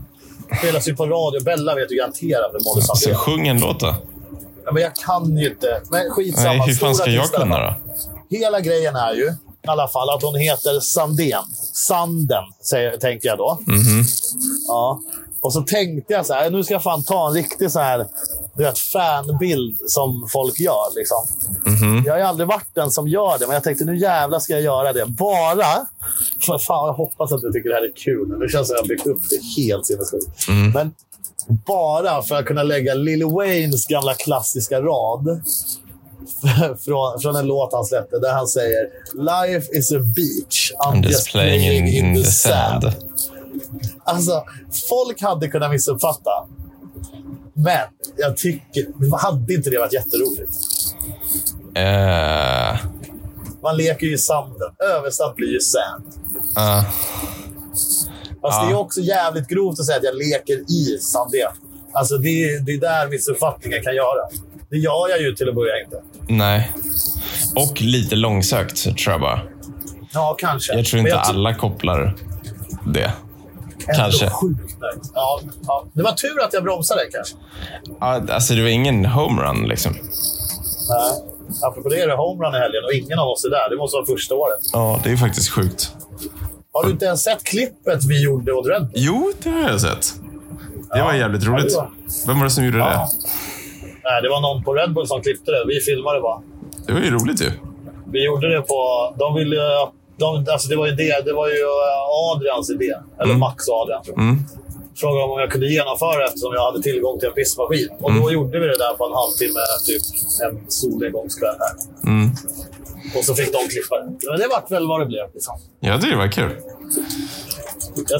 Spelas 0.59 0.87
ju 0.87 0.95
på 0.95 1.05
radio. 1.05 1.43
Bella 1.43 1.75
vet 1.75 1.91
ju 1.91 1.95
garanterat 1.95 2.51
vem 2.53 2.61
Molly 2.63 2.81
Så 2.81 2.95
Sandén 2.95 3.15
är. 3.15 3.17
sjung 3.19 3.47
en 3.47 3.59
låt 3.59 3.79
då. 3.79 3.95
Ja, 4.65 4.71
men 4.71 4.81
jag 4.83 4.95
kan 4.95 5.37
ju 5.37 5.49
inte. 5.49 5.81
Men 5.91 6.09
skitsamma. 6.09 6.49
Nej, 6.49 6.61
hur 6.67 6.73
fan 6.73 6.95
ska 6.95 7.09
jag 7.11 7.31
kunna 7.31 7.59
då? 7.59 7.73
Hela 8.29 8.59
grejen 8.59 8.95
är 8.95 9.13
ju 9.13 9.25
i 9.63 9.67
alla 9.67 9.87
fall 9.87 10.09
att 10.09 10.23
hon 10.23 10.35
heter 10.35 10.79
Sandén. 10.79 11.43
Sanden, 11.73 12.43
säger, 12.61 12.97
tänker 12.97 13.27
jag 13.27 13.37
då. 13.37 13.59
Mhm. 13.67 14.03
Ja. 14.67 14.99
Och 15.45 15.53
så 15.53 15.61
tänkte 15.61 16.13
jag 16.13 16.25
så 16.25 16.33
här, 16.33 16.49
nu 16.49 16.63
ska 16.63 16.73
jag 16.73 16.83
fan 16.83 17.03
ta 17.03 17.27
en 17.27 17.33
riktig 17.33 17.71
så 17.71 17.79
här, 17.79 18.07
du 18.53 18.63
vet, 18.63 18.79
fanbild 18.79 19.77
som 19.87 20.27
folk 20.31 20.59
gör. 20.59 20.95
Liksom. 20.95 21.17
Mhm. 21.65 22.03
Jag 22.05 22.13
har 22.13 22.17
ju 22.17 22.25
aldrig 22.25 22.47
varit 22.47 22.69
den 22.73 22.91
som 22.91 23.07
gör 23.07 23.39
det, 23.39 23.47
men 23.47 23.53
jag 23.53 23.63
tänkte 23.63 23.85
nu 23.85 23.97
jävlar 23.97 24.39
ska 24.39 24.53
jag 24.53 24.61
göra 24.61 24.93
det. 24.93 25.05
Bara 25.05 25.87
för 26.41 26.57
fan, 26.57 26.87
jag 26.87 26.93
hoppas 26.93 27.31
att 27.31 27.41
du 27.41 27.51
tycker 27.51 27.69
det 27.69 27.75
här 27.75 27.83
är 27.83 27.95
kul. 27.95 28.39
Det 28.39 28.49
känns 28.49 28.67
som 28.67 28.75
att 28.75 28.77
jag 28.77 28.83
har 28.83 28.87
byggt 28.87 29.07
upp 29.07 29.29
det 29.29 29.61
helt 29.61 29.85
sinnessjukt. 29.85 30.47
Mm. 30.47 30.71
Men 30.71 30.93
bara 31.65 32.21
för 32.21 32.35
att 32.35 32.45
kunna 32.45 32.63
lägga 32.63 32.93
Lil 32.93 33.25
Waynes 33.25 33.87
gamla 33.87 34.13
klassiska 34.13 34.81
rad 34.81 35.43
från, 36.85 37.19
från 37.21 37.35
en 37.35 37.47
låt 37.47 37.73
han 37.73 37.85
släppte 37.85 38.19
där 38.19 38.33
han 38.33 38.47
säger 38.47 38.89
“Life 39.13 39.77
is 39.77 39.91
a 39.91 39.99
beach, 40.15 40.71
I'm 40.85 40.93
I'm 40.93 41.07
just 41.09 41.31
playing 41.31 41.87
in, 41.87 42.05
in 42.05 42.23
the 42.23 42.31
sand. 42.31 42.83
Alltså, 44.05 44.43
folk 44.89 45.21
hade 45.21 45.47
kunnat 45.47 45.71
missuppfatta. 45.71 46.31
Men 47.53 47.77
jag 48.17 48.37
tycker... 48.37 48.85
Hade 49.17 49.53
inte 49.53 49.69
det 49.69 49.79
varit 49.79 49.93
jätteroligt? 49.93 50.51
Eh, 51.75 52.77
Man 53.63 53.77
leker 53.77 54.07
ju 54.07 54.13
i 54.13 54.17
sanden. 54.17 54.71
Översatt 54.97 55.35
blir 55.35 55.53
ju 55.53 55.59
sand. 55.59 56.03
ah, 56.55 56.81
Fast 58.41 58.57
Ja. 58.61 58.65
det 58.65 58.71
är 58.73 58.77
också 58.77 59.01
jävligt 59.01 59.47
grovt 59.47 59.79
att 59.79 59.85
säga 59.85 59.97
att 59.97 60.03
jag 60.03 60.15
leker 60.17 60.71
i 60.71 60.97
sanden. 61.01 61.39
Alltså, 61.93 62.17
det, 62.17 62.29
är- 62.29 62.59
det 62.59 62.71
är 62.73 62.79
där 62.79 63.07
missuppfattningen 63.07 63.83
kan 63.83 63.95
göra. 63.95 64.29
Det 64.69 64.77
gör 64.77 65.09
jag 65.09 65.21
ju 65.21 65.35
till 65.35 65.49
att 65.49 65.55
börja 65.55 65.83
inte. 65.85 66.01
nej. 66.29 66.71
Och 67.55 67.81
lite 67.81 68.15
långsökt, 68.15 68.83
tror 68.83 69.11
jag 69.13 69.21
bara. 69.21 69.41
Ja, 70.13 70.35
kanske. 70.39 70.73
Jag 70.73 70.85
tror 70.85 70.99
inte 70.99 71.11
ty- 71.11 71.17
alla 71.17 71.55
kopplar 71.55 72.15
det. 72.93 73.13
Kanske. 73.95 74.29
Sjukt 74.29 74.75
ja, 75.13 75.39
ja. 75.67 75.85
Det 75.93 76.03
var 76.03 76.11
tur 76.11 76.41
att 76.43 76.53
jag 76.53 76.63
bromsade 76.63 77.01
kanske. 77.11 77.35
Ja, 77.99 78.21
Alltså, 78.33 78.53
det 78.53 78.61
var 78.61 78.69
ingen 78.69 79.05
homerun 79.05 79.67
liksom. 79.67 79.93
Nej. 80.89 81.31
Apropå 81.63 81.89
det 81.89 82.01
är 82.01 82.07
det 82.07 82.15
homerun 82.15 82.55
i 82.55 82.57
helgen 82.57 82.83
och 82.85 82.93
ingen 82.93 83.19
av 83.19 83.27
oss 83.27 83.45
är 83.45 83.49
där. 83.49 83.69
Det 83.69 83.77
måste 83.77 83.95
vara 83.97 84.05
första 84.05 84.35
året. 84.35 84.59
Ja, 84.73 84.99
det 85.03 85.11
är 85.11 85.17
faktiskt 85.17 85.49
sjukt. 85.49 85.91
Har 86.73 86.83
du 86.83 86.91
inte 86.91 87.05
ens 87.05 87.23
sett 87.23 87.43
klippet 87.43 88.03
vi 88.03 88.23
gjorde 88.23 88.53
åt 88.53 88.67
Red 88.67 88.81
Bull? 88.81 88.91
Jo, 88.95 89.31
det 89.43 89.49
har 89.49 89.69
jag 89.69 89.81
sett. 89.81 90.13
Det 90.93 91.01
var 91.01 91.13
jävligt 91.13 91.43
Ja, 91.43 91.49
roligt. 91.51 91.69
det 91.69 91.75
var- 91.75 91.91
Vem 92.27 92.37
var 92.37 92.43
det 92.43 92.51
som 92.51 92.65
gjorde 92.65 92.77
Ja. 92.77 92.85
det? 92.89 93.07
Nej, 94.03 94.21
det 94.21 94.29
var 94.29 94.41
någon 94.41 94.63
på 94.63 94.73
Red 94.73 94.93
Bull 94.93 95.07
som 95.07 95.21
klippte 95.21 95.51
det. 95.51 95.63
Vi 95.67 95.79
filmade 95.79 96.21
bara. 96.21 96.41
Det 96.87 96.93
var 96.93 96.99
ju 96.99 97.11
roligt 97.11 97.41
ju. 97.41 97.51
Vi 98.11 98.25
gjorde 98.25 98.49
det 98.55 98.61
på... 98.61 98.75
De 99.19 99.35
ville... 99.35 99.61
De, 100.17 100.45
alltså 100.53 100.67
det 100.69 100.75
var 100.75 100.87
ju 100.87 100.95
det. 100.95 101.25
Det 101.25 101.33
var 101.33 101.47
ju 101.47 101.61
eh, 101.87 102.31
Adrians 102.31 102.69
idé. 102.69 102.93
Eller 103.21 103.33
Max 103.45 103.67
och 103.67 103.75
Adrian, 103.81 104.03
tror 104.03 104.15
jag. 104.17 104.23
Mm. 104.27 104.43
frågade 105.01 105.23
om 105.33 105.39
jag 105.39 105.51
kunde 105.51 105.67
genomföra 105.67 106.25
eftersom 106.27 106.53
jag 106.53 106.63
hade 106.71 106.81
tillgång 106.81 107.19
till 107.19 107.27
en 107.27 107.33
pissmaskin. 107.33 107.89
Och 108.01 108.09
Mm. 108.09 108.21
då 108.23 108.31
gjorde 108.31 108.59
vi 108.59 108.65
det 108.67 108.77
där 108.85 108.93
på 108.99 109.03
en 109.09 109.13
halvtimme, 109.21 109.59
typ 109.87 110.03
en 110.45 110.71
solnedgångskväll 110.71 111.55
här. 111.65 111.73
Mm. 112.11 112.29
Och 113.17 113.23
så 113.27 113.35
fick 113.35 113.51
de 113.57 113.61
klippa 113.73 113.95
det. 114.01 114.05
Men 114.29 114.39
det 114.39 114.47
vart 114.47 114.71
väl 114.71 114.87
vad 114.87 114.99
det 114.99 115.05
blev. 115.05 115.25
Liksom. 115.33 115.55
Tycker 115.81 116.09
det 116.11 116.17
var 116.17 116.31
kul. 116.31 116.51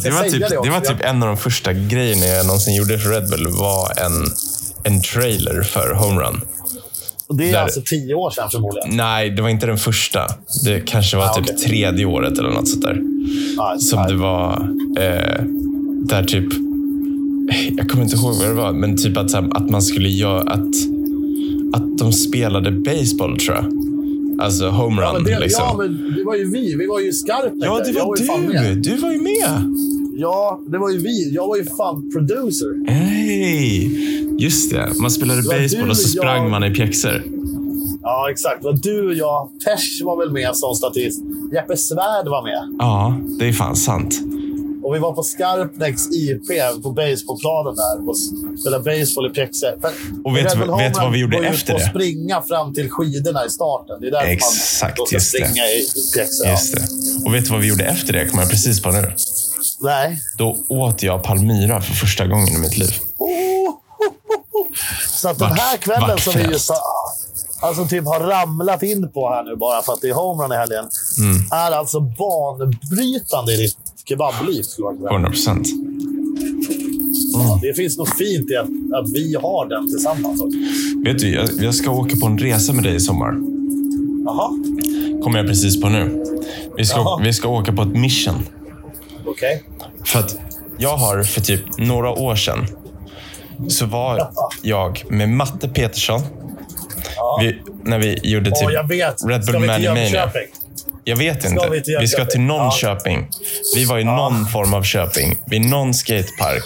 Det 0.04 0.10
var, 0.10 0.24
typ, 0.24 0.50
det 0.50 0.60
det 0.64 0.70
var 0.70 0.80
typ 0.80 1.02
en 1.02 1.24
av 1.24 1.28
de 1.28 1.38
första 1.38 1.74
grejerna 1.74 2.26
jag 2.26 2.46
någonsin 2.46 2.76
gjorde 2.76 3.00
för 3.00 3.10
Red 3.10 3.30
Bull 3.30 3.48
var 3.48 3.92
en, 4.06 4.26
en 4.84 5.02
trailer 5.02 5.62
för 5.62 5.94
Homerun. 5.94 6.42
Och 7.28 7.38
det 7.38 7.50
är 7.50 7.52
där- 7.54 7.62
alltså 7.64 7.82
tio 7.86 8.14
år 8.16 8.30
sedan 8.32 8.50
förmodligen. 8.52 8.98
Nej, 8.98 9.30
det 9.30 9.42
var 9.42 9.50
inte 9.50 9.66
den 9.66 9.78
första. 9.78 10.20
Det 10.66 10.80
kanske 10.80 11.18
var 11.18 11.24
Ah, 11.26 11.34
typ 11.34 11.44
okej. 11.44 11.58
tredje 11.58 12.06
året 12.06 12.38
eller 12.40 12.50
något 12.50 12.68
sånt 12.68 12.84
där. 12.84 13.02
Nej, 13.58 13.80
Som 13.80 14.00
nej. 14.00 14.12
det 14.12 14.18
var 14.18 14.52
eh, 15.00 15.44
där 16.06 16.24
typ... 16.24 16.46
Jag 17.78 17.90
kommer 17.90 18.04
inte 18.04 18.16
ihåg 18.16 18.36
vad 18.36 18.48
det 18.48 18.54
var, 18.54 18.74
men 18.74 18.98
typ 18.98 19.18
att, 19.18 19.34
att 19.36 19.70
man 19.70 19.82
skulle 19.82 20.10
göra... 20.10 20.42
Att, 20.42 20.60
att 21.74 21.98
de 21.98 22.14
spelade 22.14 22.72
baseball, 22.72 23.38
tror 23.40 23.56
jag. 23.56 23.66
Alltså 24.42 24.70
homerun. 24.70 25.10
Ja 25.14 25.20
det, 25.36 25.40
liksom. 25.40 25.64
ja, 25.68 25.76
men 25.78 26.14
det 26.18 26.24
var 26.24 26.36
ju 26.36 26.52
vi. 26.52 26.76
Vi 26.76 26.88
var 26.88 27.00
ju 27.00 27.08
i 27.08 27.14
Skarpnäck. 27.14 27.54
Ja, 27.70 27.80
det 27.86 27.92
var 27.92 28.26
fan 28.28 28.48
du! 28.48 28.76
Du 28.82 28.96
var 28.98 29.12
ju 29.12 29.22
med! 29.22 29.76
Ja, 30.18 30.62
det 30.68 30.78
var 30.78 30.90
ju 30.90 30.98
vi. 30.98 31.34
Jag 31.34 31.48
var 31.48 31.58
ju 31.58 31.66
fan 31.66 32.12
producer. 32.12 32.92
Hej! 32.92 33.92
Just 34.40 34.72
det. 34.72 34.92
Man 35.02 35.12
spelade 35.12 35.42
var 35.42 35.60
baseball 35.60 35.90
och 35.90 35.98
så 35.98 36.08
sprang 36.08 36.42
jag- 36.42 36.52
man 36.52 36.64
i 36.64 36.70
pjäxor. 36.70 37.24
Ja, 38.02 38.28
exakt. 38.32 38.62
Det 38.62 38.66
var 38.68 38.80
du 38.84 39.08
och 39.08 39.14
jag. 39.14 39.50
Tesh 39.66 40.06
var 40.06 40.18
väl 40.18 40.32
med 40.32 40.56
som 40.56 40.76
statist. 40.76 41.22
Jeppe 41.54 41.78
Svärd 41.78 42.26
var 42.28 42.44
med. 42.44 42.76
Ja, 42.80 43.18
det 43.40 43.48
är 43.48 43.54
fan 43.54 43.76
sant. 43.76 44.20
Och 44.84 44.96
vi 44.96 45.00
var 45.00 45.14
på 45.14 45.24
Skarpnäcks 45.24 46.02
IP 46.12 46.48
på 46.84 46.92
baseballplanen 46.92 47.76
där 47.76 48.10
och 48.10 48.18
spelade 48.60 48.84
baseball 48.84 49.26
i 49.26 49.30
pjäxor. 49.30 49.70
Och 50.24 50.36
vet 50.38 50.54
du- 50.54 50.78
vet 50.78 50.96
vad 50.98 51.12
vi 51.12 51.20
gjorde 51.20 51.38
efter 51.38 51.74
det? 51.74 51.80
springa 51.90 52.42
fram 52.42 52.74
till 52.74 52.90
skidorna 52.90 53.46
i 53.46 53.50
starten. 53.50 53.98
Det 54.02 54.08
är 54.08 54.12
därför 54.12 54.28
Exakt, 54.28 54.98
man 54.98 55.08
ska 55.08 55.16
just 55.16 55.32
det. 55.32 55.38
springa 55.38 55.64
i 55.66 55.86
pjäxor. 56.16 56.46
Ja. 56.48 56.52
Just 56.52 56.76
det. 56.76 56.82
Och 57.26 57.34
vet 57.34 57.46
du 57.46 57.52
vad 57.52 57.62
vi 57.62 57.68
gjorde 57.68 57.84
efter 57.84 58.14
det? 58.14 58.26
kommer 58.30 58.44
jag 58.44 58.50
precis 58.52 58.82
på 58.82 58.92
nu. 58.92 59.04
Nej. 59.86 60.22
Då 60.38 60.58
åt 60.68 61.04
jag 61.04 61.24
palmyra 61.24 61.82
för 61.82 61.94
första 61.94 62.28
gången 62.28 62.48
i 62.48 62.58
mitt 62.58 62.78
liv. 62.78 62.92
Så 65.10 65.30
att 65.30 65.40
den 65.40 65.52
här 65.52 65.78
kvällen 65.78 66.10
vart 66.10 66.20
som 66.20 66.34
vi 66.36 66.44
just 66.44 66.70
har, 66.70 66.78
alltså 67.68 67.86
typ 67.88 68.06
har 68.06 68.20
ramlat 68.20 68.84
in 68.84 69.12
på 69.12 69.30
här 69.30 69.44
nu 69.44 69.56
bara 69.56 69.82
för 69.82 69.94
att 69.94 70.02
det 70.02 70.10
är 70.10 70.14
homerun 70.14 70.52
i 70.52 70.56
helgen. 70.56 70.86
Mm. 71.20 71.44
Är 71.52 71.72
alltså 71.72 72.00
banbrytande 72.00 73.54
i 73.54 73.58
ditt 73.58 73.78
kebabliv. 74.10 74.64
skulle 74.64 74.88
jag 74.88 74.98
säga. 74.98 75.10
100 75.12 75.30
procent. 75.30 75.68
Ja, 77.34 77.60
det 77.62 77.74
finns 77.74 77.98
något 77.98 78.18
fint 78.18 78.52
i 78.52 78.56
att, 78.56 78.68
att 79.00 79.10
vi 79.14 79.36
har 79.36 79.70
den 79.70 79.88
tillsammans. 79.88 80.42
också. 80.42 80.58
Vet 81.06 81.20
du, 81.20 81.34
jag, 81.34 81.50
jag 81.60 81.76
ska 81.76 81.92
åka 81.92 82.16
på 82.22 82.26
en 82.28 82.38
resa 82.38 82.74
med 82.74 82.84
dig 82.84 82.96
i 82.96 83.00
sommar. 83.00 83.34
Jaha, 84.26 84.50
Kommer 85.24 85.38
jag 85.38 85.48
precis 85.48 85.82
på 85.82 85.90
nu. 85.90 86.24
Vi 86.78 86.86
ska, 86.86 86.98
Jaha. 86.98 87.22
vi 87.24 87.34
ska 87.34 87.48
åka 87.48 87.72
på 87.74 87.82
ett 87.82 87.96
mission. 87.96 88.48
okej. 89.26 89.64
För 90.06 90.20
att 90.20 90.36
jag 90.78 90.98
har 90.98 91.24
för 91.24 91.42
typ 91.42 91.78
några 91.78 92.10
år 92.10 92.36
sedan 92.36 92.68
så 93.70 93.86
var 93.86 94.32
jag 94.62 95.04
med 95.12 95.30
Matte 95.30 95.68
Petersson. 95.70 96.22
Ja. 97.16 97.40
Vi, 97.42 97.62
när 97.84 98.00
vi 98.00 98.20
gjorde 98.24 98.52
typ 98.52 98.90
vet. 98.90 99.16
Red 99.28 99.46
Bull 99.46 99.56
till 99.56 99.66
Mania. 99.66 99.96
Jönköping? 99.96 100.48
Jag 101.04 101.16
vet 101.16 101.40
Ska 101.40 101.50
inte. 101.50 101.70
vi 101.70 101.82
till 101.82 101.98
Vi 102.00 102.08
ska 102.08 102.26
till 102.26 102.42
någon 102.42 102.66
Ja. 102.66 102.72
köping. 102.72 103.28
Vi 103.76 103.86
var 103.86 104.00
i 104.00 104.04
någon 104.04 104.46
form 104.48 104.74
av 104.74 104.84
köping. 104.84 105.38
Vid 105.46 105.62
någon 105.62 105.94
skatepark. 105.94 106.64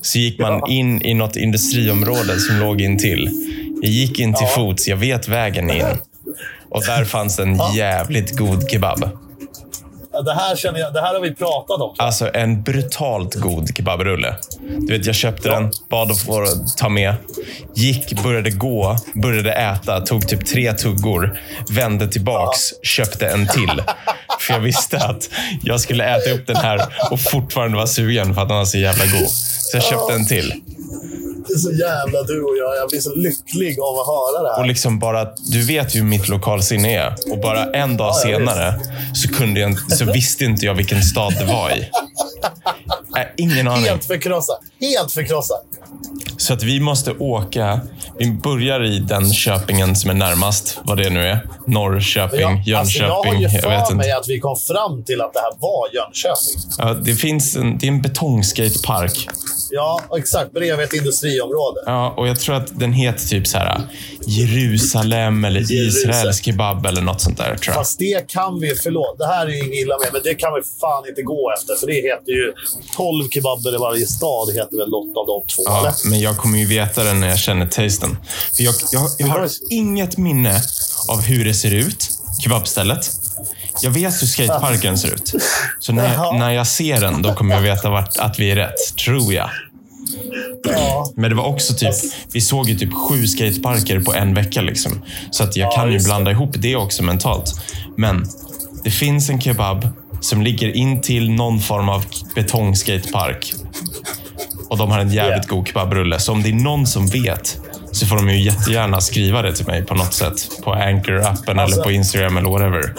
Så 0.00 0.18
gick 0.18 0.38
man 0.38 0.52
Ja. 0.52 0.66
in 0.68 1.02
i 1.02 1.14
något 1.14 1.36
industriområde 1.36 2.40
som 2.40 2.56
låg 2.58 2.80
intill. 2.80 3.28
Jag 3.82 3.90
gick 3.90 4.18
in 4.18 4.34
till 4.34 4.46
Ja. 4.50 4.54
fots. 4.56 4.88
Jag 4.88 4.96
vet 4.96 5.28
vägen 5.28 5.70
in. 5.70 5.84
Och 6.70 6.82
där 6.86 7.04
fanns 7.04 7.38
en 7.38 7.60
jävligt 7.74 8.38
god 8.38 8.70
kebab. 8.70 9.08
Ja, 10.12 10.22
Det 10.22 10.34
här, 10.34 10.56
känner 10.56 10.80
jag, 10.80 10.92
det 10.92 11.00
här 11.00 11.14
har 11.14 11.20
vi 11.20 11.34
pratat 11.34 11.80
om. 11.80 11.94
Alltså 11.98 12.30
en 12.34 12.62
brutalt 12.62 13.34
god 13.34 13.76
kebabrulle. 13.76 14.34
Du 14.78 14.96
vet, 14.98 15.06
jag 15.06 15.14
köpte 15.14 15.48
den, 15.48 15.70
bad 15.90 16.10
att 16.10 16.20
få 16.20 16.46
ta 16.78 16.88
med. 16.88 17.14
Gick, 17.74 18.22
började 18.22 18.50
gå, 18.50 18.96
började 19.14 19.52
äta, 19.52 20.00
tog 20.00 20.28
typ 20.28 20.46
tre 20.46 20.72
tuggor, 20.72 21.38
vände 21.70 22.08
tillbaks, 22.08 22.60
köpte 22.82 23.26
en 23.28 23.46
till. 23.46 23.82
För 24.40 24.52
jag 24.54 24.60
visste 24.60 24.98
att 24.98 25.30
jag 25.62 25.80
skulle 25.80 26.04
äta 26.04 26.30
upp 26.30 26.46
den 26.46 26.56
här 26.56 26.80
och 27.10 27.20
fortfarande 27.20 27.76
vara 27.76 27.86
sugen 27.86 28.34
för 28.34 28.42
att 28.42 28.48
den 28.48 28.56
var 28.58 28.64
så 28.64 28.78
jävla 28.78 29.04
god. 29.04 29.30
Så 29.30 29.76
jag 29.76 29.84
köpte 29.84 30.14
en 30.14 30.26
till. 30.26 30.52
Det 31.48 31.54
är 31.54 31.58
så 31.58 31.72
jävla 31.72 32.22
du 32.22 32.42
och 32.42 32.56
jag. 32.56 32.76
Jag 32.76 32.88
blir 32.88 33.00
så 33.00 33.14
lycklig 33.14 33.80
av 33.80 33.98
att 33.98 34.06
höra 34.06 34.42
det 34.42 34.52
här. 34.54 34.60
Och 34.60 34.66
liksom 34.66 34.98
bara, 34.98 35.28
du 35.52 35.62
vet 35.62 35.94
ju 35.94 36.00
hur 36.00 36.06
mitt 36.06 36.28
lokalsinne 36.28 36.96
är. 36.96 37.14
Och 37.30 37.38
bara 37.38 37.64
en 37.64 37.96
dag 37.96 38.08
Ja, 38.08 38.14
senare 38.14 38.80
så, 39.14 39.28
kunde 39.28 39.60
jag, 39.60 39.92
så 39.92 40.04
visste 40.04 40.44
inte 40.44 40.66
jag 40.66 40.74
vilken 40.74 41.02
stad 41.02 41.34
det 41.38 41.44
var 41.44 41.70
i. 41.70 41.80
Äh, 43.16 43.26
ingen 43.36 43.68
aning. 43.68 43.84
Helt 43.84 44.04
förkrossad. 44.04 44.56
Helt 44.80 45.12
förkrossad. 45.12 45.58
Så 46.42 46.52
att 46.52 46.62
vi 46.62 46.80
måste 46.80 47.12
åka. 47.12 47.80
Vi 48.18 48.30
börjar 48.30 48.84
i 48.84 48.98
den 48.98 49.32
Köpingen 49.32 49.96
som 49.96 50.10
är 50.10 50.14
närmast, 50.14 50.78
vad 50.84 50.98
det 50.98 51.10
nu 51.10 51.26
är. 51.26 51.46
Norrköping, 51.66 52.42
alltså, 52.44 52.70
Jönköping. 52.70 53.08
jag 53.08 53.14
har 53.24 53.34
ju 53.34 53.42
jag 53.42 53.50
vet 53.70 53.88
för 53.88 53.94
mig 53.94 54.06
inte. 54.06 54.18
att 54.18 54.28
vi 54.28 54.38
kom 54.40 54.56
fram 54.56 55.04
till 55.04 55.20
att 55.20 55.32
det 55.34 55.40
här 55.40 55.52
var 55.58 55.88
Jönköping. 55.94 56.70
Ja, 56.78 56.94
det 57.04 57.14
finns 57.14 57.56
en, 57.56 57.78
det 57.78 57.86
är 57.86 57.88
en 57.88 58.02
betongskatepark. 58.02 59.28
Ja, 59.70 60.00
exakt. 60.18 60.52
Bredvid 60.52 60.84
ett 60.86 60.92
industriområde. 60.92 61.80
Ja, 61.86 62.14
och 62.16 62.28
jag 62.28 62.40
tror 62.40 62.54
att 62.54 62.78
den 62.80 62.92
heter 62.92 63.28
typ 63.28 63.46
så 63.46 63.58
här 63.58 63.80
Jerusalem 64.26 65.44
eller 65.44 65.60
Jerusalem. 65.60 66.10
Israels 66.10 66.42
kebab 66.44 66.86
eller 66.86 67.02
något 67.02 67.20
sånt 67.20 67.36
där. 67.38 67.44
Tror 67.44 67.58
jag. 67.66 67.74
Fast 67.74 67.98
det 67.98 68.28
kan 68.28 68.60
vi, 68.60 68.74
förlåt, 68.74 69.18
det 69.18 69.26
här 69.26 69.46
är 69.46 69.50
ju 69.50 69.58
inget 69.58 69.74
illa 69.82 69.98
med, 69.98 70.08
men 70.12 70.22
det 70.24 70.34
kan 70.34 70.50
vi 70.54 70.60
fan 70.80 71.08
inte 71.08 71.22
gå 71.22 71.52
efter. 71.56 71.74
För 71.80 71.86
det 71.86 71.94
heter 72.10 72.32
ju 72.32 72.52
12 72.96 73.28
kebaber 73.30 73.74
i 73.74 73.78
varje 73.78 74.06
stad. 74.06 74.48
Heter 74.54 74.76
väl 74.76 74.90
något 74.90 75.16
av 75.16 75.26
de 75.26 75.36
två, 75.54 75.62
Ja, 75.66 75.80
eller? 75.80 75.92
men 76.10 76.20
jag 76.20 76.31
kommer 76.36 76.58
ju 76.58 76.66
veta 76.66 77.04
det 77.04 77.14
när 77.14 77.28
jag 77.28 77.38
känner 77.38 77.66
tasten. 77.66 78.16
För 78.56 78.62
jag, 78.64 78.74
jag, 78.92 79.10
jag 79.18 79.26
har 79.26 79.48
inget 79.70 80.18
minne 80.18 80.62
av 81.08 81.22
hur 81.22 81.44
det 81.44 81.54
ser 81.54 81.74
ut, 81.74 82.08
kebabstället. 82.44 83.10
Jag 83.82 83.90
vet 83.90 84.22
hur 84.22 84.26
skateparken 84.26 84.98
ser 84.98 85.14
ut. 85.14 85.32
Så 85.80 85.92
när 85.92 86.14
jag, 86.14 86.38
när 86.38 86.50
jag 86.50 86.66
ser 86.66 87.00
den, 87.00 87.22
då 87.22 87.34
kommer 87.34 87.54
jag 87.54 87.62
veta 87.62 87.90
vart, 87.90 88.16
att 88.16 88.38
vi 88.38 88.50
är 88.50 88.56
rätt. 88.56 88.96
Tror 89.04 89.34
jag. 89.34 89.50
Ja. 90.64 91.12
Men 91.16 91.30
det 91.30 91.36
var 91.36 91.44
också 91.44 91.74
typ, 91.74 91.94
vi 92.32 92.40
såg 92.40 92.68
ju 92.68 92.78
typ 92.78 92.92
sju 92.94 93.26
skateparker 93.26 94.00
på 94.00 94.14
en 94.14 94.34
vecka. 94.34 94.60
Liksom. 94.60 95.02
Så 95.30 95.44
att 95.44 95.56
jag 95.56 95.66
Ja, 95.72 95.76
kan 95.76 95.86
ju 95.88 95.92
just 95.94 96.04
det. 96.06 96.08
blanda 96.08 96.30
ihop 96.30 96.50
det 96.54 96.76
också 96.76 97.02
mentalt. 97.02 97.52
Men 97.96 98.26
det 98.84 98.90
finns 98.90 99.30
en 99.30 99.40
kebab 99.40 99.88
som 100.20 100.42
ligger 100.42 100.76
in 100.76 101.00
till 101.00 101.30
någon 101.30 101.60
form 101.60 101.88
av 101.88 102.04
betongskatepark. 102.34 103.54
Och 104.72 104.78
de 104.78 104.90
har 104.90 104.98
en 104.98 105.12
jävligt 105.12 105.48
god 105.48 105.66
kebabrulle. 105.68 106.18
Så 106.20 106.32
om 106.32 106.42
det 106.42 106.48
är 106.48 106.52
någon 106.52 106.86
som 106.86 107.06
vet 107.06 107.58
så 107.92 108.06
får 108.06 108.16
de 108.16 108.28
ju 108.30 108.42
jättegärna 108.44 109.00
skriva 109.00 109.42
det 109.42 109.52
till 109.52 109.66
mig 109.66 109.84
på 109.84 109.94
något 109.94 110.14
sätt. 110.14 110.48
På 110.64 110.70
Anchor-appen 110.70 111.60
Alltså- 111.60 111.74
eller 111.76 111.84
på 111.84 111.90
Instagram 111.90 112.36
eller 112.36 112.50
whatever. 112.50 112.94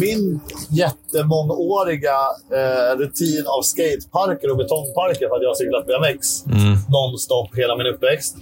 Min 0.00 0.40
jättemångåriga 0.70 2.16
eh, 2.58 2.98
rutin 2.98 3.44
av 3.46 3.62
skateparker 3.62 4.50
och 4.50 4.56
betongparker 4.56 5.28
för 5.28 5.36
att 5.36 5.42
jag 5.42 5.50
har 5.50 5.54
cyklat 5.54 5.86
BMX 5.86 6.46
Mm. 6.46 6.78
nonstop 6.88 7.50
hela 7.56 7.76
min 7.76 7.86
uppväxt 7.86 8.36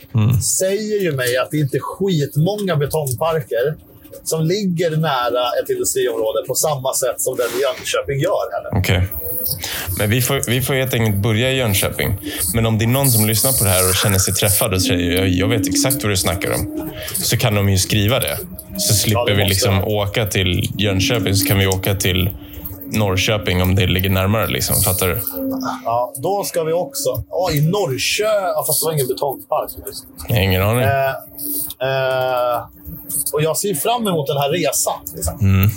säger 0.59 1.01
ju 1.03 1.13
mig 1.13 1.37
att 1.37 1.51
det 1.51 1.59
inte 1.59 1.77
är 1.77 1.81
skitmånga 1.81 2.77
betongparker 2.77 3.77
som 4.25 4.45
ligger 4.45 4.91
nära 4.91 5.45
ett 5.63 5.71
industriområde 5.71 6.47
på 6.47 6.55
samma 6.55 6.95
sätt 6.95 7.21
som 7.21 7.37
den 7.37 7.47
i 7.47 7.63
Jönköping 7.63 8.21
gör. 8.21 8.79
Okej. 8.79 9.03
Men 9.99 10.11
vi 10.11 10.23
får, 10.23 10.51
vi 10.51 10.63
får 10.63 10.75
helt 10.75 10.95
enkelt 10.95 11.17
börja 11.17 11.53
i 11.53 11.57
Jönköping. 11.57 12.19
Men 12.55 12.67
om 12.67 12.79
det 12.79 12.85
är 12.85 12.87
någon 12.87 13.11
som 13.11 13.27
lyssnar 13.27 13.53
på 13.53 13.65
det 13.65 13.71
här 13.71 13.89
och 13.89 13.95
känner 13.95 14.19
sig 14.19 14.35
träffad 14.35 14.75
och 14.75 14.83
säger 14.83 15.19
jag, 15.19 15.29
jag 15.29 15.49
vet 15.49 15.69
exakt 15.69 16.03
vad 16.03 16.13
du 16.13 16.17
snackar 16.17 16.51
om. 16.55 16.91
Så 17.15 17.37
kan 17.37 17.55
de 17.55 17.69
ju 17.69 17.79
skriva 17.79 18.21
det. 18.21 18.39
Så 18.79 18.95
slipper 18.95 19.31
det 19.31 19.35
vi 19.35 19.45
liksom 19.45 19.85
åka 19.85 20.27
till 20.27 20.71
Jönköping, 20.79 21.35
så 21.35 21.47
kan 21.47 21.59
vi 21.59 21.67
åka 21.67 21.95
till 21.95 22.31
Norrköping 22.93 23.63
om 23.63 23.75
det 23.75 23.87
ligger 23.87 24.11
närmare. 24.11 24.47
Liksom. 24.47 24.77
Fattar 24.77 25.09
du? 25.09 25.21
Ja, 25.85 26.13
då 26.17 26.45
ska 26.45 26.65
vi 26.65 26.73
också... 26.73 27.25
Ja, 27.31 27.51
I 27.53 27.61
Norrköping... 27.61 28.43
Ja, 28.57 28.65
fast 28.67 28.81
det 28.81 28.87
var 28.87 28.93
ingen 28.93 29.09
betongpark. 29.09 29.71
Ingen 30.29 30.63
aning. 30.63 30.85
Eh, 30.85 31.09
eh, 31.83 32.61
och 33.33 33.43
jag 33.43 33.57
ser 33.57 33.75
fram 33.75 34.07
emot 34.09 34.27
den 34.27 34.37
här 34.37 34.51
resan. 34.51 35.01
Liksom. 35.15 35.39
Mm. 35.41 35.71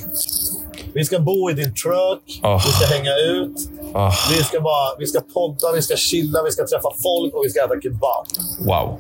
Vi 0.94 1.06
ska 1.06 1.20
bo 1.20 1.50
i 1.50 1.54
din 1.54 1.74
truck, 1.76 2.40
Åh. 2.44 2.66
vi 2.66 2.72
ska 2.72 2.86
hänga 2.86 3.16
ut, 3.18 3.70
Ah, 3.96 4.14
vi 4.38 4.44
ska, 4.44 4.62
bara, 4.62 4.96
vi 5.00 5.08
ska 5.08 5.20
podda, 5.20 5.72
vi 5.76 5.82
ska 5.82 5.96
chilla, 5.96 6.44
vi 6.44 6.52
ska 6.52 6.68
träffa 6.68 6.90
folk 7.04 7.34
och 7.36 7.42
vi 7.46 7.50
ska 7.50 7.60
äta 7.66 7.82
kebab. 7.84 8.26
wow. 8.60 9.00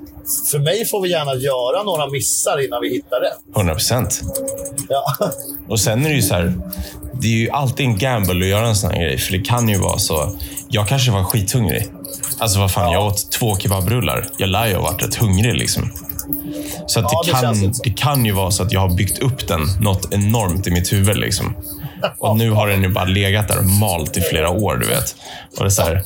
För 0.51 0.59
mig 0.59 0.85
får 0.85 1.01
vi 1.01 1.09
gärna 1.09 1.35
göra 1.35 1.83
några 1.83 2.07
missar 2.07 2.65
innan 2.65 2.81
vi 2.81 2.89
hittar 2.89 3.19
rätt. 3.19 3.55
100 3.55 3.73
procent. 3.73 4.21
Ja. 4.89 5.03
Och 5.69 5.79
sen 5.79 6.05
är 6.05 6.09
det 6.09 6.15
ju 6.15 6.21
så 6.21 6.33
här. 6.33 6.53
Det 7.21 7.27
är 7.27 7.31
ju 7.31 7.49
alltid 7.49 7.85
en 7.85 7.97
gamble 7.97 8.45
att 8.45 8.49
göra 8.49 8.67
en 8.67 8.75
sån 8.75 8.91
här 8.91 9.01
grej. 9.01 9.17
För 9.17 9.31
det 9.31 9.39
kan 9.39 9.69
ju 9.69 9.77
vara 9.77 9.99
så. 9.99 10.35
Jag 10.69 10.87
kanske 10.87 11.11
var 11.11 11.23
skithungrig. 11.23 11.91
Alltså 12.37 12.59
vad 12.59 12.71
fan, 12.71 12.91
jag 12.91 13.05
åt 13.07 13.31
två 13.31 13.57
kebabrullar. 13.57 14.29
Jag 14.37 14.49
lär 14.49 14.67
ju 14.67 14.75
ha 14.75 14.81
varit 14.81 15.03
rätt 15.03 15.15
hungrig 15.15 15.55
liksom. 15.55 15.91
Så 16.87 16.99
att 16.99 17.05
Ja, 17.11 17.23
det, 17.25 17.31
det 17.31 17.41
kan, 17.41 17.73
det 17.83 17.89
kan 17.89 18.25
ju 18.25 18.31
vara 18.31 18.51
så 18.51 18.63
att 18.63 18.71
jag 18.71 18.79
har 18.79 18.95
byggt 18.95 19.19
upp 19.19 19.47
den 19.47 19.61
något 19.79 20.13
enormt 20.13 20.67
i 20.67 20.71
mitt 20.71 20.93
huvud. 20.93 21.17
Liksom. 21.17 21.55
Och 22.19 22.37
nu 22.37 22.51
har 22.51 22.67
den 22.67 22.83
ju 22.83 22.89
bara 22.89 23.05
legat 23.05 23.47
där 23.47 23.57
och 23.57 23.65
malt 23.65 24.17
i 24.17 24.21
flera 24.21 24.49
år, 24.49 24.77
du 24.77 24.87
vet. 24.87 25.15
Och 25.57 25.63
det 25.63 25.67
är 25.67 25.69
så 25.69 25.81
här, 25.81 26.03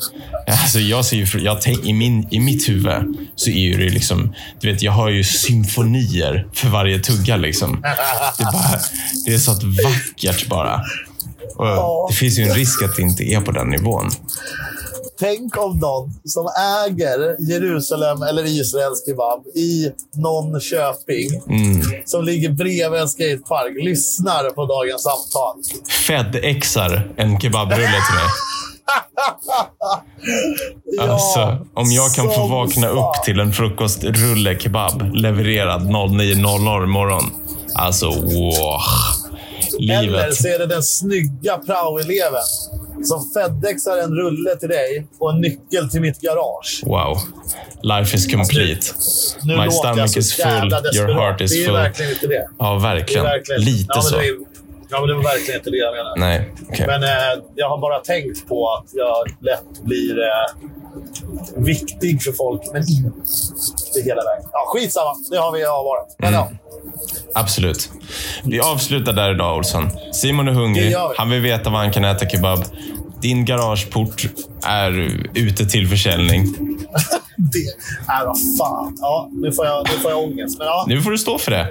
alltså 0.47 0.79
jag 0.79 1.05
ser 1.05 1.17
ju, 1.17 1.43
jag 1.43 1.61
tänk, 1.61 1.85
i, 1.85 1.93
min, 1.93 2.27
I 2.31 2.39
mitt 2.39 2.69
huvud 2.69 3.17
så 3.35 3.49
är 3.49 3.77
det 3.77 3.89
liksom, 3.89 4.33
du 4.59 4.71
vet, 4.71 4.81
jag 4.81 4.91
har 4.91 5.09
ju 5.09 5.23
symfonier 5.23 6.47
för 6.53 6.69
varje 6.69 6.99
tugga. 6.99 7.37
Liksom. 7.37 7.81
Det, 7.81 8.43
är 8.43 8.51
bara, 8.51 8.79
det 9.25 9.33
är 9.33 9.37
så 9.37 9.51
att 9.51 9.63
vackert 9.63 10.47
bara. 10.47 10.81
Och 11.55 12.09
det 12.11 12.15
finns 12.15 12.39
ju 12.39 12.43
en 12.43 12.55
risk 12.55 12.83
att 12.83 12.95
det 12.95 13.01
inte 13.01 13.23
är 13.23 13.41
på 13.41 13.51
den 13.51 13.67
nivån. 13.67 14.11
Tänk 15.19 15.57
om 15.57 15.79
någon 15.79 16.13
som 16.25 16.47
äger 16.85 17.49
Jerusalem 17.51 18.21
eller 18.21 18.45
Israels 18.45 19.05
kebab 19.05 19.47
i 19.55 19.91
någon 20.13 20.61
köping 20.61 21.29
som 22.05 22.23
ligger 22.23 22.49
bredvid 22.49 23.01
en 23.01 23.09
skatepark 23.09 23.83
lyssnar 23.83 24.49
på 24.49 24.65
dagens 24.65 25.03
samtal. 25.03 25.55
Fed-exar 26.07 27.13
en 27.17 27.39
kebabrulle 27.39 27.77
till 27.87 28.15
mig. 28.15 28.29
Alltså, 30.99 31.65
om 31.73 31.91
jag 31.91 32.13
kan 32.13 32.29
få 32.29 32.47
vakna 32.47 32.87
fan. 32.87 32.97
upp 32.97 33.23
till 33.25 33.39
en 33.39 33.53
frukostrulle 33.53 34.59
kebab 34.59 35.15
levererad 35.15 35.81
09.00 35.81 36.83
imorgon. 36.83 37.23
Alltså, 37.75 38.05
wow. 38.05 38.81
Eller 39.79 40.01
Livet. 40.01 40.35
så 40.35 40.47
är 40.47 40.59
det 40.59 40.65
den 40.65 40.83
snygga 40.83 41.57
praoeleven 41.57 42.41
som 43.03 43.29
Fedexar 43.33 43.97
en 43.97 44.13
rulle 44.13 44.55
till 44.55 44.69
dig 44.69 45.07
och 45.19 45.31
en 45.31 45.41
nyckel 45.41 45.89
till 45.89 46.01
mitt 46.01 46.21
garage. 46.21 46.81
Wow. 46.85 47.17
Life 47.81 48.15
is 48.17 48.27
complete. 48.33 48.81
Nu 49.43 49.57
My 49.57 49.71
stomach 49.71 50.17
is 50.17 50.33
full, 50.33 50.71
your 50.95 51.13
heart 51.13 51.41
is 51.41 51.51
Det 51.51 51.61
är 51.61 51.65
full. 51.65 51.73
verkligen 51.75 52.11
inte 52.11 52.27
det. 52.27 52.47
Ja, 52.59 52.69
Det 52.69 52.75
är 52.75 52.79
verkligen. 52.79 53.23
verkligen... 53.23 53.61
Lite 53.61 53.85
ja, 53.95 54.01
så. 54.01 54.17
Det 54.17 54.27
är, 54.27 54.35
ja, 54.89 54.99
men 54.99 55.07
det 55.09 55.13
var 55.15 55.23
verkligen 55.23 55.59
inte 55.59 55.69
det 55.69 55.77
jag 55.77 55.95
menade. 55.95 56.19
Nej, 56.19 56.53
okej. 56.69 56.87
Men 56.87 57.03
eh, 57.03 57.43
jag 57.55 57.69
har 57.69 57.77
bara 57.77 57.99
tänkt 57.99 58.47
på 58.47 58.69
att 58.73 58.85
jag 58.93 59.27
lätt 59.41 59.81
blir 59.83 60.19
eh, 60.19 60.67
viktig 61.55 62.23
för 62.23 62.31
folk, 62.31 62.61
men 62.73 62.81
inte 62.81 63.99
hela 64.05 64.21
vägen. 64.23 64.49
Ja, 64.51 64.63
skitsamma. 64.73 65.15
Det 65.31 65.37
har 65.37 65.51
vi 65.51 65.63
varit. 65.63 66.15
Men 66.19 66.33
Mm. 66.33 66.39
ja, 66.39 66.51
Absolut. 67.35 67.89
Vi 68.43 68.59
avslutar 68.59 69.13
där 69.13 69.31
idag, 69.33 69.57
Olsson. 69.57 69.89
Simon 70.13 70.47
är 70.47 70.51
hungrig. 70.51 70.95
Han 71.17 71.29
vill 71.29 71.41
veta 71.41 71.69
var 71.69 71.79
han 71.79 71.91
kan 71.93 72.05
äta 72.05 72.29
kebab. 72.29 72.63
Din 73.21 73.45
garageport 73.45 74.25
är 74.63 74.91
ute 75.33 75.65
till 75.65 75.87
försäljning. 75.87 76.43
det 77.37 77.65
är 78.13 78.25
vad 78.25 78.37
fan. 78.57 78.97
Ja, 79.01 79.29
nu 79.33 79.51
får 79.51 79.65
jag, 79.65 79.87
nu 79.93 79.99
får 79.99 80.11
jag 80.11 80.23
ångest. 80.23 80.57
Men 80.57 80.67
ja, 80.67 80.85
Nu 80.87 81.01
får 81.01 81.11
du 81.11 81.17
stå 81.17 81.37
för 81.37 81.51
det. 81.51 81.69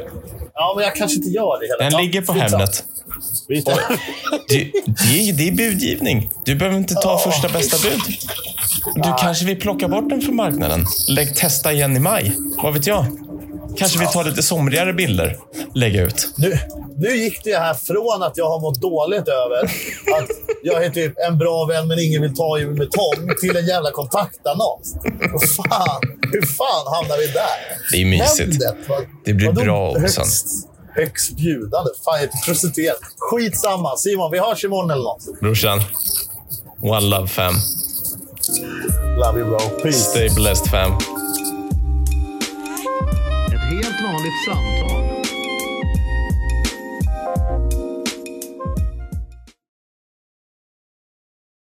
ja, 0.55 0.72
men 0.77 0.85
jag 0.85 0.97
kanske 0.97 1.16
inte 1.16 1.29
gör 1.29 1.61
det 1.61 1.66
hela 1.66 1.79
Den 1.85 1.93
ja, 1.93 1.99
ligger 1.99 2.22
på. 2.22 2.33
Hemnet. 2.33 2.85
Det, 3.49 3.64
det, 4.49 5.29
är, 5.29 5.33
det 5.33 5.49
är 5.49 5.53
budgivning. 5.53 6.31
Du 6.45 6.55
behöver 6.55 6.79
inte 6.79 6.95
ta 6.95 7.18
första 7.18 7.49
bästa 7.49 7.89
bud. 7.89 8.01
Du 8.95 9.14
kanske 9.18 9.45
vill 9.45 9.61
plocka 9.61 9.89
bort 9.89 10.09
den 10.09 10.20
från 10.20 10.37
marknaden. 10.37 10.87
Lägg 11.09 11.37
testa 11.37 11.72
igen 11.72 11.97
i 11.97 12.01
maj. 12.01 12.37
Vad 12.62 12.74
vet 12.74 12.87
jag? 12.87 13.07
Kanske 13.79 13.99
vill 13.99 14.09
ta 14.09 14.22
lite 14.22 14.43
somrigare 14.43 14.93
bilder. 14.93 15.37
Lägga 15.74 16.03
ut. 16.03 16.29
Nu, 16.37 16.59
nu 16.97 17.16
gick 17.16 17.45
det 17.45 17.57
här 17.59 17.74
från 17.74 18.22
att 18.22 18.37
jag 18.37 18.49
har 18.49 18.61
mått 18.61 18.81
dåligt 18.81 19.29
över 19.29 19.64
att 20.18 20.31
jag 20.62 20.85
är 20.85 20.91
typ 20.91 21.12
en 21.29 21.39
bra 21.39 21.64
vän 21.64 21.89
men 21.89 21.99
ingen 21.99 22.22
vill 22.22 22.35
ta 22.37 22.59
i 22.59 22.66
mig 22.66 22.74
med 22.79 22.91
tång 22.91 23.35
till 23.41 23.57
en 23.57 23.66
jävla 23.66 23.91
kontaktannons. 23.91 24.95
Vad 25.33 25.51
fan, 25.51 26.01
hur 26.33 26.47
fan 26.47 26.93
hamnar 26.95 27.18
vi 27.18 27.27
där? 27.27 27.57
Det 27.93 28.03
är 28.03 28.07
mysigt. 28.07 28.64
Hemnet, 28.64 28.89
vad- 28.89 29.05
Det 29.24 29.33
blir 29.35 29.53
bra 29.53 29.91
också. 29.91 30.20
Högst, 30.20 30.47
högst 30.95 31.37
bjudande. 31.37 31.91
Fan, 32.05 32.14
jag 32.14 32.22
är 32.22 32.45
prostituerad. 32.47 32.97
Skitsamma. 33.18 33.97
Simon, 33.97 34.31
vi 34.33 34.39
hörs 34.39 34.64
imorgon 34.64 34.91
eller 34.91 35.03
något. 35.03 35.41
Brorsan. 35.41 35.81
One 36.83 37.01
love 37.01 37.29
fam. 37.29 37.55
Love 39.24 39.39
you 39.41 39.49
bro. 39.49 39.59
Peace. 39.83 39.99
Stay 40.11 40.29
blessed 40.35 40.66
fam. 40.70 40.99
Vanligt 44.17 44.45
samtal. 44.45 45.05